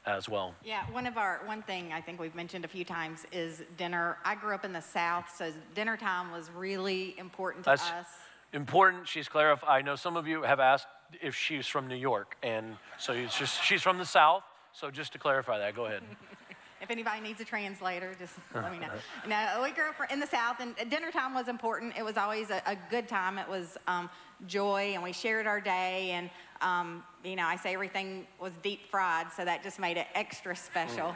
as 0.05 0.27
well. 0.27 0.55
Yeah, 0.63 0.83
one 0.91 1.05
of 1.05 1.17
our, 1.17 1.41
one 1.45 1.61
thing 1.61 1.91
I 1.93 2.01
think 2.01 2.19
we've 2.19 2.35
mentioned 2.35 2.65
a 2.65 2.67
few 2.67 2.83
times 2.83 3.25
is 3.31 3.63
dinner. 3.77 4.17
I 4.25 4.35
grew 4.35 4.55
up 4.55 4.65
in 4.65 4.73
the 4.73 4.81
South, 4.81 5.25
so 5.35 5.51
dinner 5.75 5.97
time 5.97 6.31
was 6.31 6.49
really 6.51 7.15
important 7.19 7.63
to 7.65 7.71
That's 7.71 7.89
us. 7.91 8.07
important. 8.53 9.07
She's 9.07 9.27
clarified. 9.27 9.69
I 9.69 9.81
know 9.81 9.95
some 9.95 10.17
of 10.17 10.27
you 10.27 10.41
have 10.41 10.59
asked 10.59 10.87
if 11.21 11.35
she's 11.35 11.67
from 11.67 11.87
New 11.87 11.95
York, 11.95 12.35
and 12.41 12.77
so 12.97 13.13
it's 13.13 13.37
just 13.37 13.63
she's 13.63 13.81
from 13.81 13.97
the 13.97 14.05
South. 14.05 14.43
So 14.73 14.89
just 14.89 15.13
to 15.13 15.19
clarify 15.19 15.59
that, 15.59 15.75
go 15.75 15.85
ahead. 15.85 16.03
If 16.81 16.89
anybody 16.89 17.21
needs 17.21 17.39
a 17.39 17.45
translator, 17.45 18.15
just 18.17 18.33
let 18.55 18.71
me 18.71 18.79
know. 18.79 18.87
No, 19.27 19.61
we 19.61 19.69
grew 19.69 19.89
up 19.89 20.11
in 20.11 20.19
the 20.19 20.25
South, 20.25 20.55
and 20.59 20.75
dinner 20.89 21.11
time 21.11 21.35
was 21.35 21.47
important. 21.47 21.93
It 21.95 22.03
was 22.03 22.17
always 22.17 22.49
a, 22.49 22.59
a 22.65 22.75
good 22.89 23.07
time. 23.07 23.37
It 23.37 23.47
was 23.47 23.77
um, 23.85 24.09
joy, 24.47 24.93
and 24.95 25.03
we 25.03 25.13
shared 25.13 25.45
our 25.45 25.61
day. 25.61 26.09
And 26.09 26.31
um, 26.62 27.04
you 27.24 27.36
know, 27.36 27.45
I 27.45 27.56
say 27.56 27.74
everything 27.74 28.28
was 28.39 28.54
deep 28.62 28.86
fried, 28.89 29.28
so 29.36 29.45
that 29.45 29.63
just 29.63 29.80
made 29.80 29.97
it 29.97 30.08
extra 30.15 30.56
special. 30.56 31.15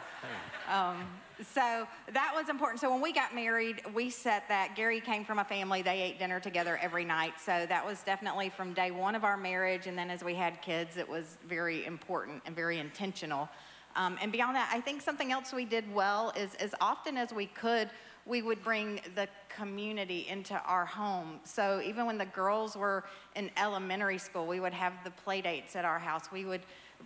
Um, 0.69 1.05
so 1.53 1.87
that 2.13 2.31
was 2.33 2.49
important. 2.49 2.79
So 2.79 2.89
when 2.91 3.01
we 3.01 3.11
got 3.11 3.35
married, 3.35 3.81
we 3.93 4.09
set 4.09 4.47
that. 4.47 4.75
Gary 4.75 5.01
came 5.01 5.25
from 5.25 5.39
a 5.39 5.43
family; 5.43 5.81
they 5.81 6.01
ate 6.01 6.17
dinner 6.17 6.39
together 6.39 6.79
every 6.81 7.05
night. 7.05 7.33
So 7.39 7.65
that 7.67 7.85
was 7.85 8.01
definitely 8.03 8.49
from 8.49 8.73
day 8.73 8.91
one 8.91 9.15
of 9.15 9.23
our 9.23 9.37
marriage, 9.37 9.87
and 9.87 9.97
then 9.97 10.09
as 10.09 10.23
we 10.23 10.33
had 10.33 10.61
kids, 10.61 10.97
it 10.97 11.07
was 11.07 11.37
very 11.47 11.85
important 11.85 12.41
and 12.45 12.55
very 12.55 12.79
intentional. 12.79 13.49
Um, 13.95 14.17
and 14.21 14.31
beyond 14.31 14.55
that, 14.55 14.69
I 14.73 14.81
think 14.81 15.01
something 15.01 15.31
else 15.31 15.53
we 15.53 15.65
did 15.65 15.93
well 15.93 16.33
is 16.35 16.53
as 16.55 16.75
often 16.81 17.17
as 17.17 17.31
we 17.31 17.45
could, 17.45 17.89
we 18.25 18.41
would 18.41 18.63
bring 18.63 18.99
the 19.13 19.27
community 19.49 20.25
into 20.27 20.59
our 20.61 20.85
home. 20.85 21.39
So 21.43 21.81
even 21.85 22.05
when 22.07 22.17
the 22.17 22.25
girls 22.25 22.75
were 22.75 23.03
in 23.35 23.51
elementary 23.57 24.17
school, 24.17 24.47
we 24.47 24.59
would 24.59 24.73
have 24.73 24.93
the 25.03 25.11
play 25.11 25.41
dates 25.41 25.75
at 25.75 25.85
our 25.85 25.99
house. 25.99 26.31
We 26.31 26.43
would 26.45 26.61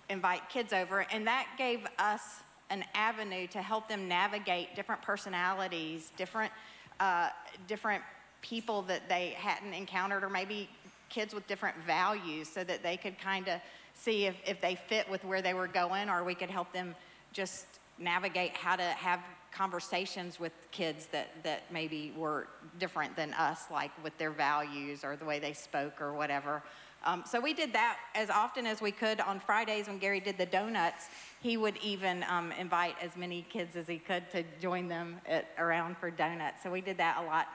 invite 0.09 0.47
kids 0.49 0.71
over, 0.71 1.05
and 1.11 1.27
that 1.27 1.47
gave 1.57 1.85
us 1.97 2.21
an 2.69 2.85
avenue 2.93 3.47
to 3.47 3.61
help 3.61 3.89
them 3.89 4.07
navigate 4.07 4.75
different 4.75 5.01
personalities, 5.01 6.11
different, 6.15 6.51
uh, 6.99 7.29
different 7.67 8.03
people 8.41 8.83
that 8.83 9.09
they 9.09 9.29
hadn't 9.37 9.73
encountered, 9.73 10.23
or 10.23 10.29
maybe 10.29 10.69
kids 11.09 11.33
with 11.33 11.45
different 11.47 11.75
values, 11.85 12.47
so 12.47 12.63
that 12.63 12.81
they 12.81 12.95
could 12.95 13.19
kind 13.19 13.47
of 13.49 13.59
see 13.93 14.25
if, 14.25 14.35
if 14.47 14.61
they 14.61 14.75
fit 14.75 15.09
with 15.09 15.23
where 15.25 15.41
they 15.41 15.53
were 15.53 15.67
going, 15.67 16.09
or 16.09 16.23
we 16.23 16.35
could 16.35 16.49
help 16.49 16.71
them 16.71 16.95
just 17.33 17.65
navigate 17.97 18.55
how 18.55 18.75
to 18.75 18.83
have 18.83 19.19
conversations 19.51 20.39
with 20.39 20.53
kids 20.71 21.07
that, 21.11 21.29
that 21.43 21.63
maybe 21.71 22.13
were 22.15 22.47
different 22.79 23.15
than 23.15 23.33
us, 23.33 23.63
like 23.71 23.91
with 24.03 24.17
their 24.17 24.31
values 24.31 25.03
or 25.03 25.15
the 25.15 25.25
way 25.25 25.39
they 25.39 25.53
spoke 25.53 26.01
or 26.01 26.13
whatever. 26.13 26.61
Um, 27.05 27.23
so 27.25 27.39
we 27.39 27.53
did 27.53 27.71
that 27.73 27.97
as 28.13 28.29
often 28.29 28.65
as 28.65 28.81
we 28.81 28.91
could. 28.91 29.21
On 29.21 29.39
Fridays, 29.39 29.87
when 29.87 29.99
Gary 29.99 30.19
did 30.19 30.37
the 30.37 30.45
donuts, 30.45 31.07
he 31.41 31.55
would 31.55 31.77
even 31.77 32.25
um, 32.27 32.51
invite 32.53 32.95
as 33.01 33.15
many 33.15 33.45
kids 33.49 33.75
as 33.75 33.87
he 33.87 33.97
could 33.97 34.29
to 34.31 34.43
join 34.61 34.87
them 34.87 35.21
at, 35.25 35.47
around 35.57 35.97
for 35.97 36.11
donuts. 36.11 36.61
So 36.61 36.69
we 36.69 36.81
did 36.81 36.97
that 36.97 37.17
a 37.23 37.25
lot. 37.25 37.47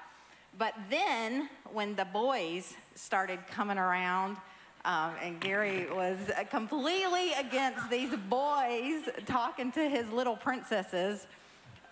But 0.56 0.74
then, 0.88 1.50
when 1.72 1.94
the 1.96 2.04
boys 2.06 2.74
started 2.94 3.40
coming 3.50 3.76
around, 3.76 4.36
um, 4.84 5.12
and 5.22 5.40
Gary 5.40 5.86
was 5.92 6.18
completely 6.50 7.32
against 7.32 7.90
these 7.90 8.14
boys 8.28 9.08
talking 9.26 9.72
to 9.72 9.88
his 9.88 10.08
little 10.10 10.36
princesses. 10.36 11.26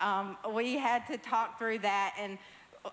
Um, 0.03 0.35
we 0.53 0.75
had 0.75 1.07
to 1.07 1.17
talk 1.17 1.57
through 1.57 1.79
that, 1.79 2.13
and 2.19 2.37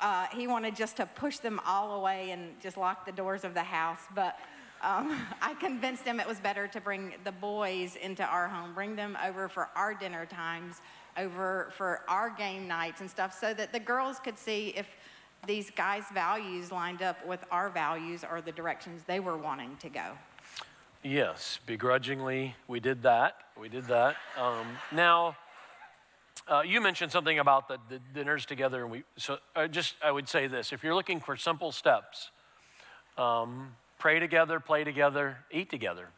uh, 0.01 0.27
he 0.33 0.47
wanted 0.47 0.77
just 0.77 0.97
to 0.99 1.07
push 1.07 1.39
them 1.39 1.61
all 1.67 2.01
away 2.01 2.31
and 2.31 2.59
just 2.61 2.77
lock 2.77 3.05
the 3.05 3.11
doors 3.11 3.43
of 3.43 3.53
the 3.53 3.65
house. 3.65 3.99
But 4.15 4.39
um, 4.81 5.21
I 5.43 5.55
convinced 5.55 6.05
him 6.05 6.21
it 6.21 6.27
was 6.29 6.39
better 6.39 6.69
to 6.69 6.81
bring 6.81 7.15
the 7.25 7.33
boys 7.33 7.97
into 7.97 8.25
our 8.25 8.47
home, 8.47 8.75
bring 8.75 8.95
them 8.95 9.19
over 9.27 9.49
for 9.49 9.69
our 9.75 9.93
dinner 9.93 10.25
times, 10.25 10.83
over 11.19 11.73
for 11.77 12.03
our 12.07 12.31
game 12.31 12.69
nights 12.69 13.01
and 13.01 13.11
stuff, 13.11 13.37
so 13.39 13.53
that 13.55 13.73
the 13.73 13.81
girls 13.81 14.21
could 14.21 14.39
see 14.39 14.73
if 14.77 14.87
these 15.49 15.69
guys' 15.71 16.05
values 16.15 16.71
lined 16.71 17.03
up 17.03 17.27
with 17.27 17.45
our 17.51 17.71
values 17.71 18.25
or 18.31 18.41
the 18.41 18.53
directions 18.53 19.03
they 19.07 19.19
were 19.19 19.37
wanting 19.37 19.77
to 19.79 19.89
go. 19.89 20.13
Yes, 21.03 21.59
begrudgingly, 21.67 22.55
we 22.69 22.79
did 22.79 23.03
that. 23.03 23.37
We 23.59 23.71
did 23.71 23.87
that. 23.87 24.17
Um, 24.37 24.67
now, 24.93 25.35
uh, 26.49 26.62
you 26.66 26.80
mentioned 26.80 27.12
something 27.12 27.38
about 27.38 27.68
the, 27.68 27.78
the 27.88 28.01
dinners 28.14 28.47
together, 28.47 28.82
and 28.82 28.91
we. 28.91 29.05
So, 29.16 29.38
I 29.55 29.66
just 29.66 29.95
I 30.03 30.11
would 30.11 30.28
say 30.28 30.47
this: 30.47 30.72
if 30.72 30.82
you're 30.82 30.95
looking 30.95 31.20
for 31.20 31.36
simple 31.36 31.72
steps, 31.72 32.30
um, 33.18 33.74
pray 33.99 34.18
together, 34.18 34.61
play 34.61 34.84
together, 34.84 35.38
eat 35.51 35.70
together. 35.70 36.09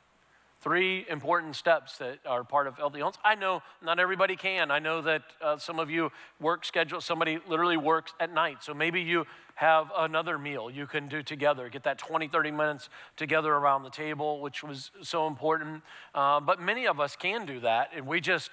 Three 0.60 1.04
important 1.10 1.56
steps 1.56 1.98
that 1.98 2.20
are 2.24 2.44
part 2.44 2.68
of 2.68 2.76
healthy 2.76 3.00
homes. 3.00 3.16
I 3.24 3.34
know 3.34 3.62
not 3.82 3.98
everybody 3.98 4.36
can. 4.36 4.70
I 4.70 4.78
know 4.78 5.02
that 5.02 5.22
uh, 5.42 5.58
some 5.58 5.80
of 5.80 5.90
you 5.90 6.12
work 6.38 6.64
schedule. 6.64 7.00
Somebody 7.00 7.40
literally 7.48 7.76
works 7.76 8.12
at 8.20 8.32
night, 8.32 8.62
so 8.62 8.72
maybe 8.72 9.00
you 9.00 9.26
have 9.56 9.90
another 9.96 10.38
meal 10.38 10.70
you 10.70 10.86
can 10.86 11.08
do 11.08 11.20
together. 11.20 11.68
Get 11.68 11.82
that 11.82 11.98
20, 11.98 12.28
30 12.28 12.50
minutes 12.52 12.88
together 13.16 13.52
around 13.52 13.82
the 13.82 13.90
table, 13.90 14.40
which 14.40 14.62
was 14.62 14.92
so 15.02 15.26
important. 15.26 15.82
Uh, 16.14 16.38
but 16.38 16.60
many 16.60 16.86
of 16.86 17.00
us 17.00 17.16
can 17.16 17.44
do 17.44 17.58
that, 17.58 17.90
and 17.94 18.06
we 18.06 18.20
just 18.20 18.50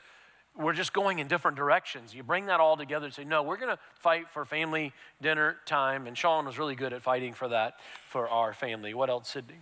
we're 0.58 0.74
just 0.74 0.94
going 0.94 1.20
in 1.20 1.28
different 1.28 1.58
directions. 1.58 2.14
You 2.14 2.24
bring 2.24 2.48
that 2.48 2.60
all 2.60 2.76
together 2.76 3.06
and 3.06 3.14
say, 3.14 3.24
no, 3.24 3.44
we're 3.44 3.58
going 3.58 3.76
to 3.76 3.80
fight 3.96 4.30
for 4.30 4.46
family 4.46 4.92
dinner 5.22 5.58
time. 5.66 6.08
And 6.08 6.18
Sean 6.18 6.46
was 6.46 6.58
really 6.58 6.76
good 6.76 6.92
at 6.94 7.02
fighting 7.02 7.34
for 7.34 7.48
that 7.48 7.76
for 8.08 8.28
our 8.28 8.54
family. 8.54 8.94
What 8.94 9.10
else, 9.10 9.30
Sydney? 9.30 9.56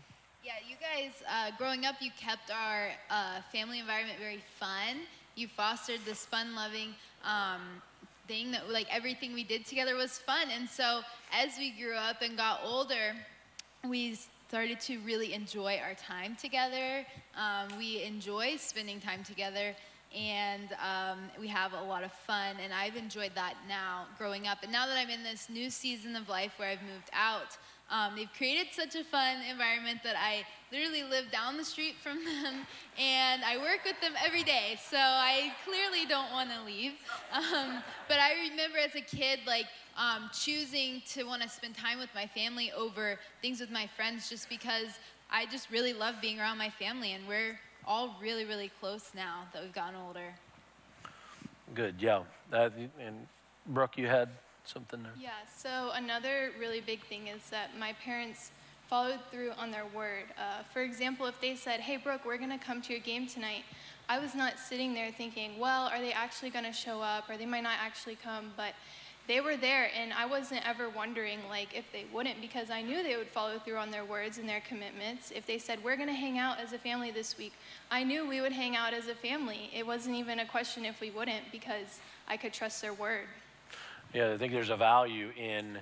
Yeah, 0.44 0.54
you 0.68 0.76
guys, 0.80 1.12
uh, 1.30 1.52
growing 1.58 1.86
up, 1.86 1.96
you 2.00 2.10
kept 2.18 2.50
our 2.52 2.90
uh, 3.10 3.42
family 3.52 3.80
environment 3.80 4.18
very 4.18 4.42
fun. 4.60 5.02
You 5.36 5.48
fostered 5.48 6.00
this 6.06 6.26
fun 6.26 6.56
loving 6.56 6.96
um, 7.24 7.62
thing 8.28 8.52
that, 8.52 8.70
like, 8.70 8.88
everything 8.90 9.34
we 9.34 9.44
did 9.44 9.66
together 9.66 9.96
was 9.96 10.18
fun. 10.18 10.48
And 10.52 10.68
so, 10.68 11.02
as 11.34 11.58
we 11.60 11.72
grew 11.72 11.96
up 11.96 12.22
and 12.22 12.38
got 12.38 12.62
older, 12.64 13.14
we 13.88 14.18
started 14.48 14.80
to 14.80 15.00
really 15.00 15.34
enjoy 15.34 15.80
our 15.84 15.94
time 15.94 16.38
together. 16.40 17.06
Um, 17.36 17.78
we 17.78 18.02
enjoy 18.04 18.56
spending 18.58 19.02
time 19.02 19.24
together. 19.24 19.76
And 20.16 20.70
um, 20.74 21.20
we 21.40 21.48
have 21.48 21.74
a 21.74 21.82
lot 21.82 22.04
of 22.04 22.12
fun, 22.12 22.56
and 22.64 22.74
I've 22.74 22.96
enjoyed 22.96 23.32
that 23.36 23.56
now 23.68 24.06
growing 24.18 24.48
up. 24.48 24.60
And 24.64 24.72
now 24.72 24.88
that 24.88 24.98
I'm 24.98 25.10
in 25.10 25.24
this 25.24 25.50
new 25.50 25.70
season 25.70 26.16
of 26.16 26.30
life 26.30 26.54
where 26.58 26.70
I've 26.70 26.82
moved 26.82 27.10
out, 27.14 27.58
um, 27.90 28.16
they've 28.16 28.32
created 28.36 28.68
such 28.72 28.96
a 28.96 29.04
fun 29.04 29.38
environment 29.50 30.00
that 30.04 30.16
I 30.18 30.44
literally 30.72 31.04
live 31.04 31.32
down 31.32 31.56
the 31.56 31.64
street 31.64 31.96
from 32.04 32.18
them 32.26 32.66
and 33.00 33.44
I 33.46 33.58
work 33.58 33.86
with 33.86 34.00
them 34.02 34.14
every 34.26 34.44
day. 34.44 34.78
So 34.90 34.98
I 34.98 35.54
clearly 35.64 36.06
don't 36.06 36.32
want 36.32 36.50
to 36.50 36.66
leave. 36.66 36.94
Um, 37.32 37.82
but 38.10 38.20
I 38.20 38.50
remember 38.50 38.78
as 38.78 38.96
a 38.96 39.02
kid, 39.02 39.40
like, 39.48 39.68
um, 39.98 40.30
choosing 40.34 41.02
to 41.14 41.24
want 41.24 41.42
to 41.42 41.50
spend 41.50 41.76
time 41.76 41.98
with 41.98 42.10
my 42.14 42.28
family 42.28 42.72
over 42.74 43.18
things 43.42 43.60
with 43.60 43.72
my 43.72 43.88
friends 43.96 44.30
just 44.30 44.50
because 44.50 45.00
I 45.32 45.46
just 45.48 45.72
really 45.72 45.94
love 45.94 46.16
being 46.22 46.40
around 46.40 46.58
my 46.58 46.70
family 46.70 47.14
and 47.14 47.28
we're 47.28 47.60
all 47.88 48.16
really, 48.22 48.46
really 48.46 48.70
close 48.80 49.12
now 49.16 49.46
that 49.54 49.64
we've 49.64 49.74
gotten 49.74 49.96
older. 49.96 50.36
Good, 51.74 51.96
yeah. 52.00 52.24
That, 52.52 52.74
and 53.00 53.28
Brooke, 53.68 53.98
you 53.98 54.08
had 54.08 54.30
something 54.66 55.02
there. 55.02 55.14
Yeah, 55.20 55.30
so 55.58 55.92
another 55.94 56.52
really 56.60 56.82
big 56.82 57.04
thing 57.06 57.28
is 57.28 57.50
that 57.50 57.78
my 57.80 57.94
parents 57.94 58.52
followed 58.90 59.20
through 59.32 59.52
on 59.58 59.72
their 59.72 59.86
word. 59.94 60.26
Uh, 60.38 60.64
for 60.72 60.82
example, 60.82 61.26
if 61.26 61.40
they 61.42 61.56
said, 61.56 61.80
Hey, 61.80 61.98
Brooke, 61.98 62.26
we're 62.26 62.38
going 62.38 62.52
to 62.52 62.58
come 62.58 62.82
to 62.82 62.94
your 62.94 63.02
game 63.02 63.28
tonight, 63.28 63.64
I 64.10 64.20
was 64.20 64.36
not 64.36 64.60
sitting 64.60 64.94
there 64.94 65.12
thinking, 65.12 65.60
Well, 65.60 65.88
are 65.88 66.00
they 66.00 66.14
actually 66.14 66.50
going 66.50 66.66
to 66.66 66.72
show 66.72 67.02
up 67.02 67.30
or 67.30 67.38
they 67.38 67.46
might 67.46 67.64
not 67.64 67.78
actually 67.82 68.16
come, 68.16 68.52
but 68.56 68.74
they 69.28 69.42
were 69.42 69.58
there 69.58 69.90
and 69.96 70.14
I 70.14 70.26
wasn't 70.26 70.68
ever 70.68 70.90
wondering 70.90 71.40
like 71.50 71.76
if 71.76 71.92
they 71.92 72.06
wouldn't 72.14 72.40
because 72.40 72.70
I 72.70 72.82
knew 72.82 73.04
they 73.04 73.18
would 73.18 73.28
follow 73.28 73.60
through 73.60 73.78
on 73.78 73.92
their 73.92 74.06
words 74.06 74.38
and 74.38 74.48
their 74.48 74.62
commitments. 74.62 75.32
If 75.36 75.46
they 75.46 75.58
said 75.58 75.84
we're 75.84 75.98
going 75.98 76.08
to 76.08 76.14
hang 76.14 76.38
out 76.38 76.60
as 76.60 76.74
a 76.74 76.78
family 76.78 77.12
this 77.12 77.38
week, 77.38 77.54
I 77.92 78.04
knew 78.04 78.28
we 78.28 78.42
would 78.42 78.54
hang 78.54 78.76
out 78.76 78.94
as 78.94 79.08
a 79.08 79.16
family. 79.16 79.70
It 79.76 79.86
wasn't 79.86 80.16
even 80.16 80.40
a 80.40 80.46
question 80.46 80.86
if 80.86 81.02
we 81.02 81.12
wouldn't 81.12 81.52
because 81.52 82.00
I 82.28 82.38
could 82.38 82.54
trust 82.54 82.82
their 82.82 82.94
word. 82.94 83.28
Yeah, 84.14 84.34
I 84.34 84.38
think 84.38 84.54
there's 84.54 84.70
a 84.70 84.78
value 84.78 85.32
in 85.38 85.80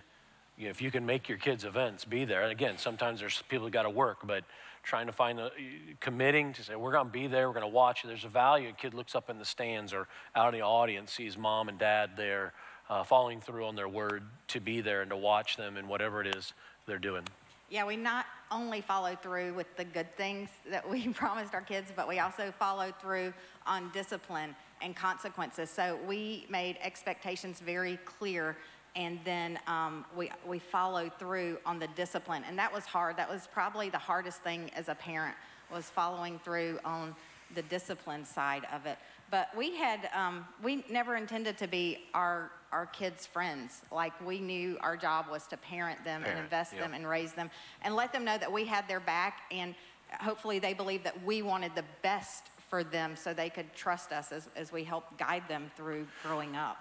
you 0.57 0.65
know, 0.65 0.69
if 0.69 0.81
you 0.81 0.89
can 0.89 1.05
make 1.05 1.27
your 1.27 1.37
kids' 1.37 1.65
events, 1.65 2.05
be 2.05 2.25
there. 2.25 2.41
And 2.41 2.51
again, 2.51 2.77
sometimes 2.77 3.19
there's 3.19 3.41
people 3.49 3.65
who 3.65 3.71
got 3.71 3.83
to 3.83 3.89
work, 3.89 4.19
but 4.23 4.43
trying 4.83 5.07
to 5.07 5.11
find 5.11 5.39
a 5.39 5.51
committing 5.99 6.53
to 6.53 6.63
say 6.63 6.75
we're 6.75 6.91
going 6.91 7.07
to 7.07 7.11
be 7.11 7.27
there, 7.27 7.47
we're 7.47 7.53
going 7.53 7.69
to 7.69 7.75
watch. 7.75 8.03
There's 8.03 8.23
a 8.23 8.29
value. 8.29 8.69
A 8.69 8.71
kid 8.71 8.93
looks 8.93 9.15
up 9.15 9.29
in 9.29 9.37
the 9.37 9.45
stands 9.45 9.93
or 9.93 10.07
out 10.35 10.53
in 10.53 10.59
the 10.59 10.65
audience, 10.65 11.11
sees 11.11 11.37
mom 11.37 11.69
and 11.69 11.77
dad 11.77 12.11
there, 12.15 12.53
uh, 12.89 13.03
following 13.03 13.41
through 13.41 13.65
on 13.65 13.75
their 13.75 13.87
word 13.87 14.23
to 14.49 14.59
be 14.59 14.81
there 14.81 15.01
and 15.01 15.09
to 15.09 15.17
watch 15.17 15.57
them 15.57 15.77
and 15.77 15.87
whatever 15.87 16.21
it 16.21 16.35
is 16.35 16.53
they're 16.85 16.99
doing. 16.99 17.23
Yeah, 17.69 17.85
we 17.85 17.95
not 17.95 18.27
only 18.51 18.81
follow 18.81 19.15
through 19.15 19.53
with 19.55 19.75
the 19.75 19.85
good 19.85 20.11
things 20.15 20.49
that 20.69 20.87
we 20.87 21.07
promised 21.13 21.53
our 21.53 21.61
kids, 21.61 21.91
but 21.95 22.07
we 22.07 22.19
also 22.19 22.53
follow 22.57 22.93
through 23.01 23.33
on 23.65 23.91
discipline 23.91 24.55
and 24.81 24.95
consequences. 24.95 25.69
So 25.69 25.97
we 26.07 26.45
made 26.49 26.77
expectations 26.81 27.59
very 27.59 27.97
clear, 28.05 28.55
and 28.95 29.19
then 29.25 29.57
um, 29.67 30.05
we 30.15 30.29
we 30.45 30.59
followed 30.59 31.11
through 31.17 31.57
on 31.65 31.79
the 31.79 31.87
discipline, 31.95 32.43
and 32.47 32.57
that 32.59 32.71
was 32.71 32.85
hard. 32.85 33.17
That 33.17 33.29
was 33.29 33.47
probably 33.51 33.89
the 33.89 33.97
hardest 33.97 34.41
thing 34.41 34.69
as 34.75 34.89
a 34.89 34.95
parent 34.95 35.35
was 35.71 35.85
following 35.85 36.39
through 36.39 36.79
on 36.85 37.15
the 37.55 37.61
discipline 37.63 38.25
side 38.25 38.63
of 38.73 38.85
it. 38.85 38.97
But 39.35 39.49
we 39.53 39.75
had 39.75 40.07
um, 40.15 40.47
we 40.63 40.85
never 40.89 41.17
intended 41.17 41.57
to 41.57 41.67
be 41.67 41.97
our 42.13 42.51
our 42.71 42.85
kids' 42.85 43.25
friends. 43.25 43.81
Like 43.91 44.13
we 44.25 44.39
knew 44.39 44.77
our 44.79 44.95
job 44.95 45.25
was 45.29 45.45
to 45.47 45.57
parent 45.57 46.01
them 46.05 46.23
and 46.25 46.39
invest 46.39 46.71
yep. 46.71 46.83
them 46.83 46.93
and 46.93 47.05
raise 47.05 47.33
them 47.33 47.49
and 47.81 47.97
let 47.97 48.13
them 48.13 48.23
know 48.23 48.37
that 48.37 48.49
we 48.49 48.63
had 48.63 48.87
their 48.87 49.01
back 49.01 49.41
and 49.51 49.75
hopefully 50.21 50.57
they 50.59 50.73
believed 50.73 51.03
that 51.03 51.21
we 51.25 51.41
wanted 51.41 51.75
the 51.75 51.83
best 52.01 52.45
for 52.69 52.81
them 52.81 53.17
so 53.17 53.33
they 53.33 53.49
could 53.49 53.73
trust 53.75 54.13
us 54.13 54.31
as, 54.31 54.47
as 54.55 54.71
we 54.71 54.85
helped 54.85 55.17
guide 55.17 55.43
them 55.49 55.69
through 55.75 56.07
growing 56.23 56.55
up. 56.55 56.77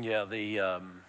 Yeah, 0.00 0.26
the, 0.26 0.60
um, 0.60 1.00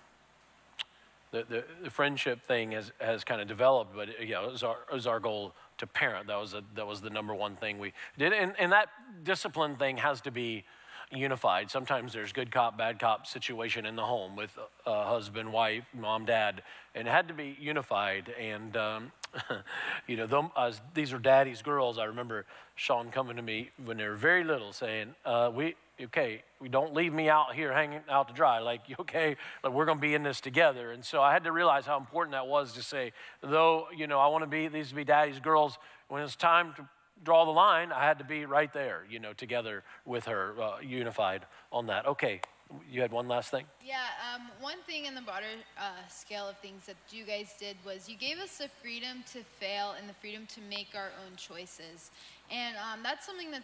the, 1.30 1.46
the, 1.48 1.64
the 1.84 1.90
friendship 1.92 2.42
thing 2.42 2.72
has, 2.72 2.92
has 3.00 3.24
kind 3.24 3.42
of 3.42 3.48
developed, 3.48 3.96
but 3.96 4.10
yeah, 4.28 4.44
it 4.44 4.52
was, 4.52 4.64
our, 4.64 4.78
it 4.92 4.94
was 4.94 5.06
our 5.06 5.20
goal 5.20 5.54
to 5.82 5.88
parent. 5.88 6.28
That 6.28 6.40
was, 6.40 6.54
a, 6.54 6.64
that 6.76 6.88
was 6.88 7.02
the 7.02 7.10
number 7.10 7.36
one 7.36 7.56
thing 7.58 7.78
we 7.78 7.92
did. 8.18 8.34
And, 8.34 8.54
and 8.58 8.72
that 8.72 8.90
discipline 9.24 9.76
thing 9.76 9.98
has 9.98 10.22
to 10.22 10.32
be 10.32 10.64
unified. 11.12 11.70
Sometimes 11.70 12.14
there's 12.14 12.32
good 12.32 12.52
cop, 12.52 12.78
bad 12.78 13.00
cop 13.00 13.28
situation 13.28 13.86
in 13.86 13.96
the 13.96 14.06
home 14.06 14.36
with 14.36 14.58
uh, 14.86 15.06
husband, 15.06 15.52
wife, 15.52 15.84
mom, 15.94 16.26
dad, 16.26 16.64
and 16.96 17.08
it 17.08 17.12
had 17.12 17.28
to 17.28 17.34
be 17.34 17.58
unified. 17.60 18.34
And, 18.40 18.76
um, 18.78 19.12
you 20.08 20.18
know, 20.18 20.28
them, 20.28 20.50
these 20.94 21.14
are 21.14 21.20
daddy's 21.20 21.62
girls. 21.62 21.98
I 21.98 22.06
remember 22.06 22.46
Sean 22.76 23.12
coming 23.12 23.36
to 23.36 23.42
me 23.42 23.72
when 23.84 23.98
they 23.98 24.08
were 24.08 24.16
very 24.16 24.44
little 24.44 24.74
saying, 24.74 25.16
uh, 25.26 25.52
we, 25.54 25.76
okay, 26.02 26.44
we 26.60 26.70
don't 26.70 26.94
leave 26.94 27.14
me 27.14 27.30
out 27.30 27.54
here 27.54 27.72
hanging 27.74 28.02
out 28.10 28.28
to 28.28 28.34
dry. 28.34 28.60
Like, 28.60 28.82
okay, 29.00 29.36
like 29.64 29.74
we're 29.74 29.86
going 29.86 29.98
to 29.98 30.02
be 30.02 30.14
in 30.14 30.24
this 30.24 30.42
together. 30.42 30.92
And 30.92 31.04
so 31.04 31.22
I 31.22 31.34
had 31.34 31.44
to 31.44 31.52
realize 31.52 31.86
how 31.86 31.98
important 31.98 32.34
that 32.34 32.48
was 32.48 32.74
to 32.74 32.84
say, 32.84 33.14
though, 33.42 33.88
you 33.96 34.08
know, 34.08 34.20
I 34.20 34.28
want 34.28 34.44
to 34.44 34.50
be, 34.50 34.68
these 34.68 34.90
to 34.90 34.96
be 34.96 35.04
daddy's 35.04 35.40
girls, 35.40 35.78
when 36.08 36.24
it's 36.24 36.36
time 36.36 36.74
to 36.76 36.88
draw 37.24 37.46
the 37.46 37.52
line, 37.52 37.92
I 37.92 38.04
had 38.06 38.18
to 38.20 38.24
be 38.26 38.46
right 38.46 38.72
there, 38.74 39.06
you 39.10 39.20
know, 39.20 39.34
together 39.34 39.84
with 40.06 40.26
her, 40.26 40.56
uh, 40.62 40.80
unified 40.82 41.46
on 41.72 41.88
that. 41.88 42.06
Okay, 42.06 42.42
you 42.90 43.02
had 43.02 43.12
one 43.12 43.28
last 43.28 43.52
thing? 43.52 43.66
Yeah, 43.84 43.98
um, 44.34 44.44
one 44.60 44.78
thing 44.86 45.06
in 45.06 45.16
the 45.16 45.22
broader 45.22 45.46
uh, 45.78 46.08
scale 46.10 46.48
of 46.48 46.58
things 46.60 46.86
that 46.86 46.96
you 47.12 47.26
guys 47.26 47.54
did 47.60 47.78
was 47.86 48.08
you 48.08 48.18
gave 48.18 48.38
us 48.40 48.58
the 48.58 48.70
freedom 48.82 49.24
to 49.34 49.44
fail 49.60 49.96
and 50.00 50.10
the 50.10 50.14
freedom 50.14 50.46
to 50.48 50.62
make 50.70 50.90
our 50.96 51.12
own 51.26 51.36
choices. 51.36 52.12
And 52.50 52.76
um, 52.78 53.02
that's 53.04 53.26
something 53.26 53.52
that 53.52 53.64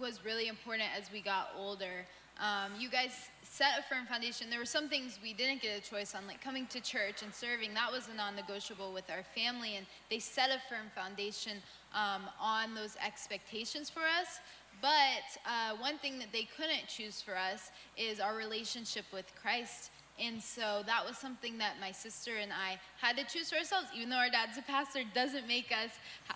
was 0.00 0.24
really 0.24 0.48
important 0.48 0.88
as 0.98 1.10
we 1.12 1.20
got 1.20 1.50
older. 1.56 2.06
Um, 2.40 2.72
you 2.78 2.88
guys 2.88 3.30
set 3.42 3.80
a 3.80 3.82
firm 3.82 4.06
foundation. 4.06 4.48
There 4.48 4.60
were 4.60 4.64
some 4.64 4.88
things 4.88 5.18
we 5.20 5.32
didn't 5.32 5.60
get 5.60 5.76
a 5.76 5.82
choice 5.82 6.14
on, 6.14 6.26
like 6.26 6.40
coming 6.40 6.66
to 6.68 6.80
church 6.80 7.22
and 7.22 7.34
serving. 7.34 7.74
That 7.74 7.90
was 7.90 8.08
a 8.12 8.16
non-negotiable 8.16 8.92
with 8.92 9.10
our 9.10 9.24
family, 9.34 9.76
and 9.76 9.86
they 10.08 10.20
set 10.20 10.50
a 10.50 10.60
firm 10.68 10.86
foundation 10.94 11.58
um, 11.94 12.22
on 12.40 12.74
those 12.74 12.96
expectations 13.04 13.90
for 13.90 14.02
us. 14.20 14.38
But 14.80 15.26
uh, 15.44 15.76
one 15.78 15.98
thing 15.98 16.20
that 16.20 16.32
they 16.32 16.48
couldn't 16.56 16.86
choose 16.86 17.20
for 17.20 17.36
us 17.36 17.72
is 17.96 18.20
our 18.20 18.36
relationship 18.36 19.04
with 19.12 19.26
Christ. 19.40 19.90
And 20.20 20.42
so 20.42 20.82
that 20.86 21.04
was 21.06 21.16
something 21.16 21.58
that 21.58 21.74
my 21.80 21.92
sister 21.92 22.36
and 22.36 22.52
I 22.52 22.78
had 23.00 23.16
to 23.16 23.24
choose 23.24 23.50
for 23.50 23.56
ourselves. 23.56 23.86
Even 23.94 24.10
though 24.10 24.16
our 24.16 24.30
dad's 24.30 24.58
a 24.58 24.62
pastor, 24.62 25.02
doesn't 25.14 25.46
make 25.46 25.70
us 25.72 25.92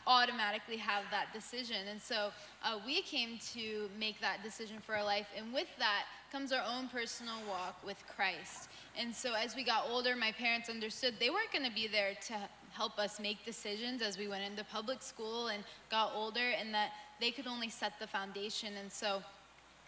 automatically 0.06 0.76
have 0.76 1.04
that 1.10 1.32
decision. 1.32 1.88
And 1.90 2.00
so 2.00 2.30
uh, 2.64 2.78
we 2.86 3.02
came 3.02 3.38
to 3.54 3.90
make 3.98 4.20
that 4.20 4.42
decision 4.42 4.76
for 4.80 4.94
our 4.94 5.04
life. 5.04 5.26
And 5.36 5.52
with 5.52 5.68
that 5.78 6.04
comes 6.30 6.52
our 6.52 6.62
own 6.64 6.88
personal 6.88 7.34
walk 7.48 7.76
with 7.84 8.02
Christ. 8.14 8.68
And 8.96 9.14
so 9.14 9.34
as 9.34 9.56
we 9.56 9.64
got 9.64 9.84
older, 9.90 10.14
my 10.16 10.32
parents 10.32 10.68
understood 10.68 11.14
they 11.18 11.30
weren't 11.30 11.52
going 11.52 11.64
to 11.64 11.74
be 11.74 11.88
there 11.88 12.14
to 12.28 12.34
help 12.70 12.98
us 12.98 13.20
make 13.20 13.44
decisions 13.44 14.00
as 14.00 14.16
we 14.16 14.28
went 14.28 14.44
into 14.44 14.64
public 14.64 15.02
school 15.02 15.48
and 15.48 15.62
got 15.90 16.12
older, 16.14 16.52
and 16.58 16.72
that 16.72 16.90
they 17.20 17.30
could 17.30 17.46
only 17.46 17.68
set 17.68 17.92
the 18.00 18.06
foundation. 18.06 18.70
And 18.80 18.90
so 18.90 19.22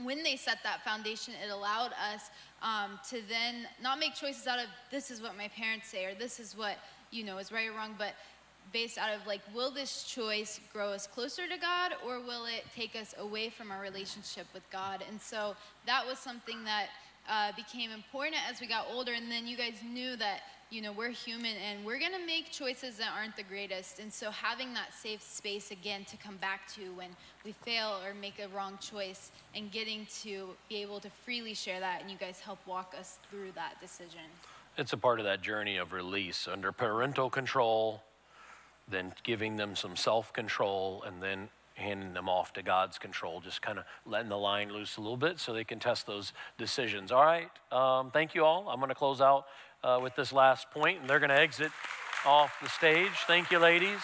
when 0.02 0.22
they 0.22 0.36
set 0.36 0.58
that 0.64 0.84
foundation, 0.84 1.34
it 1.44 1.50
allowed 1.50 1.92
us 1.92 2.30
um, 2.62 2.98
to 3.10 3.20
then 3.28 3.66
not 3.82 3.98
make 3.98 4.14
choices 4.14 4.46
out 4.46 4.58
of 4.58 4.66
this 4.90 5.10
is 5.10 5.20
what 5.20 5.36
my 5.36 5.48
parents 5.48 5.88
say 5.88 6.04
or 6.04 6.14
this 6.14 6.40
is 6.40 6.56
what 6.56 6.76
you 7.10 7.24
know 7.24 7.38
is 7.38 7.52
right 7.52 7.68
or 7.68 7.72
wrong, 7.72 7.94
but 7.98 8.14
based 8.72 8.98
out 8.98 9.14
of 9.14 9.26
like, 9.26 9.40
will 9.54 9.70
this 9.70 10.04
choice 10.04 10.58
grow 10.72 10.88
us 10.88 11.06
closer 11.06 11.46
to 11.46 11.58
God 11.58 11.92
or 12.04 12.20
will 12.20 12.46
it 12.46 12.64
take 12.74 12.96
us 12.96 13.14
away 13.18 13.48
from 13.50 13.70
our 13.70 13.80
relationship 13.80 14.46
with 14.52 14.68
God? 14.70 15.04
And 15.08 15.20
so 15.20 15.54
that 15.86 16.04
was 16.06 16.18
something 16.18 16.64
that 16.64 16.88
uh, 17.28 17.52
became 17.56 17.90
important 17.90 18.36
as 18.50 18.60
we 18.60 18.66
got 18.66 18.86
older. 18.90 19.12
And 19.12 19.30
then 19.30 19.46
you 19.46 19.56
guys 19.56 19.74
knew 19.86 20.16
that, 20.16 20.40
you 20.74 20.82
know, 20.82 20.90
we're 20.90 21.10
human 21.10 21.52
and 21.56 21.84
we're 21.84 22.00
going 22.00 22.12
to 22.12 22.26
make 22.26 22.50
choices 22.50 22.96
that 22.96 23.10
aren't 23.16 23.36
the 23.36 23.44
greatest. 23.44 24.00
And 24.00 24.12
so 24.12 24.32
having 24.32 24.74
that 24.74 24.92
safe 24.92 25.22
space 25.22 25.70
again 25.70 26.04
to 26.06 26.16
come 26.16 26.36
back 26.38 26.66
to 26.74 26.80
when 26.96 27.10
we 27.44 27.52
fail 27.52 28.00
or 28.04 28.12
make 28.12 28.40
a 28.40 28.48
wrong 28.48 28.76
choice 28.80 29.30
and 29.54 29.70
getting 29.70 30.04
to 30.22 30.48
be 30.68 30.82
able 30.82 30.98
to 30.98 31.08
freely 31.08 31.54
share 31.54 31.78
that 31.78 32.02
and 32.02 32.10
you 32.10 32.16
guys 32.16 32.40
help 32.40 32.58
walk 32.66 32.92
us 32.98 33.20
through 33.30 33.52
that 33.54 33.80
decision. 33.80 34.26
It's 34.76 34.92
a 34.92 34.96
part 34.96 35.20
of 35.20 35.26
that 35.26 35.42
journey 35.42 35.76
of 35.76 35.92
release 35.92 36.48
under 36.48 36.72
parental 36.72 37.30
control, 37.30 38.02
then 38.88 39.14
giving 39.22 39.56
them 39.56 39.76
some 39.76 39.94
self 39.94 40.32
control, 40.32 41.04
and 41.06 41.22
then 41.22 41.50
handing 41.74 42.14
them 42.14 42.28
off 42.28 42.52
to 42.54 42.62
God's 42.62 42.98
control, 42.98 43.40
just 43.40 43.62
kind 43.62 43.78
of 43.78 43.84
letting 44.06 44.28
the 44.28 44.38
line 44.38 44.72
loose 44.72 44.96
a 44.96 45.00
little 45.00 45.16
bit 45.16 45.38
so 45.38 45.52
they 45.52 45.64
can 45.64 45.78
test 45.78 46.06
those 46.06 46.32
decisions. 46.58 47.12
All 47.12 47.24
right, 47.24 47.50
um, 47.72 48.10
thank 48.10 48.34
you 48.34 48.44
all. 48.44 48.68
I'm 48.68 48.78
going 48.78 48.88
to 48.88 48.94
close 48.94 49.20
out 49.20 49.46
uh, 49.84 50.00
with 50.02 50.16
this 50.16 50.32
last 50.32 50.70
point, 50.70 51.00
and 51.00 51.08
they're 51.08 51.20
going 51.20 51.30
to 51.30 51.38
exit 51.38 51.70
off 52.24 52.52
the 52.62 52.68
stage. 52.68 53.12
Thank 53.26 53.50
you, 53.50 53.58
ladies. 53.58 54.00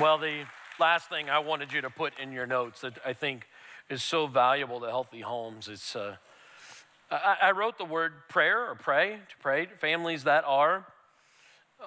Well, 0.00 0.16
the 0.16 0.44
last 0.78 1.08
thing 1.08 1.28
I 1.28 1.40
wanted 1.40 1.72
you 1.72 1.80
to 1.80 1.90
put 1.90 2.18
in 2.18 2.32
your 2.32 2.46
notes 2.46 2.80
that 2.82 2.94
I 3.04 3.12
think 3.12 3.48
is 3.90 4.02
so 4.02 4.26
valuable 4.26 4.80
to 4.80 4.86
healthy 4.86 5.20
homes, 5.20 5.68
it's. 5.68 5.96
Uh, 5.96 6.16
I, 7.10 7.36
I 7.42 7.50
wrote 7.50 7.76
the 7.76 7.84
word 7.84 8.12
prayer 8.28 8.70
or 8.70 8.74
pray 8.74 9.16
to 9.16 9.36
pray. 9.42 9.66
Families 9.80 10.24
that 10.24 10.44
are 10.46 10.86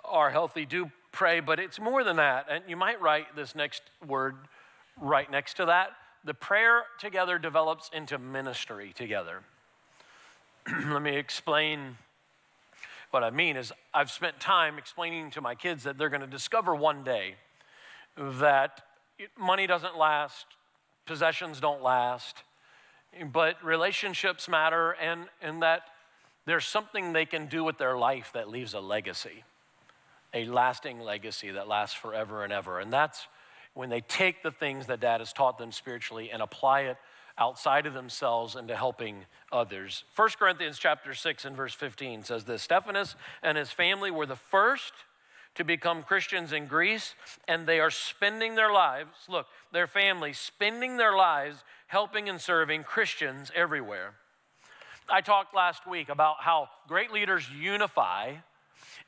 are 0.03 0.30
healthy 0.30 0.65
do 0.65 0.91
pray, 1.11 1.39
but 1.39 1.59
it's 1.59 1.80
more 1.80 2.03
than 2.03 2.17
that. 2.17 2.47
And 2.49 2.63
you 2.67 2.76
might 2.76 3.01
write 3.01 3.36
this 3.36 3.55
next 3.55 3.82
word 4.05 4.36
right 4.99 5.30
next 5.32 5.55
to 5.55 5.65
that. 5.65 5.91
The 6.26 6.34
prayer 6.34 6.84
together 6.99 7.39
develops 7.39 7.89
into 7.93 8.17
ministry 8.17 8.93
together. 8.93 9.41
Let 10.88 11.03
me 11.03 11.16
explain 11.16 11.95
what 13.11 13.24
I 13.24 13.30
mean 13.30 13.55
is 13.55 13.72
I've 13.93 14.09
spent 14.09 14.39
time 14.39 14.80
explaining 14.80 15.30
to 15.32 15.41
my 15.41 15.53
kids 15.53 15.84
that 15.84 15.99
they're 15.99 16.09
going 16.09 16.22
to 16.22 16.28
discover 16.28 16.74
one 16.74 17.03
day 17.03 17.36
that 18.18 18.82
money 19.38 19.68
doesn't 19.68 19.95
last, 19.95 20.47
possessions 21.05 21.59
don't 21.59 21.84
last, 21.84 22.41
but 23.32 23.63
relationships 23.63 24.49
matter, 24.49 24.93
and, 24.93 25.26
and 25.39 25.61
that 25.61 25.84
there's 26.47 26.66
something 26.66 27.13
they 27.13 27.26
can 27.26 27.45
do 27.45 27.63
with 27.63 27.78
their 27.78 27.95
life 27.95 28.32
that 28.34 28.49
leaves 28.49 28.74
a 28.74 28.80
legacy, 28.80 29.43
a 30.34 30.45
lasting 30.45 30.99
legacy 30.99 31.51
that 31.51 31.68
lasts 31.68 31.95
forever 31.95 32.43
and 32.43 32.51
ever. 32.51 32.80
And 32.80 32.91
that's 32.91 33.28
when 33.76 33.89
they 33.89 34.01
take 34.01 34.41
the 34.41 34.51
things 34.51 34.88
that 34.88 34.99
dad 34.99 35.22
has 35.22 35.32
taught 35.32 35.59
them 35.59 35.72
spiritually 35.72 36.32
and 36.32 36.41
apply 36.41 36.82
it 36.82 36.97
outside 37.38 37.86
of 37.86 37.93
themselves 37.93 38.55
into 38.55 38.75
helping 38.75 39.25
others. 39.51 40.03
1 40.15 40.29
Corinthians 40.39 40.79
chapter 40.79 41.13
6 41.13 41.45
and 41.45 41.55
verse 41.55 41.73
15 41.73 42.23
says 42.23 42.45
this 42.45 42.63
Stephanas 42.63 43.15
and 43.43 43.57
his 43.57 43.71
family 43.71 44.11
were 44.11 44.25
the 44.25 44.36
first 44.36 44.93
to 45.55 45.63
become 45.63 46.03
Christians 46.03 46.51
in 46.51 46.67
Greece, 46.67 47.15
and 47.47 47.65
they 47.65 47.79
are 47.79 47.89
spending 47.89 48.55
their 48.55 48.73
lives, 48.73 49.11
look, 49.29 49.47
their 49.71 49.88
family 49.88 50.33
spending 50.33 50.97
their 50.97 51.15
lives 51.15 51.63
helping 51.88 52.27
and 52.27 52.41
serving 52.41 52.83
Christians 52.83 53.51
everywhere. 53.55 54.15
I 55.09 55.21
talked 55.21 55.55
last 55.55 55.88
week 55.88 56.09
about 56.09 56.38
how 56.39 56.69
great 56.88 57.11
leaders 57.11 57.47
unify, 57.49 58.33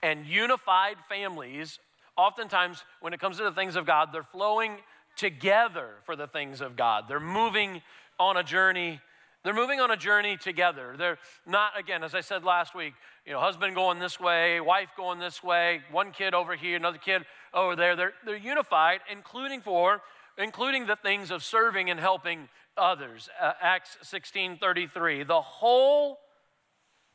and 0.01 0.25
unified 0.25 0.97
families, 1.09 1.79
oftentimes 2.15 2.83
when 3.01 3.13
it 3.13 3.19
comes 3.19 3.37
to 3.37 3.43
the 3.43 3.51
things 3.51 3.75
of 3.75 3.85
God, 3.85 4.09
they're 4.11 4.23
flowing 4.23 4.77
together 5.15 5.95
for 6.05 6.15
the 6.15 6.27
things 6.27 6.61
of 6.61 6.75
God. 6.75 7.05
They're 7.07 7.19
moving 7.19 7.81
on 8.19 8.37
a 8.37 8.43
journey. 8.43 8.99
They're 9.43 9.53
moving 9.53 9.79
on 9.79 9.91
a 9.91 9.97
journey 9.97 10.35
together. 10.37 10.95
They're 10.97 11.19
not, 11.45 11.79
again, 11.79 12.03
as 12.03 12.13
I 12.13 12.21
said 12.21 12.43
last 12.43 12.75
week, 12.75 12.93
you 13.25 13.31
know, 13.31 13.39
husband 13.39 13.75
going 13.75 13.99
this 13.99 14.19
way, 14.19 14.59
wife 14.59 14.89
going 14.97 15.19
this 15.19 15.43
way, 15.43 15.81
one 15.91 16.11
kid 16.11 16.33
over 16.33 16.55
here, 16.55 16.75
another 16.75 16.97
kid 16.97 17.23
over 17.53 17.75
there. 17.75 17.95
They're, 17.95 18.13
they're 18.25 18.35
unified, 18.35 18.99
including 19.11 19.61
for, 19.61 20.01
including 20.37 20.85
the 20.85 20.95
things 20.95 21.31
of 21.31 21.43
serving 21.43 21.89
and 21.89 21.99
helping 21.99 22.49
others. 22.75 23.29
Uh, 23.41 23.53
Acts 23.61 23.97
16 24.01 24.57
33. 24.57 25.23
The 25.23 25.41
whole 25.41 26.19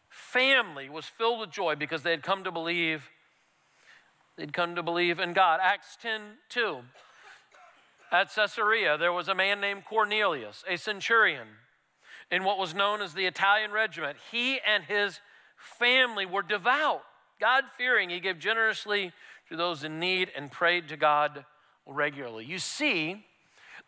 family 0.08 0.88
was 0.88 1.06
filled 1.06 1.40
with 1.40 1.50
joy 1.50 1.74
because 1.74 2.02
they 2.02 2.10
had 2.10 2.22
come 2.22 2.44
to 2.44 2.52
believe, 2.52 3.10
they'd 4.36 4.52
come 4.52 4.74
to 4.76 4.82
believe 4.82 5.18
in 5.18 5.32
God. 5.32 5.60
Acts 5.62 5.96
10 6.00 6.20
2. 6.50 6.78
At 8.12 8.32
Caesarea, 8.34 8.98
there 8.98 9.12
was 9.12 9.28
a 9.28 9.34
man 9.34 9.58
named 9.58 9.86
Cornelius, 9.86 10.62
a 10.68 10.76
centurion 10.76 11.48
in 12.30 12.44
what 12.44 12.58
was 12.58 12.74
known 12.74 13.00
as 13.00 13.14
the 13.14 13.24
Italian 13.24 13.72
regiment. 13.72 14.18
He 14.30 14.60
and 14.60 14.84
his 14.84 15.18
family 15.56 16.26
were 16.26 16.42
devout, 16.42 17.02
God 17.40 17.64
fearing. 17.78 18.10
He 18.10 18.20
gave 18.20 18.38
generously 18.38 19.12
to 19.48 19.56
those 19.56 19.82
in 19.82 19.98
need 19.98 20.30
and 20.36 20.50
prayed 20.50 20.88
to 20.88 20.98
God 20.98 21.46
regularly. 21.86 22.44
You 22.44 22.58
see, 22.58 23.24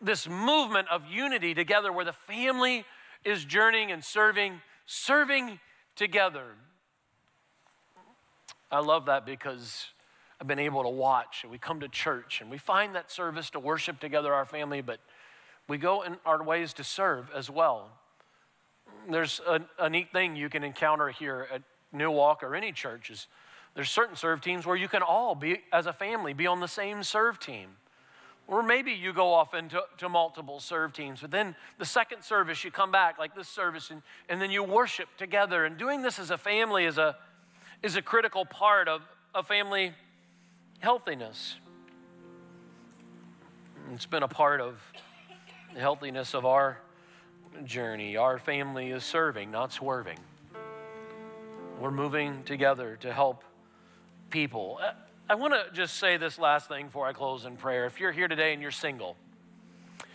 this 0.01 0.27
movement 0.27 0.89
of 0.91 1.07
unity 1.07 1.53
together 1.53 1.93
where 1.93 2.05
the 2.07 2.15
family 2.15 2.87
is 3.25 3.45
journeying 3.45 3.93
and 3.93 4.03
serving, 4.03 4.63
serving 4.87 5.61
together. 5.97 6.47
I 8.71 8.81
love 8.81 9.05
that 9.07 9.27
because 9.27 9.87
I've 10.41 10.47
been 10.47 10.59
able 10.59 10.83
to 10.83 10.89
watch 10.89 11.41
and 11.43 11.51
we 11.51 11.59
come 11.59 11.81
to 11.81 11.89
church 11.89 12.41
and 12.41 12.51
we 12.51 12.59
find 12.59 12.95
that 12.95 13.11
service 13.11 13.51
to 13.51 13.61
worship 13.61 14.01
together 14.01 14.33
our 14.35 14.45
family, 14.45 14.81
but 14.81 15.01
we 15.69 15.79
go 15.79 16.03
in 16.03 16.17
our 16.27 16.43
ways 16.43 16.73
to 16.75 16.85
serve 16.85 17.31
as 17.35 17.49
well. 17.49 17.91
There's 19.09 19.41
a, 19.47 19.61
a 19.79 19.89
neat 19.89 20.13
thing 20.13 20.37
you 20.37 20.49
can 20.49 20.65
encounter 20.65 21.09
here 21.09 21.49
at 21.53 21.63
New 21.93 22.11
Walk 22.11 22.43
or 22.43 22.55
any 22.55 22.73
church 22.73 23.11
is 23.11 23.27
there's 23.75 23.91
certain 23.91 24.17
serve 24.17 24.41
teams 24.41 24.67
where 24.67 24.77
you 24.77 24.89
can 24.89 25.03
all 25.03 25.35
be 25.35 25.59
as 25.73 25.87
a 25.87 25.93
family 25.93 26.33
be 26.33 26.47
on 26.47 26.61
the 26.61 26.69
same 26.69 27.03
serve 27.03 27.39
team. 27.39 27.71
Or 28.47 28.63
maybe 28.63 28.93
you 28.93 29.13
go 29.15 29.33
off 29.33 29.55
into 29.55 29.83
to 29.99 30.09
multiple 30.09 30.61
serve 30.61 30.93
teams, 30.93 31.23
but 31.23 31.31
then 31.31 31.57
the 31.79 31.87
second 31.87 32.23
service 32.23 32.63
you 32.63 32.71
come 32.71 32.93
back 32.93 33.19
like 33.19 33.35
this 33.35 33.49
service 33.49 33.91
and, 33.91 34.03
and 34.29 34.41
then 34.41 34.51
you 34.51 34.63
worship 34.63 35.09
together. 35.17 35.65
And 35.65 35.79
doing 35.79 36.03
this 36.03 36.19
as 36.19 36.31
a 36.31 36.37
family 36.37 36.85
is 36.85 36.99
a, 36.99 37.17
is 37.83 37.97
a 37.97 38.03
critical 38.03 38.45
part 38.45 38.87
of, 38.87 39.01
a 39.35 39.43
family 39.43 39.93
healthiness. 40.85 41.57
It's 43.95 44.05
been 44.05 44.23
a 44.23 44.29
part 44.29 44.61
of 44.61 44.79
the 45.73 45.81
healthiness 45.81 46.35
of 46.35 46.45
our 46.45 46.79
journey. 47.65 48.19
Our 48.19 48.39
family 48.39 48.91
is 48.91 49.03
serving, 49.03 49.51
not 49.51 49.73
swerving. 49.73 50.19
We're 51.81 51.91
moving 51.91 52.43
together 52.45 52.99
to 53.01 53.15
help 53.15 53.45
people. 54.29 54.79
I 55.27 55.37
want 55.37 55.55
to 55.55 55.75
just 55.75 55.97
say 55.97 56.19
this 56.19 56.39
last 56.39 56.69
thing 56.69 56.89
before 56.89 57.07
I 57.07 57.15
close 57.15 57.47
in 57.47 57.57
prayer. 57.57 57.87
If 57.87 57.99
you're 57.99 58.13
here 58.13 58.29
today 58.29 58.53
and 58.53 58.61
you're 58.61 58.71
single, 58.71 59.17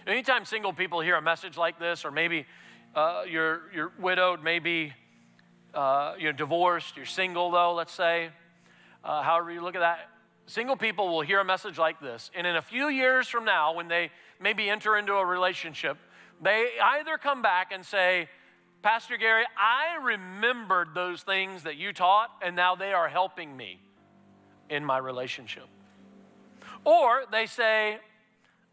anytime 0.05 0.45
single 0.45 0.71
people 0.71 1.01
hear 1.01 1.15
a 1.15 1.21
message 1.21 1.57
like 1.57 1.79
this, 1.79 2.05
or 2.05 2.11
maybe 2.11 2.45
uh, 2.93 3.23
you're, 3.27 3.61
you're 3.73 3.91
widowed, 3.99 4.43
maybe 4.43 4.93
uh, 5.73 6.13
you're 6.19 6.31
divorced, 6.31 6.95
you're 6.95 7.07
single 7.07 7.49
though, 7.49 7.73
let's 7.73 7.91
say, 7.91 8.29
uh, 9.03 9.23
however 9.23 9.51
you 9.51 9.63
look 9.63 9.73
at 9.73 9.79
that, 9.79 10.09
single 10.49 10.75
people 10.75 11.09
will 11.09 11.21
hear 11.21 11.39
a 11.39 11.45
message 11.45 11.77
like 11.77 11.99
this. 11.99 12.31
And 12.35 12.45
in 12.47 12.55
a 12.55 12.61
few 12.61 12.89
years 12.89 13.27
from 13.27 13.45
now, 13.45 13.73
when 13.73 13.87
they 13.87 14.09
maybe 14.41 14.69
enter 14.69 14.97
into 14.97 15.13
a 15.13 15.25
relationship, 15.25 15.97
they 16.41 16.69
either 16.81 17.17
come 17.17 17.41
back 17.41 17.71
and 17.71 17.85
say, 17.85 18.27
Pastor 18.81 19.17
Gary, 19.17 19.43
I 19.57 20.03
remembered 20.03 20.89
those 20.95 21.21
things 21.21 21.63
that 21.63 21.75
you 21.75 21.93
taught, 21.93 22.29
and 22.41 22.55
now 22.55 22.75
they 22.75 22.93
are 22.93 23.07
helping 23.07 23.55
me 23.55 23.79
in 24.69 24.83
my 24.83 24.97
relationship. 24.97 25.67
Or 26.83 27.23
they 27.31 27.45
say, 27.45 27.99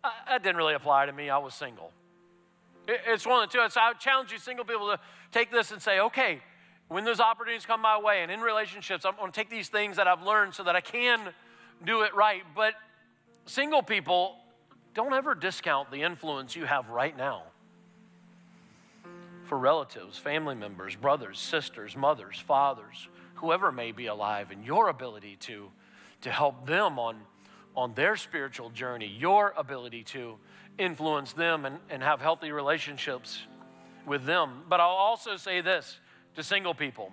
uh, 0.03 0.11
that 0.29 0.43
didn't 0.43 0.57
really 0.57 0.75
apply 0.75 1.07
to 1.07 1.13
me, 1.13 1.29
I 1.29 1.39
was 1.39 1.55
single. 1.55 1.91
It's 2.89 3.27
one 3.27 3.43
of 3.43 3.51
the 3.51 3.59
two. 3.59 3.69
So 3.69 3.81
I 3.81 3.93
challenge 3.95 4.31
you, 4.31 4.39
single 4.39 4.65
people, 4.65 4.87
to 4.87 5.01
take 5.33 5.51
this 5.51 5.73
and 5.73 5.83
say, 5.83 5.99
okay, 5.99 6.41
when 6.89 7.05
those 7.05 7.19
opportunities 7.19 7.67
come 7.67 7.83
my 7.83 7.99
way 7.99 8.23
and 8.23 8.31
in 8.31 8.41
relationships, 8.41 9.05
I'm 9.05 9.15
to 9.17 9.33
take 9.33 9.51
these 9.51 9.69
things 9.69 9.97
that 9.97 10.07
I've 10.07 10.23
learned 10.23 10.55
so 10.55 10.63
that 10.63 10.77
I 10.77 10.81
can 10.81 11.35
do 11.85 12.03
it 12.03 12.15
right. 12.15 12.43
But 12.55 12.75
single 13.47 13.83
people, 13.83 14.37
don't 14.95 15.13
ever 15.13 15.35
discount 15.35 15.91
the 15.91 16.03
influence 16.03 16.57
you 16.57 16.65
have 16.65 16.89
right 16.89 17.17
now 17.17 17.45
for 19.45 19.59
relatives, 19.59 20.19
family 20.19 20.55
members, 20.57 20.97
brothers, 20.97 21.39
sisters, 21.39 21.97
mothers, 21.97 22.39
fathers, 22.39 23.09
whoever 23.35 23.71
may 23.71 23.93
be 23.93 24.07
alive, 24.07 24.51
and 24.51 24.65
your 24.65 24.89
ability 24.89 25.37
to 25.37 25.71
to 26.23 26.31
help 26.31 26.67
them 26.67 26.99
on, 26.99 27.17
on 27.77 27.95
their 27.95 28.17
spiritual 28.17 28.71
journey, 28.71 29.07
your 29.07 29.55
ability 29.57 30.03
to 30.03 30.37
influence 30.79 31.33
them 31.33 31.65
and, 31.65 31.79
and 31.91 32.03
have 32.03 32.21
healthy 32.21 32.53
relationships 32.53 33.43
with 34.07 34.25
them. 34.25 34.63
But 34.69 34.81
I'll 34.81 34.89
also 34.89 35.37
say 35.37 35.61
this 35.61 35.99
to 36.35 36.43
single 36.43 36.75
people 36.75 37.13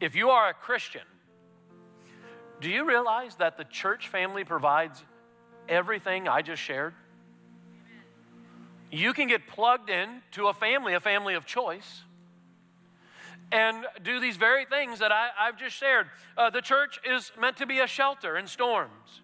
if 0.00 0.16
you 0.16 0.30
are 0.30 0.48
a 0.48 0.54
Christian, 0.54 1.02
do 2.62 2.70
you 2.70 2.86
realize 2.86 3.34
that 3.36 3.56
the 3.56 3.64
church 3.64 4.08
family 4.08 4.44
provides 4.44 5.02
everything 5.68 6.28
I 6.28 6.42
just 6.42 6.62
shared? 6.62 6.94
You 8.90 9.12
can 9.12 9.26
get 9.26 9.48
plugged 9.48 9.90
in 9.90 10.22
to 10.32 10.46
a 10.46 10.54
family, 10.54 10.94
a 10.94 11.00
family 11.00 11.34
of 11.34 11.44
choice, 11.44 12.02
and 13.50 13.84
do 14.04 14.20
these 14.20 14.36
very 14.36 14.64
things 14.64 15.00
that 15.00 15.10
I, 15.10 15.30
have 15.38 15.58
just 15.58 15.74
shared. 15.74 16.06
Uh, 16.36 16.50
the 16.50 16.60
church 16.60 17.00
is 17.04 17.32
meant 17.38 17.56
to 17.56 17.66
be 17.66 17.80
a 17.80 17.86
shelter 17.86 18.36
in 18.38 18.46
storms. 18.46 19.22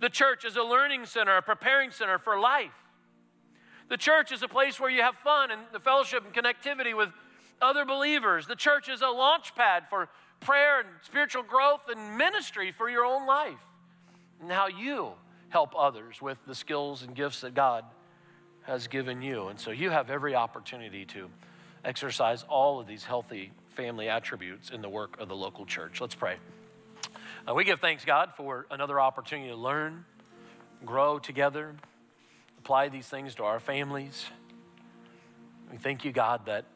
The 0.00 0.10
church 0.10 0.44
is 0.44 0.56
a 0.56 0.62
learning 0.62 1.06
center, 1.06 1.36
a 1.36 1.42
preparing 1.42 1.90
center 1.90 2.18
for 2.18 2.38
life. 2.38 2.70
The 3.88 3.96
church 3.96 4.30
is 4.30 4.42
a 4.42 4.48
place 4.48 4.78
where 4.78 4.90
you 4.90 5.00
have 5.00 5.14
fun 5.24 5.50
and 5.50 5.62
the 5.72 5.80
fellowship 5.80 6.24
and 6.24 6.34
connectivity 6.34 6.94
with 6.94 7.08
other 7.62 7.86
believers. 7.86 8.46
The 8.46 8.56
church 8.56 8.88
is 8.90 9.00
a 9.00 9.08
launch 9.08 9.54
pad 9.54 9.84
for 9.88 10.10
prayer 10.42 10.80
and 10.80 10.88
spiritual 11.02 11.42
growth 11.42 11.82
and 11.88 12.18
ministry 12.18 12.72
for 12.72 12.88
your 12.88 13.04
own 13.04 13.26
life. 13.26 13.58
And 14.40 14.50
how 14.50 14.66
you 14.66 15.12
help 15.48 15.74
others 15.76 16.20
with 16.20 16.38
the 16.46 16.54
skills 16.54 17.02
and 17.02 17.14
gifts 17.14 17.42
that 17.42 17.54
God 17.54 17.84
has 18.62 18.86
given 18.86 19.22
you. 19.22 19.48
And 19.48 19.58
so 19.58 19.70
you 19.70 19.90
have 19.90 20.10
every 20.10 20.34
opportunity 20.34 21.04
to 21.06 21.28
exercise 21.84 22.44
all 22.48 22.80
of 22.80 22.86
these 22.86 23.04
healthy 23.04 23.52
family 23.68 24.08
attributes 24.08 24.70
in 24.70 24.82
the 24.82 24.88
work 24.88 25.18
of 25.20 25.28
the 25.28 25.36
local 25.36 25.66
church. 25.66 26.00
Let's 26.00 26.14
pray. 26.14 26.36
Uh, 27.48 27.54
we 27.54 27.64
give 27.64 27.80
thanks, 27.80 28.04
God, 28.04 28.32
for 28.36 28.66
another 28.70 29.00
opportunity 29.00 29.50
to 29.50 29.56
learn, 29.56 30.04
grow 30.84 31.18
together, 31.18 31.74
apply 32.58 32.88
these 32.88 33.08
things 33.08 33.34
to 33.36 33.44
our 33.44 33.58
families. 33.58 34.26
We 35.70 35.78
thank 35.78 36.04
you, 36.04 36.12
God, 36.12 36.46
that 36.46 36.66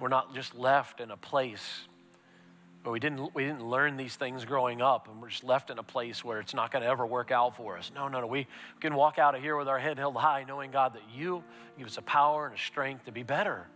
we're 0.00 0.08
not 0.08 0.34
just 0.34 0.54
left 0.54 1.00
in 1.00 1.10
a 1.10 1.16
place 1.16 1.84
where 2.82 2.92
we 2.92 2.98
didn't, 2.98 3.34
we 3.34 3.44
didn't 3.44 3.64
learn 3.64 3.98
these 3.98 4.16
things 4.16 4.46
growing 4.46 4.80
up 4.80 5.08
and 5.08 5.20
we're 5.20 5.28
just 5.28 5.44
left 5.44 5.68
in 5.68 5.78
a 5.78 5.82
place 5.82 6.24
where 6.24 6.40
it's 6.40 6.54
not 6.54 6.72
going 6.72 6.82
to 6.82 6.88
ever 6.88 7.04
work 7.04 7.30
out 7.30 7.54
for 7.54 7.76
us. 7.76 7.90
No, 7.94 8.08
no, 8.08 8.22
no. 8.22 8.26
We 8.26 8.46
can 8.80 8.94
walk 8.94 9.18
out 9.18 9.34
of 9.34 9.42
here 9.42 9.56
with 9.56 9.68
our 9.68 9.78
head 9.78 9.98
held 9.98 10.16
high, 10.16 10.44
knowing, 10.44 10.70
God, 10.70 10.94
that 10.94 11.02
you 11.14 11.44
give 11.76 11.86
us 11.86 11.98
a 11.98 12.02
power 12.02 12.46
and 12.46 12.54
a 12.54 12.58
strength 12.58 13.04
to 13.04 13.12
be 13.12 13.22
better 13.22 13.66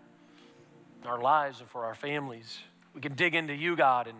in 1.03 1.09
our 1.09 1.21
lives 1.21 1.61
and 1.61 1.69
for 1.69 1.85
our 1.85 1.95
families. 1.95 2.59
We 2.95 3.03
can 3.03 3.15
dig 3.15 3.35
into 3.35 3.55
you, 3.55 3.77
God, 3.77 4.07
and 4.07 4.17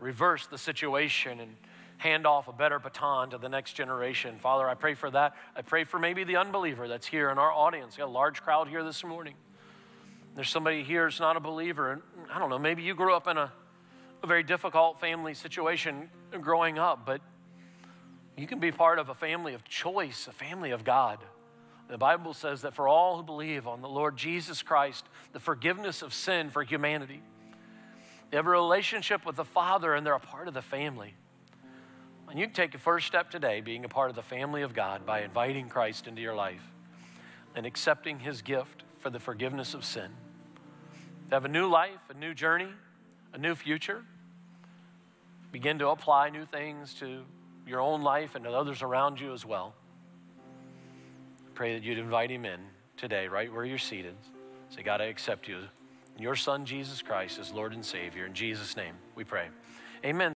reverse 0.00 0.46
the 0.46 0.58
situation 0.58 1.40
and 1.40 1.54
hand 1.98 2.26
off 2.26 2.48
a 2.48 2.52
better 2.52 2.78
baton 2.78 3.30
to 3.30 3.38
the 3.38 3.48
next 3.48 3.74
generation. 3.74 4.38
Father, 4.38 4.66
I 4.66 4.74
pray 4.74 4.94
for 4.94 5.10
that. 5.10 5.34
I 5.54 5.62
pray 5.62 5.84
for 5.84 5.98
maybe 5.98 6.24
the 6.24 6.36
unbeliever 6.36 6.88
that's 6.88 7.06
here 7.06 7.28
in 7.30 7.38
our 7.38 7.52
audience. 7.52 7.96
We 7.96 8.00
got 8.00 8.08
a 8.08 8.10
large 8.10 8.42
crowd 8.42 8.68
here 8.68 8.82
this 8.82 9.04
morning. 9.04 9.34
There's 10.34 10.50
somebody 10.50 10.82
here 10.82 11.04
that's 11.04 11.20
not 11.20 11.36
a 11.36 11.40
believer. 11.40 11.92
And 11.92 12.02
I 12.32 12.38
don't 12.38 12.50
know, 12.50 12.58
maybe 12.58 12.82
you 12.82 12.94
grew 12.94 13.14
up 13.14 13.28
in 13.28 13.38
a, 13.38 13.52
a 14.22 14.26
very 14.26 14.42
difficult 14.42 15.00
family 15.00 15.34
situation 15.34 16.08
growing 16.40 16.78
up, 16.78 17.06
but 17.06 17.20
you 18.36 18.46
can 18.46 18.58
be 18.58 18.72
part 18.72 18.98
of 18.98 19.08
a 19.08 19.14
family 19.14 19.54
of 19.54 19.64
choice, 19.64 20.26
a 20.26 20.32
family 20.32 20.72
of 20.72 20.82
God. 20.82 21.20
The 21.88 21.98
Bible 21.98 22.34
says 22.34 22.62
that 22.62 22.74
for 22.74 22.88
all 22.88 23.16
who 23.16 23.22
believe 23.22 23.68
on 23.68 23.80
the 23.80 23.88
Lord 23.88 24.16
Jesus 24.16 24.62
Christ, 24.62 25.04
the 25.32 25.40
forgiveness 25.40 26.02
of 26.02 26.12
sin 26.12 26.50
for 26.50 26.62
humanity, 26.62 27.22
they 28.30 28.36
have 28.36 28.46
a 28.46 28.50
relationship 28.50 29.24
with 29.24 29.36
the 29.36 29.44
Father 29.44 29.94
and 29.94 30.04
they're 30.04 30.14
a 30.14 30.20
part 30.20 30.48
of 30.48 30.54
the 30.54 30.62
family. 30.62 31.14
And 32.28 32.40
you 32.40 32.46
can 32.46 32.54
take 32.54 32.74
a 32.74 32.78
first 32.78 33.06
step 33.06 33.30
today, 33.30 33.60
being 33.60 33.84
a 33.84 33.88
part 33.88 34.10
of 34.10 34.16
the 34.16 34.22
family 34.22 34.62
of 34.62 34.74
God, 34.74 35.06
by 35.06 35.20
inviting 35.20 35.68
Christ 35.68 36.08
into 36.08 36.22
your 36.22 36.34
life 36.34 36.62
and 37.54 37.66
accepting 37.66 38.18
his 38.18 38.42
gift 38.42 38.83
for 39.04 39.10
the 39.10 39.20
forgiveness 39.20 39.74
of 39.74 39.84
sin 39.84 40.10
to 41.28 41.34
have 41.34 41.44
a 41.44 41.48
new 41.48 41.68
life, 41.68 42.00
a 42.08 42.14
new 42.14 42.32
journey, 42.32 42.70
a 43.34 43.38
new 43.38 43.54
future. 43.54 44.02
Begin 45.52 45.78
to 45.80 45.88
apply 45.88 46.30
new 46.30 46.46
things 46.46 46.94
to 46.94 47.20
your 47.66 47.80
own 47.80 48.00
life 48.00 48.34
and 48.34 48.44
to 48.44 48.50
others 48.50 48.80
around 48.80 49.20
you 49.20 49.34
as 49.34 49.44
well. 49.44 49.74
Pray 51.52 51.74
that 51.74 51.82
you'd 51.82 51.98
invite 51.98 52.30
him 52.30 52.46
in 52.46 52.60
today, 52.96 53.28
right 53.28 53.52
where 53.52 53.66
you're 53.66 53.76
seated. 53.76 54.14
Say, 54.70 54.82
God, 54.82 55.02
I 55.02 55.04
accept 55.04 55.48
you. 55.48 55.58
Your 56.18 56.34
son, 56.34 56.64
Jesus 56.64 57.02
Christ, 57.02 57.38
is 57.38 57.52
Lord 57.52 57.74
and 57.74 57.84
Savior. 57.84 58.24
In 58.24 58.32
Jesus' 58.32 58.74
name, 58.74 58.94
we 59.14 59.22
pray. 59.22 59.48
Amen. 60.02 60.32